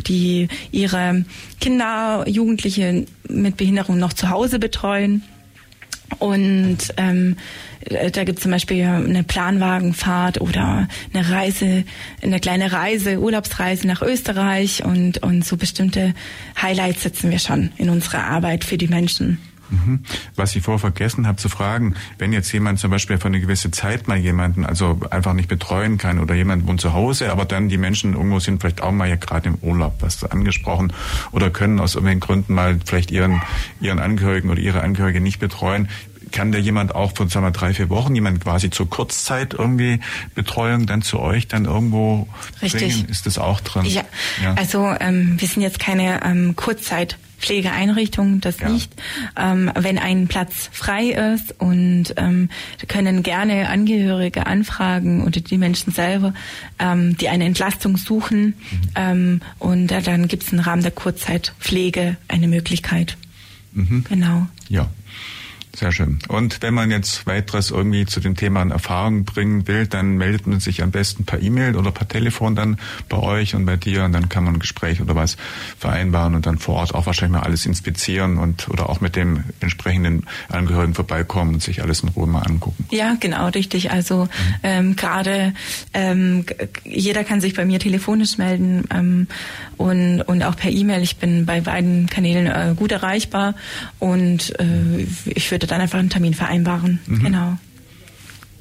die 0.07 0.49
ihre 0.73 1.25
Kinder, 1.61 2.25
Jugendliche 2.27 3.05
mit 3.29 3.59
Behinderung 3.59 3.99
noch 3.99 4.15
zu 4.15 4.31
Hause 4.31 4.59
betreuen. 4.59 5.23
Und 6.19 6.79
ähm, 6.97 7.37
da 8.13 8.25
gibt 8.25 8.39
es 8.39 8.43
zum 8.43 8.51
Beispiel 8.51 8.85
eine 8.85 9.23
Planwagenfahrt 9.23 10.41
oder 10.41 10.89
eine 11.13 11.31
Reise, 11.31 11.85
eine 12.23 12.41
kleine 12.41 12.73
Reise, 12.73 13.21
Urlaubsreise 13.21 13.87
nach 13.87 14.03
Österreich 14.03 14.85
und, 14.85 15.23
und 15.23 15.45
so 15.45 15.57
bestimmte 15.57 16.15
Highlights 16.61 17.03
setzen 17.03 17.31
wir 17.31 17.39
schon 17.39 17.71
in 17.77 17.91
unserer 17.91 18.25
Arbeit 18.25 18.65
für 18.65 18.79
die 18.79 18.89
Menschen. 18.89 19.39
Mhm. 19.71 20.01
Was 20.35 20.55
ich 20.57 20.63
vorher 20.63 20.79
vergessen 20.79 21.27
habe 21.27 21.37
zu 21.37 21.49
fragen, 21.49 21.95
wenn 22.19 22.33
jetzt 22.33 22.53
jemand 22.53 22.79
zum 22.79 22.91
Beispiel 22.91 23.19
für 23.19 23.29
eine 23.29 23.41
gewisse 23.41 23.71
Zeit 23.71 24.09
mal 24.09 24.17
jemanden 24.17 24.65
also 24.65 25.01
einfach 25.11 25.33
nicht 25.33 25.49
betreuen 25.49 25.99
kann 25.99 26.19
oder 26.19 26.35
jemand 26.35 26.67
wohnt 26.67 26.81
zu 26.81 26.93
Hause, 26.93 27.31
aber 27.31 27.45
dann 27.45 27.69
die 27.69 27.79
Menschen 27.79 28.15
irgendwo 28.15 28.39
sind 28.39 28.61
vielleicht 28.61 28.83
auch 28.83 28.93
mal 28.93 29.09
ja 29.09 29.17
gerade 29.17 29.49
im 29.49 29.55
Urlaub, 29.57 29.97
was 30.01 30.23
angesprochen, 30.25 30.93
oder 31.33 31.51
können 31.51 31.81
aus 31.81 31.95
irgendwelchen 31.95 32.21
Gründen 32.21 32.55
mal 32.55 32.79
vielleicht 32.85 33.11
ihren, 33.11 33.43
ihren 33.81 33.99
Angehörigen 33.99 34.51
oder 34.51 34.61
ihre 34.61 34.83
Angehörige 34.83 35.21
nicht 35.21 35.39
betreuen, 35.39 35.89
kann 36.33 36.53
der 36.53 36.61
jemand 36.61 36.95
auch 36.95 37.13
von 37.15 37.29
sagen 37.29 37.47
wir, 37.47 37.51
drei, 37.51 37.73
vier 37.73 37.89
Wochen, 37.89 38.15
jemand 38.15 38.43
quasi 38.43 38.71
zur 38.71 38.89
Kurzzeit 38.91 39.55
irgendwie 39.55 40.01
Betreuung 40.35 40.87
dann 40.87 41.03
zu 41.03 41.21
euch 41.21 41.49
dann 41.49 41.65
irgendwo 41.65 42.29
Richtig. 42.63 42.93
bringen? 42.93 43.09
Ist 43.09 43.27
das 43.27 43.39
auch 43.39 43.61
drin? 43.61 43.85
Ja, 43.87 44.03
ja. 44.43 44.55
also 44.55 44.93
ähm, 45.01 45.41
wir 45.41 45.49
sind 45.49 45.63
jetzt 45.63 45.79
keine 45.79 46.23
ähm, 46.25 46.57
Kurzzeit. 46.57 47.19
Pflegeeinrichtung, 47.39 48.41
das 48.41 48.61
ja. 48.61 48.69
nicht. 48.69 48.93
Ähm, 49.37 49.71
wenn 49.75 49.99
ein 49.99 50.29
Platz 50.29 50.71
frei 50.73 51.11
ist 51.35 51.55
und 51.59 52.15
ähm, 52.17 52.49
können 52.89 53.23
gerne 53.23 53.69
Angehörige 53.69 54.47
anfragen 54.47 55.25
oder 55.25 55.41
die 55.41 55.59
Menschen 55.59 55.93
selber, 55.93 56.35
ähm, 56.79 57.17
die 57.17 57.29
eine 57.29 57.45
Entlastung 57.45 57.97
suchen. 57.97 58.47
Mhm. 58.47 58.55
Ähm, 58.95 59.41
und 59.59 59.93
äh, 59.93 60.03
dann 60.03 60.29
gibt 60.29 60.45
es 60.45 60.53
im 60.53 60.61
Rahmen 60.61 60.83
der 60.83 60.93
Kurzzeitpflege 60.93 62.17
eine 62.29 62.49
Möglichkeit. 62.49 63.17
Mhm. 63.73 64.05
Genau. 64.09 64.47
Ja, 64.69 64.89
sehr 65.77 65.93
schön. 65.93 66.19
Und 66.29 66.63
wenn 66.63 66.73
man 66.73 66.91
jetzt 66.91 67.27
weiteres 67.27 67.71
irgendwie 67.71 68.07
zu 68.07 68.21
dem 68.21 68.35
Thema 68.35 68.63
in 68.63 68.71
Erfahrung 68.71 69.25
bringen 69.25 69.69
will, 69.69 69.87
dann 69.87 70.17
meldet 70.17 70.47
man 70.47 70.59
sich 70.59 70.83
am 70.83 70.91
besten 70.91 71.25
per 71.25 71.43
E-Mail 71.43 71.77
oder 71.77 71.91
per 71.91 72.09
Telefon 72.09 72.57
dann 72.57 72.79
bei 73.09 73.19
euch 73.19 73.55
und 73.55 73.67
bei 73.67 73.77
dir 73.77 74.05
und 74.05 74.13
dann 74.13 74.29
kann 74.31 74.45
man 74.45 74.55
ein 74.55 74.59
Gespräch 74.59 75.03
oder 75.03 75.15
was 75.15 75.37
vereinbaren 75.79 76.35
und 76.35 76.47
dann 76.47 76.59
vor 76.59 76.77
Ort 76.77 76.95
auch 76.95 77.05
wahrscheinlich 77.05 77.39
mal 77.39 77.45
alles 77.45 77.67
inspizieren 77.67 78.39
und 78.39 78.69
oder 78.71 78.89
auch 78.89 79.01
mit 79.01 79.17
dem 79.17 79.45
entsprechenden 79.61 80.25
Angehörigen 80.49 80.95
vorbeikommen 80.95 81.55
und 81.55 81.63
sich 81.63 81.83
alles 81.83 82.01
in 82.01 82.09
Ruhe 82.09 82.27
mal 82.27 82.43
angucken. 82.43 82.87
Ja, 82.91 83.17
genau, 83.21 83.49
richtig. 83.49 83.91
Also 83.91 84.25
mhm. 84.25 84.29
ähm, 84.63 84.97
gerade 84.97 85.53
ähm, 85.93 86.47
jeder 86.85 87.23
kann 87.25 87.41
sich 87.43 87.55
bei 87.55 87.67
mir 87.67 87.79
telefonisch 87.81 88.39
melden 88.39 88.85
ähm, 88.91 89.27
und, 89.77 90.23
und 90.23 90.43
auch 90.43 90.57
per 90.57 90.71
E-Mail. 90.71 91.03
Ich 91.03 91.17
bin 91.19 91.45
bei 91.45 91.61
beiden 91.61 92.07
Kanälen 92.07 92.47
äh, 92.47 92.75
gut 92.75 92.93
erreichbar 92.93 93.55
und 93.99 94.59
äh, 94.59 95.07
ich 95.27 95.51
würde 95.51 95.66
dann 95.67 95.81
einfach 95.81 95.99
einen 95.99 96.11
Termin 96.11 96.35
vereinbaren. 96.35 97.01
Mhm. 97.07 97.23
Genau. 97.23 97.59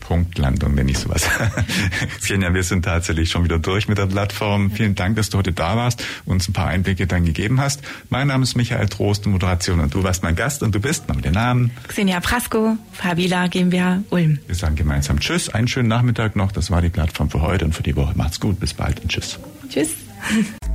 Punktlandung, 0.06 0.78
wenn 0.78 0.88
ich 0.88 0.99
sowas. 0.99 1.28
Xenia, 2.20 2.53
wir 2.53 2.62
sind 2.62 2.86
tatsächlich 2.86 3.32
schon 3.32 3.43
wieder 3.43 3.58
durch 3.58 3.88
mit 3.88 3.97
der 3.97 4.06
Plattform. 4.06 4.70
Vielen 4.70 4.93
Dank, 4.93 5.16
dass 5.16 5.32
du 5.32 5.39
heute 5.39 5.51
da 5.51 5.76
warst 5.76 6.03
und 6.26 6.34
uns 6.34 6.47
ein 6.47 6.53
paar 6.53 6.68
Einblicke 6.68 7.08
dann 7.08 7.26
gegeben 7.26 7.60
hast. 7.60 7.82
Mein 8.10 8.28
Name 8.28 8.43
ist 8.43 8.56
Michael 8.56 8.88
Trost, 8.88 9.26
Moderation 9.26 9.80
und 9.80 9.93
du 9.95 10.03
warst 10.03 10.22
mein 10.22 10.36
Gast 10.36 10.62
und 10.62 10.76
du 10.76 10.80
bist, 10.80 11.08
mal 11.08 11.20
den 11.20 11.34
Namen. 11.34 11.72
Xenia 11.88 12.20
Prasco, 12.20 12.78
Fabila 12.91 13.47
GmbH, 13.47 14.03
Ulm. 14.12 14.38
Wir 14.45 14.56
sagen 14.56 14.76
gemeinsam 14.76 15.20
Tschüss, 15.20 15.49
einen 15.49 15.68
schönen 15.68 15.89
Nachmittag 15.89 16.36
noch. 16.36 16.51
Das 16.51 16.70
war 16.70 16.84
die 16.84 16.89
Plattform 16.89 17.32
für 17.32 17.41
heute 17.41 17.66
und 17.66 17.74
für 17.74 17.84
die 17.84 17.95
Woche. 17.95 18.14
Macht's 18.16 18.39
gut, 18.39 18.60
bis 18.60 18.76
bald 18.76 18.99
und 18.99 19.10
Tschüss. 19.10 19.39
Tschüss. 19.70 19.89